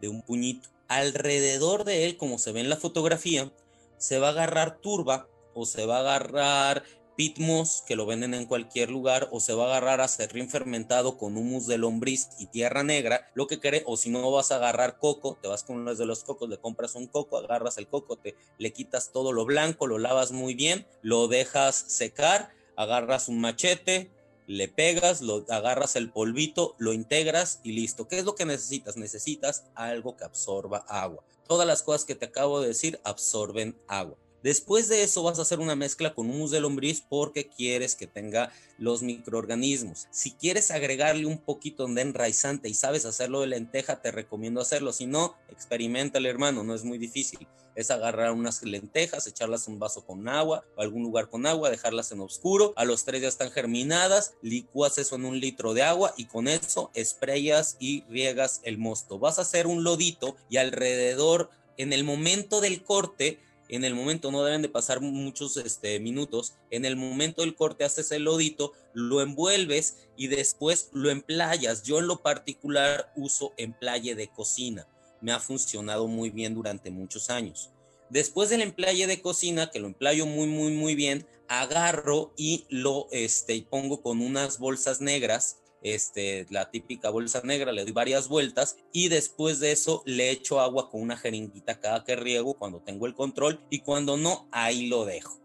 de 0.00 0.08
un 0.08 0.22
puñito 0.22 0.75
alrededor 0.88 1.84
de 1.84 2.04
él, 2.04 2.16
como 2.16 2.38
se 2.38 2.52
ve 2.52 2.60
en 2.60 2.68
la 2.68 2.76
fotografía, 2.76 3.52
se 3.98 4.18
va 4.18 4.28
a 4.28 4.30
agarrar 4.30 4.78
turba 4.78 5.28
o 5.54 5.66
se 5.66 5.86
va 5.86 5.96
a 5.96 6.00
agarrar 6.00 6.84
pitmos 7.16 7.82
que 7.86 7.96
lo 7.96 8.06
venden 8.06 8.34
en 8.34 8.44
cualquier 8.44 8.90
lugar 8.90 9.28
o 9.32 9.40
se 9.40 9.54
va 9.54 9.64
a 9.64 9.66
agarrar 9.68 10.00
a 10.00 10.08
serrín 10.08 10.50
fermentado 10.50 11.16
con 11.16 11.36
humus 11.36 11.66
de 11.66 11.78
lombriz 11.78 12.28
y 12.38 12.46
tierra 12.46 12.82
negra, 12.82 13.30
lo 13.34 13.46
que 13.46 13.58
quiere, 13.58 13.82
o 13.86 13.96
si 13.96 14.10
no 14.10 14.30
vas 14.30 14.52
a 14.52 14.56
agarrar 14.56 14.98
coco, 14.98 15.38
te 15.40 15.48
vas 15.48 15.64
con 15.64 15.76
uno 15.76 15.94
de 15.94 16.06
los 16.06 16.24
cocos, 16.24 16.48
le 16.48 16.58
compras 16.58 16.94
un 16.94 17.06
coco, 17.06 17.38
agarras 17.38 17.78
el 17.78 17.88
coco, 17.88 18.16
te, 18.16 18.36
le 18.58 18.72
quitas 18.72 19.12
todo 19.12 19.32
lo 19.32 19.46
blanco, 19.46 19.86
lo 19.86 19.98
lavas 19.98 20.30
muy 20.30 20.54
bien, 20.54 20.86
lo 21.02 21.26
dejas 21.26 21.76
secar, 21.76 22.50
agarras 22.76 23.28
un 23.28 23.40
machete, 23.40 24.10
le 24.46 24.68
pegas, 24.68 25.20
lo 25.20 25.44
agarras 25.48 25.96
el 25.96 26.10
polvito, 26.10 26.74
lo 26.78 26.92
integras 26.92 27.60
y 27.62 27.72
listo. 27.72 28.08
¿Qué 28.08 28.18
es 28.18 28.24
lo 28.24 28.34
que 28.34 28.44
necesitas? 28.44 28.96
Necesitas 28.96 29.64
algo 29.74 30.16
que 30.16 30.24
absorba 30.24 30.84
agua. 30.88 31.24
Todas 31.46 31.66
las 31.66 31.82
cosas 31.82 32.04
que 32.04 32.14
te 32.14 32.26
acabo 32.26 32.60
de 32.60 32.68
decir 32.68 33.00
absorben 33.04 33.76
agua. 33.88 34.16
Después 34.42 34.88
de 34.88 35.02
eso 35.02 35.22
vas 35.22 35.38
a 35.38 35.42
hacer 35.42 35.60
una 35.60 35.76
mezcla 35.76 36.14
con 36.14 36.30
humus 36.30 36.50
de 36.50 36.60
lombriz 36.60 37.02
porque 37.08 37.48
quieres 37.48 37.94
que 37.94 38.06
tenga 38.06 38.52
los 38.78 39.02
microorganismos. 39.02 40.06
Si 40.10 40.32
quieres 40.32 40.70
agregarle 40.70 41.26
un 41.26 41.38
poquito 41.38 41.86
de 41.86 42.02
enraizante 42.02 42.68
y 42.68 42.74
sabes 42.74 43.06
hacerlo 43.06 43.40
de 43.40 43.48
lenteja, 43.48 44.00
te 44.02 44.10
recomiendo 44.10 44.60
hacerlo. 44.60 44.92
Si 44.92 45.06
no, 45.06 45.34
experimentale 45.48 46.28
hermano, 46.28 46.62
no 46.62 46.74
es 46.74 46.84
muy 46.84 46.98
difícil. 46.98 47.46
Es 47.74 47.90
agarrar 47.90 48.32
unas 48.32 48.62
lentejas, 48.62 49.26
echarlas 49.26 49.66
en 49.68 49.74
un 49.74 49.80
vaso 49.80 50.06
con 50.06 50.28
agua 50.28 50.64
o 50.76 50.80
algún 50.80 51.02
lugar 51.02 51.28
con 51.28 51.44
agua, 51.44 51.68
dejarlas 51.68 52.10
en 52.12 52.20
oscuro. 52.20 52.72
A 52.76 52.84
los 52.84 53.04
tres 53.04 53.20
ya 53.22 53.28
están 53.28 53.50
germinadas, 53.50 54.34
licuas 54.40 54.96
eso 54.96 55.16
en 55.16 55.26
un 55.26 55.40
litro 55.40 55.74
de 55.74 55.82
agua 55.82 56.14
y 56.16 56.24
con 56.24 56.48
eso 56.48 56.90
sprayas 56.96 57.76
y 57.78 58.02
riegas 58.04 58.60
el 58.64 58.78
mosto. 58.78 59.18
Vas 59.18 59.38
a 59.38 59.42
hacer 59.42 59.66
un 59.66 59.84
lodito 59.84 60.36
y 60.48 60.56
alrededor, 60.56 61.50
en 61.76 61.92
el 61.92 62.04
momento 62.04 62.62
del 62.62 62.82
corte, 62.82 63.40
en 63.68 63.84
el 63.84 63.94
momento, 63.94 64.30
no 64.30 64.44
deben 64.44 64.62
de 64.62 64.68
pasar 64.68 65.00
muchos 65.00 65.56
este, 65.56 65.98
minutos, 66.00 66.54
en 66.70 66.84
el 66.84 66.96
momento 66.96 67.42
del 67.42 67.54
corte 67.54 67.84
haces 67.84 68.12
el 68.12 68.24
lodito, 68.24 68.72
lo 68.94 69.20
envuelves 69.20 70.08
y 70.16 70.28
después 70.28 70.90
lo 70.92 71.10
emplayas. 71.10 71.82
Yo 71.82 71.98
en 71.98 72.06
lo 72.06 72.22
particular 72.22 73.12
uso 73.16 73.52
emplaye 73.56 74.14
de 74.14 74.28
cocina, 74.28 74.86
me 75.20 75.32
ha 75.32 75.40
funcionado 75.40 76.06
muy 76.06 76.30
bien 76.30 76.54
durante 76.54 76.90
muchos 76.90 77.30
años. 77.30 77.70
Después 78.08 78.50
del 78.50 78.62
emplaye 78.62 79.06
de 79.06 79.20
cocina, 79.20 79.70
que 79.70 79.80
lo 79.80 79.88
emplayo 79.88 80.26
muy, 80.26 80.46
muy, 80.46 80.72
muy 80.72 80.94
bien, 80.94 81.26
agarro 81.48 82.32
y 82.36 82.64
lo 82.70 83.08
este, 83.10 83.66
pongo 83.68 84.00
con 84.00 84.20
unas 84.20 84.58
bolsas 84.58 85.00
negras 85.00 85.58
este, 85.86 86.46
la 86.50 86.68
típica 86.72 87.10
bolsa 87.10 87.42
negra, 87.44 87.70
le 87.70 87.84
doy 87.84 87.92
varias 87.92 88.26
vueltas 88.26 88.76
y 88.92 89.08
después 89.08 89.60
de 89.60 89.70
eso 89.70 90.02
le 90.04 90.30
echo 90.30 90.60
agua 90.60 90.90
con 90.90 91.00
una 91.00 91.16
jeringuita 91.16 91.78
cada 91.78 92.02
que 92.02 92.16
riego 92.16 92.54
cuando 92.54 92.80
tengo 92.80 93.06
el 93.06 93.14
control 93.14 93.64
y 93.70 93.80
cuando 93.80 94.16
no, 94.16 94.48
ahí 94.50 94.88
lo 94.88 95.04
dejo. 95.04 95.40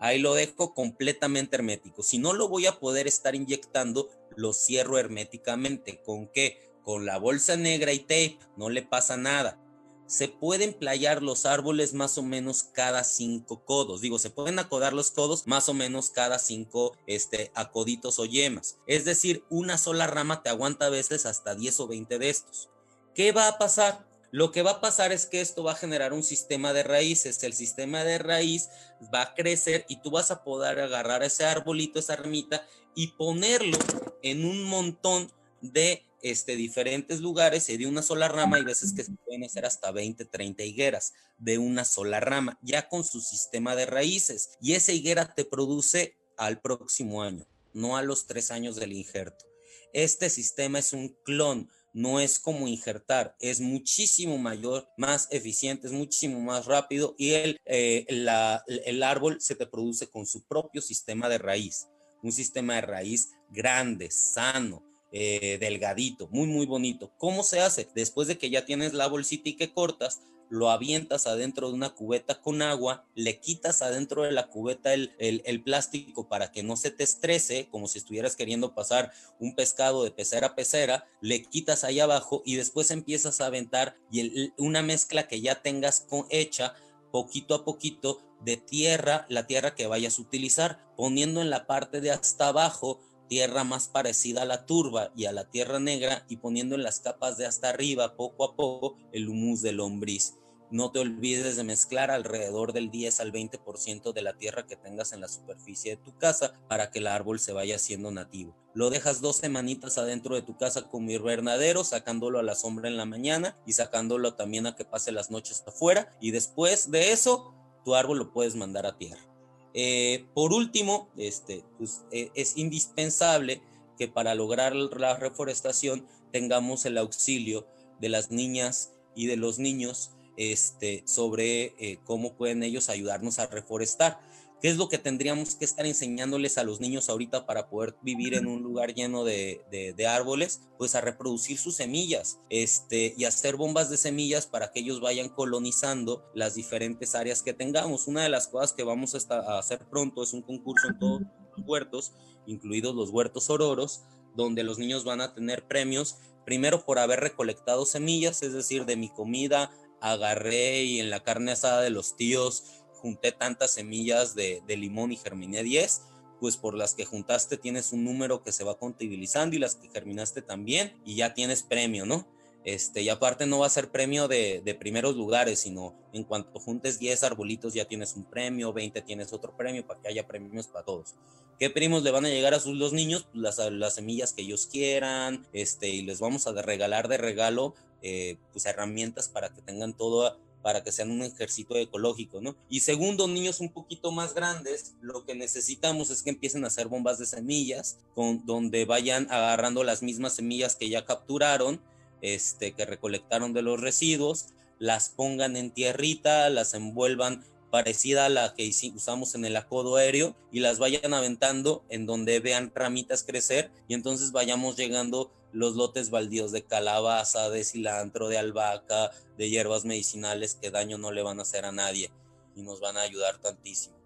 Ahí 0.00 0.18
lo 0.18 0.34
dejo 0.34 0.74
completamente 0.74 1.54
hermético. 1.54 2.02
Si 2.02 2.18
no 2.18 2.32
lo 2.32 2.48
voy 2.48 2.66
a 2.66 2.80
poder 2.80 3.06
estar 3.06 3.36
inyectando, 3.36 4.08
lo 4.34 4.52
cierro 4.52 4.98
herméticamente. 4.98 6.02
¿Con 6.02 6.26
qué? 6.26 6.58
Con 6.82 7.06
la 7.06 7.18
bolsa 7.18 7.56
negra 7.56 7.92
y 7.92 8.00
tape, 8.00 8.38
no 8.56 8.68
le 8.68 8.82
pasa 8.82 9.16
nada 9.16 9.61
se 10.06 10.28
pueden 10.28 10.74
playar 10.74 11.22
los 11.22 11.46
árboles 11.46 11.94
más 11.94 12.18
o 12.18 12.22
menos 12.22 12.64
cada 12.64 13.04
cinco 13.04 13.64
codos. 13.64 14.00
Digo, 14.00 14.18
se 14.18 14.30
pueden 14.30 14.58
acodar 14.58 14.92
los 14.92 15.10
codos 15.10 15.46
más 15.46 15.68
o 15.68 15.74
menos 15.74 16.10
cada 16.10 16.38
cinco 16.38 16.96
este, 17.06 17.50
acoditos 17.54 18.18
o 18.18 18.24
yemas. 18.24 18.78
Es 18.86 19.04
decir, 19.04 19.44
una 19.48 19.78
sola 19.78 20.06
rama 20.06 20.42
te 20.42 20.50
aguanta 20.50 20.86
a 20.86 20.90
veces 20.90 21.26
hasta 21.26 21.54
10 21.54 21.80
o 21.80 21.86
20 21.86 22.18
de 22.18 22.30
estos. 22.30 22.68
¿Qué 23.14 23.32
va 23.32 23.48
a 23.48 23.58
pasar? 23.58 24.06
Lo 24.32 24.50
que 24.50 24.62
va 24.62 24.72
a 24.72 24.80
pasar 24.80 25.12
es 25.12 25.26
que 25.26 25.42
esto 25.42 25.62
va 25.62 25.72
a 25.72 25.76
generar 25.76 26.14
un 26.14 26.22
sistema 26.22 26.72
de 26.72 26.82
raíces. 26.82 27.42
El 27.42 27.52
sistema 27.52 28.02
de 28.02 28.18
raíz 28.18 28.70
va 29.14 29.22
a 29.22 29.34
crecer 29.34 29.84
y 29.88 29.96
tú 29.96 30.10
vas 30.10 30.30
a 30.30 30.42
poder 30.42 30.80
agarrar 30.80 31.22
ese 31.22 31.44
arbolito, 31.44 31.98
esa 31.98 32.16
ramita 32.16 32.66
y 32.94 33.08
ponerlo 33.08 33.78
en 34.22 34.46
un 34.46 34.64
montón 34.64 35.30
de 35.60 36.04
este, 36.22 36.56
diferentes 36.56 37.20
lugares 37.20 37.68
y 37.68 37.76
de 37.76 37.86
una 37.86 38.02
sola 38.02 38.28
rama, 38.28 38.56
hay 38.56 38.64
veces 38.64 38.92
que 38.92 39.04
se 39.04 39.12
pueden 39.12 39.44
hacer 39.44 39.66
hasta 39.66 39.90
20, 39.90 40.24
30 40.24 40.62
higueras 40.62 41.12
de 41.38 41.58
una 41.58 41.84
sola 41.84 42.20
rama, 42.20 42.58
ya 42.62 42.88
con 42.88 43.04
su 43.04 43.20
sistema 43.20 43.74
de 43.74 43.86
raíces. 43.86 44.56
Y 44.60 44.74
esa 44.74 44.92
higuera 44.92 45.34
te 45.34 45.44
produce 45.44 46.16
al 46.36 46.60
próximo 46.60 47.22
año, 47.22 47.46
no 47.74 47.96
a 47.96 48.02
los 48.02 48.26
tres 48.26 48.50
años 48.50 48.76
del 48.76 48.92
injerto. 48.92 49.44
Este 49.92 50.30
sistema 50.30 50.78
es 50.78 50.92
un 50.92 51.14
clon, 51.24 51.68
no 51.92 52.20
es 52.20 52.38
como 52.38 52.66
injertar, 52.66 53.36
es 53.38 53.60
muchísimo 53.60 54.38
mayor, 54.38 54.88
más 54.96 55.28
eficiente, 55.30 55.86
es 55.86 55.92
muchísimo 55.92 56.40
más 56.40 56.64
rápido 56.64 57.14
y 57.18 57.32
el, 57.32 57.60
eh, 57.66 58.06
el 58.08 59.02
árbol 59.02 59.40
se 59.40 59.54
te 59.54 59.66
produce 59.66 60.08
con 60.08 60.26
su 60.26 60.46
propio 60.46 60.80
sistema 60.80 61.28
de 61.28 61.38
raíz, 61.38 61.88
un 62.22 62.32
sistema 62.32 62.76
de 62.76 62.82
raíz 62.82 63.32
grande, 63.50 64.10
sano, 64.10 64.82
eh, 65.12 65.58
delgadito, 65.60 66.28
muy, 66.30 66.46
muy 66.46 66.66
bonito. 66.66 67.12
¿Cómo 67.18 67.42
se 67.42 67.60
hace? 67.60 67.88
Después 67.94 68.28
de 68.28 68.38
que 68.38 68.50
ya 68.50 68.64
tienes 68.64 68.94
la 68.94 69.06
bolsita 69.06 69.50
y 69.50 69.56
que 69.56 69.72
cortas, 69.72 70.22
lo 70.48 70.70
avientas 70.70 71.26
adentro 71.26 71.68
de 71.68 71.74
una 71.74 71.94
cubeta 71.94 72.40
con 72.40 72.60
agua, 72.60 73.06
le 73.14 73.40
quitas 73.40 73.80
adentro 73.80 74.22
de 74.22 74.32
la 74.32 74.48
cubeta 74.48 74.92
el, 74.92 75.14
el, 75.18 75.62
plástico 75.62 76.28
para 76.28 76.52
que 76.52 76.62
no 76.62 76.76
se 76.76 76.90
te 76.90 77.04
estrese, 77.04 77.68
como 77.70 77.88
si 77.88 77.98
estuvieras 77.98 78.36
queriendo 78.36 78.74
pasar 78.74 79.12
un 79.38 79.54
pescado 79.54 80.04
de 80.04 80.10
pecera 80.10 80.48
a 80.48 80.54
pecera, 80.54 81.06
le 81.22 81.42
quitas 81.42 81.84
ahí 81.84 82.00
abajo 82.00 82.42
y 82.44 82.56
después 82.56 82.90
empiezas 82.90 83.40
a 83.40 83.46
aventar 83.46 83.96
y 84.10 84.52
una 84.58 84.82
mezcla 84.82 85.26
que 85.26 85.40
ya 85.40 85.62
tengas 85.62 86.00
con, 86.00 86.26
hecha 86.28 86.74
poquito 87.10 87.54
a 87.54 87.64
poquito 87.64 88.20
de 88.42 88.56
tierra, 88.58 89.24
la 89.28 89.46
tierra 89.46 89.74
que 89.74 89.86
vayas 89.86 90.18
a 90.18 90.22
utilizar, 90.22 90.80
poniendo 90.96 91.40
en 91.40 91.50
la 91.50 91.66
parte 91.66 92.00
de 92.00 92.10
hasta 92.10 92.48
abajo 92.48 93.00
tierra 93.32 93.64
más 93.64 93.88
parecida 93.88 94.42
a 94.42 94.44
la 94.44 94.66
turba 94.66 95.10
y 95.16 95.24
a 95.24 95.32
la 95.32 95.48
tierra 95.48 95.80
negra 95.80 96.26
y 96.28 96.36
poniendo 96.36 96.74
en 96.74 96.82
las 96.82 97.00
capas 97.00 97.38
de 97.38 97.46
hasta 97.46 97.70
arriba 97.70 98.14
poco 98.14 98.44
a 98.44 98.56
poco 98.56 98.98
el 99.10 99.26
humus 99.26 99.62
de 99.62 99.72
lombriz. 99.72 100.34
No 100.70 100.92
te 100.92 100.98
olvides 100.98 101.56
de 101.56 101.64
mezclar 101.64 102.10
alrededor 102.10 102.74
del 102.74 102.90
10 102.90 103.20
al 103.20 103.32
20% 103.32 104.12
de 104.12 104.20
la 104.20 104.36
tierra 104.36 104.66
que 104.66 104.76
tengas 104.76 105.14
en 105.14 105.22
la 105.22 105.28
superficie 105.28 105.96
de 105.96 106.02
tu 106.02 106.14
casa 106.18 106.52
para 106.68 106.90
que 106.90 106.98
el 106.98 107.06
árbol 107.06 107.40
se 107.40 107.54
vaya 107.54 107.76
haciendo 107.76 108.10
nativo. 108.10 108.54
Lo 108.74 108.90
dejas 108.90 109.22
dos 109.22 109.36
semanitas 109.36 109.96
adentro 109.96 110.34
de 110.34 110.42
tu 110.42 110.58
casa 110.58 110.90
como 110.90 111.10
invernadero, 111.10 111.84
sacándolo 111.84 112.38
a 112.38 112.42
la 112.42 112.54
sombra 112.54 112.90
en 112.90 112.98
la 112.98 113.06
mañana 113.06 113.56
y 113.64 113.72
sacándolo 113.72 114.34
también 114.34 114.66
a 114.66 114.76
que 114.76 114.84
pase 114.84 115.10
las 115.10 115.30
noches 115.30 115.64
afuera. 115.66 116.14
Y 116.20 116.32
después 116.32 116.90
de 116.90 117.12
eso, 117.12 117.54
tu 117.82 117.94
árbol 117.94 118.18
lo 118.18 118.32
puedes 118.34 118.56
mandar 118.56 118.84
a 118.84 118.98
tierra. 118.98 119.31
Eh, 119.74 120.26
por 120.34 120.52
último, 120.52 121.08
este, 121.16 121.64
pues, 121.78 122.02
eh, 122.10 122.30
es 122.34 122.56
indispensable 122.56 123.62
que 123.98 124.08
para 124.08 124.34
lograr 124.34 124.74
la 124.74 125.16
reforestación 125.16 126.06
tengamos 126.30 126.84
el 126.86 126.98
auxilio 126.98 127.66
de 128.00 128.08
las 128.08 128.30
niñas 128.30 128.92
y 129.14 129.26
de 129.26 129.36
los 129.36 129.58
niños 129.58 130.12
este, 130.36 131.02
sobre 131.06 131.74
eh, 131.78 131.98
cómo 132.04 132.34
pueden 132.34 132.62
ellos 132.62 132.88
ayudarnos 132.88 133.38
a 133.38 133.46
reforestar. 133.46 134.20
¿Qué 134.62 134.68
es 134.68 134.76
lo 134.76 134.88
que 134.88 134.96
tendríamos 134.96 135.56
que 135.56 135.64
estar 135.64 135.84
enseñándoles 135.86 136.56
a 136.56 136.62
los 136.62 136.80
niños 136.80 137.08
ahorita 137.08 137.46
para 137.46 137.68
poder 137.68 137.96
vivir 138.00 138.34
en 138.34 138.46
un 138.46 138.62
lugar 138.62 138.94
lleno 138.94 139.24
de, 139.24 140.06
árboles? 140.08 140.60
Pues 140.78 140.94
a 140.94 141.00
reproducir 141.00 141.58
sus 141.58 141.74
semillas 141.74 142.38
este, 142.48 143.12
y 143.18 143.24
hacer 143.24 143.56
bombas 143.56 143.90
de 143.90 143.96
semillas 143.96 144.46
para 144.46 144.70
que 144.70 144.78
ellos 144.78 145.00
vayan 145.00 145.30
colonizando 145.30 146.24
las 146.32 146.54
diferentes 146.54 147.16
áreas 147.16 147.42
que 147.42 147.52
tengamos. 147.52 148.06
Una 148.06 148.22
de 148.22 148.28
las 148.28 148.46
cosas 148.46 148.72
que 148.72 148.84
vamos 148.84 149.16
a, 149.16 149.58
hacer 149.58 149.80
pronto 149.90 150.22
es 150.22 150.32
un 150.32 150.42
concurso 150.42 150.86
en 150.86 150.98
todo 151.00 151.20
huertos, 151.66 152.12
incluidos 152.46 152.94
los 152.94 153.10
huertos 153.10 153.50
ororos, 153.50 154.04
donde 154.36 154.62
los 154.62 154.78
niños 154.78 155.04
van 155.04 155.22
a 155.22 155.34
tener 155.34 155.66
premios, 155.66 156.18
primero 156.46 156.84
por 156.84 157.00
haber 157.00 157.18
recolectado 157.18 157.84
semillas, 157.84 158.44
es 158.44 158.52
decir, 158.52 158.86
de 158.86 158.94
mi 158.94 159.08
comida 159.08 159.72
agarré 160.02 160.82
y 160.82 160.98
en 160.98 161.10
la 161.10 161.22
carne 161.22 161.52
asada 161.52 161.80
de 161.80 161.90
los 161.90 162.16
tíos 162.16 162.64
junté 163.02 163.32
tantas 163.32 163.72
semillas 163.72 164.34
de, 164.34 164.62
de 164.66 164.76
limón 164.76 165.12
y 165.12 165.16
germiné 165.16 165.62
10, 165.62 166.02
pues 166.40 166.56
por 166.56 166.74
las 166.74 166.94
que 166.94 167.04
juntaste 167.04 167.56
tienes 167.56 167.92
un 167.92 168.04
número 168.04 168.42
que 168.42 168.52
se 168.52 168.64
va 168.64 168.78
contabilizando 168.78 169.54
y 169.54 169.58
las 169.58 169.74
que 169.74 169.88
germinaste 169.88 170.40
también 170.40 170.94
y 171.04 171.16
ya 171.16 171.34
tienes 171.34 171.62
premio, 171.62 172.06
¿no? 172.06 172.26
Este, 172.64 173.02
y 173.02 173.08
aparte 173.08 173.46
no 173.46 173.58
va 173.58 173.66
a 173.66 173.70
ser 173.70 173.90
premio 173.90 174.28
de, 174.28 174.76
primeros 174.78 175.16
lugares, 175.16 175.58
sino 175.60 175.94
en 176.12 176.24
cuanto 176.24 176.60
juntes 176.60 176.98
10 176.98 177.24
arbolitos 177.24 177.74
ya 177.74 177.86
tienes 177.86 178.14
un 178.14 178.24
premio, 178.24 178.72
20 178.72 179.02
tienes 179.02 179.32
otro 179.32 179.56
premio, 179.56 179.86
para 179.86 180.00
que 180.00 180.08
haya 180.08 180.26
premios 180.26 180.68
para 180.68 180.84
todos. 180.84 181.14
¿Qué 181.58 181.70
primos 181.70 182.02
le 182.02 182.10
van 182.10 182.24
a 182.24 182.28
llegar 182.28 182.54
a 182.54 182.60
sus 182.60 182.76
los 182.76 182.92
niños? 182.92 183.26
Pues 183.32 183.42
las, 183.42 183.72
las 183.72 183.94
semillas 183.94 184.32
que 184.32 184.42
ellos 184.42 184.66
quieran, 184.66 185.46
este, 185.52 185.88
y 185.88 186.02
les 186.02 186.20
vamos 186.20 186.46
a 186.46 186.52
regalar 186.62 187.08
de 187.08 187.18
regalo 187.18 187.74
eh, 188.00 188.36
pues 188.52 188.66
herramientas 188.66 189.28
para 189.28 189.52
que 189.52 189.62
tengan 189.62 189.96
todo 189.96 190.38
para 190.62 190.82
que 190.82 190.92
sean 190.92 191.10
un 191.10 191.22
ejército 191.22 191.76
ecológico, 191.76 192.40
¿no? 192.40 192.56
Y 192.68 192.80
segundo, 192.80 193.28
niños 193.28 193.60
un 193.60 193.70
poquito 193.70 194.12
más 194.12 194.34
grandes, 194.34 194.94
lo 195.00 195.24
que 195.24 195.34
necesitamos 195.34 196.10
es 196.10 196.22
que 196.22 196.30
empiecen 196.30 196.64
a 196.64 196.68
hacer 196.68 196.88
bombas 196.88 197.18
de 197.18 197.26
semillas, 197.26 197.98
con, 198.14 198.46
donde 198.46 198.84
vayan 198.84 199.26
agarrando 199.30 199.84
las 199.84 200.02
mismas 200.02 200.34
semillas 200.34 200.76
que 200.76 200.88
ya 200.88 201.04
capturaron 201.04 201.80
este, 202.22 202.72
que 202.72 202.86
recolectaron 202.86 203.52
de 203.52 203.62
los 203.62 203.80
residuos, 203.80 204.46
las 204.78 205.10
pongan 205.10 205.56
en 205.56 205.72
tierrita, 205.72 206.48
las 206.48 206.72
envuelvan 206.72 207.44
parecida 207.70 208.26
a 208.26 208.28
la 208.28 208.54
que 208.54 208.70
usamos 208.94 209.34
en 209.34 209.44
el 209.44 209.56
acodo 209.56 209.96
aéreo 209.96 210.36
y 210.52 210.60
las 210.60 210.78
vayan 210.78 211.14
aventando 211.14 211.84
en 211.88 212.06
donde 212.06 212.38
vean 212.38 212.70
ramitas 212.74 213.24
crecer 213.24 213.70
y 213.88 213.94
entonces 213.94 214.30
vayamos 214.30 214.76
llegando 214.76 215.32
los 215.52 215.76
lotes 215.76 216.10
baldíos 216.10 216.52
de 216.52 216.62
calabaza, 216.62 217.50
de 217.50 217.64
cilantro, 217.64 218.28
de 218.28 218.38
albahaca, 218.38 219.10
de 219.36 219.50
hierbas 219.50 219.84
medicinales 219.84 220.54
que 220.54 220.70
daño 220.70 220.98
no 220.98 221.12
le 221.12 221.22
van 221.22 221.38
a 221.38 221.42
hacer 221.42 221.64
a 221.64 221.72
nadie 221.72 222.10
y 222.56 222.62
nos 222.62 222.80
van 222.80 222.96
a 222.96 223.02
ayudar 223.02 223.38
tantísimo. 223.38 223.96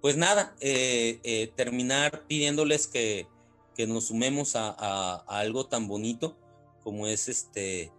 Pues 0.00 0.16
nada, 0.16 0.54
eh, 0.60 1.20
eh, 1.24 1.52
terminar 1.56 2.26
pidiéndoles 2.26 2.86
que, 2.86 3.26
que 3.76 3.86
nos 3.86 4.06
sumemos 4.06 4.56
a 4.56 5.16
algo 5.26 5.66
tan 5.66 5.88
bonito 5.88 6.36
como 6.82 7.06
es 7.06 7.28
este 7.28 7.92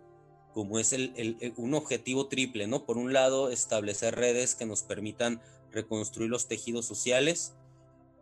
como 0.54 0.80
es 0.80 0.92
el, 0.92 1.54
un 1.56 1.74
objetivo 1.74 2.28
triple, 2.28 2.68
¿no? 2.68 2.86
Por 2.86 2.98
un 2.98 3.14
lado, 3.14 3.50
establecer 3.50 4.16
redes 4.16 4.54
que 4.54 4.66
nos 4.66 4.84
permitan 4.84 5.42
reconstruir 5.72 6.30
los 6.30 6.48
tejidos 6.50 6.86
sociales, 6.86 7.54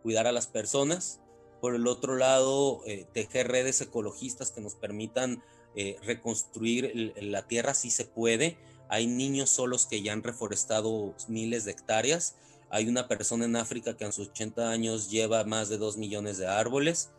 cuidar 0.04 0.28
a 0.28 0.32
las 0.32 0.46
personas. 0.46 1.20
Por 1.60 1.74
el 1.74 1.86
otro 1.86 2.16
lado, 2.16 2.82
eh, 2.86 3.06
tejer 3.12 3.48
redes 3.48 3.80
ecologistas 3.80 4.50
que 4.50 4.60
nos 4.60 4.74
permitan 4.74 5.42
eh, 5.76 5.96
reconstruir 6.02 7.14
la 7.20 7.46
tierra 7.46 7.74
si 7.74 7.90
se 7.90 8.04
puede. 8.04 8.58
Hay 8.88 9.06
niños 9.06 9.50
solos 9.50 9.86
que 9.86 10.02
ya 10.02 10.12
han 10.12 10.22
reforestado 10.22 11.14
miles 11.28 11.64
de 11.64 11.72
hectáreas. 11.72 12.36
Hay 12.70 12.88
una 12.88 13.08
persona 13.08 13.44
en 13.44 13.56
África 13.56 13.96
que 13.96 14.04
a 14.04 14.12
sus 14.12 14.28
80 14.28 14.70
años 14.70 15.10
lleva 15.10 15.44
más 15.44 15.68
de 15.68 15.78
2 15.78 15.96
millones 15.96 16.38
de 16.38 16.46
árboles. 16.46 17.10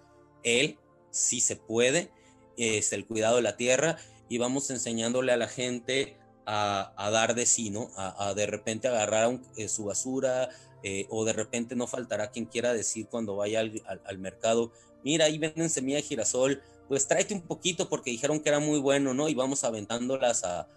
Él 0.44 0.78
sí 1.12 1.40
se 1.40 1.56
puede 1.56 2.12
es 2.58 2.94
el 2.94 3.06
cuidado 3.06 3.38
de 3.38 3.42
la 3.42 3.58
tierra 3.58 3.98
y 4.30 4.38
vamos 4.38 4.70
enseñándole 4.70 5.32
a 5.32 5.38
la 5.38 5.48
gente 5.48 6.18
a, 6.46 7.10
dar 7.12 7.36
de 7.36 7.46
sí, 7.46 7.70
¿no? 7.70 7.92
A, 7.96 8.34
de 8.34 8.46
repente 8.46 8.88
agarrar 8.88 9.40
eh, 9.56 9.68
su 9.68 9.86
basura 9.86 10.50
eh, 10.84 11.08
o 11.10 11.26
de 11.26 11.34
repente 11.34 11.76
no 11.76 11.88
faltará 11.88 12.32
quien 12.32 12.46
quiera 12.46 12.74
decir 12.74 13.08
cuando 13.08 13.36
vaya 13.36 13.60
al, 13.60 14.18
mercado, 14.18 14.72
mira, 15.04 15.26
ahí 15.26 15.38
venden 15.38 15.70
semilla 15.70 15.98
de 15.98 16.04
girasol, 16.04 16.62
pues 16.88 17.08
tráete 17.08 17.34
un 17.34 17.42
poquito 17.42 17.90
porque 17.90 18.12
dijeron 18.12 18.40
que 18.40 18.50
era 18.50 18.60
muy 18.60 18.80
bueno, 18.80 19.14
¿no? 19.14 19.30
Y 19.30 19.36
vamos 19.36 19.64
aventándolas 19.64 20.44
a, 20.44 20.68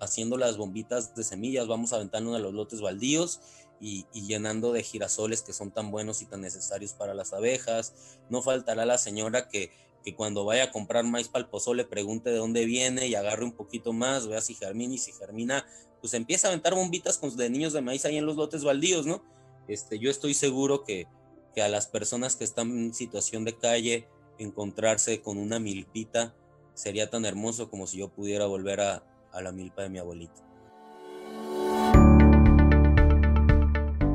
haciendo 0.00 0.36
las 0.36 0.56
bombitas 0.56 1.14
de 1.14 1.22
semillas, 1.22 1.66
vamos 1.66 1.92
aventando 1.92 2.34
a 2.34 2.38
los 2.38 2.52
lotes 2.52 2.80
baldíos 2.80 3.40
y, 3.80 4.06
y, 4.12 4.26
llenando 4.26 4.72
de 4.72 4.82
girasoles 4.82 5.42
que 5.42 5.52
son 5.52 5.70
tan 5.70 5.90
buenos 5.90 6.20
y 6.20 6.26
tan 6.26 6.40
necesarios 6.40 6.94
para 6.94 7.14
las 7.14 7.32
abejas. 7.32 7.94
No 8.28 8.42
faltará 8.42 8.84
la 8.84 8.98
señora 8.98 9.48
que 9.48 9.70
que 10.04 10.14
cuando 10.14 10.44
vaya 10.44 10.64
a 10.64 10.70
comprar 10.70 11.04
maíz 11.04 11.28
para 11.28 11.44
el 11.44 11.86
pregunte 11.86 12.30
de 12.30 12.36
dónde 12.36 12.64
viene 12.64 13.06
y 13.08 13.14
agarre 13.14 13.44
un 13.44 13.52
poquito 13.52 13.92
más, 13.92 14.26
vea 14.26 14.40
si 14.40 14.54
germina 14.54 14.94
y 14.94 14.98
si 14.98 15.12
germina, 15.12 15.66
pues 16.00 16.14
empieza 16.14 16.48
a 16.48 16.50
aventar 16.50 16.74
bombitas 16.74 17.18
con 17.18 17.34
de 17.36 17.50
niños 17.50 17.72
de 17.72 17.80
maíz 17.80 18.04
ahí 18.04 18.16
en 18.16 18.26
los 18.26 18.36
lotes 18.36 18.64
baldíos, 18.64 19.06
¿no? 19.06 19.22
Este, 19.68 19.98
yo 19.98 20.10
estoy 20.10 20.34
seguro 20.34 20.82
que, 20.82 21.06
que 21.54 21.62
a 21.62 21.68
las 21.68 21.86
personas 21.86 22.36
que 22.36 22.44
están 22.44 22.70
en 22.70 22.94
situación 22.94 23.44
de 23.44 23.56
calle, 23.56 24.08
encontrarse 24.38 25.20
con 25.20 25.36
una 25.38 25.58
milpita 25.58 26.34
sería 26.74 27.10
tan 27.10 27.24
hermoso 27.24 27.70
como 27.70 27.86
si 27.86 27.98
yo 27.98 28.08
pudiera 28.08 28.46
volver 28.46 28.80
a, 28.80 29.04
a 29.32 29.42
la 29.42 29.52
milpa 29.52 29.82
de 29.82 29.90
mi 29.90 29.98
abuelito. 29.98 30.47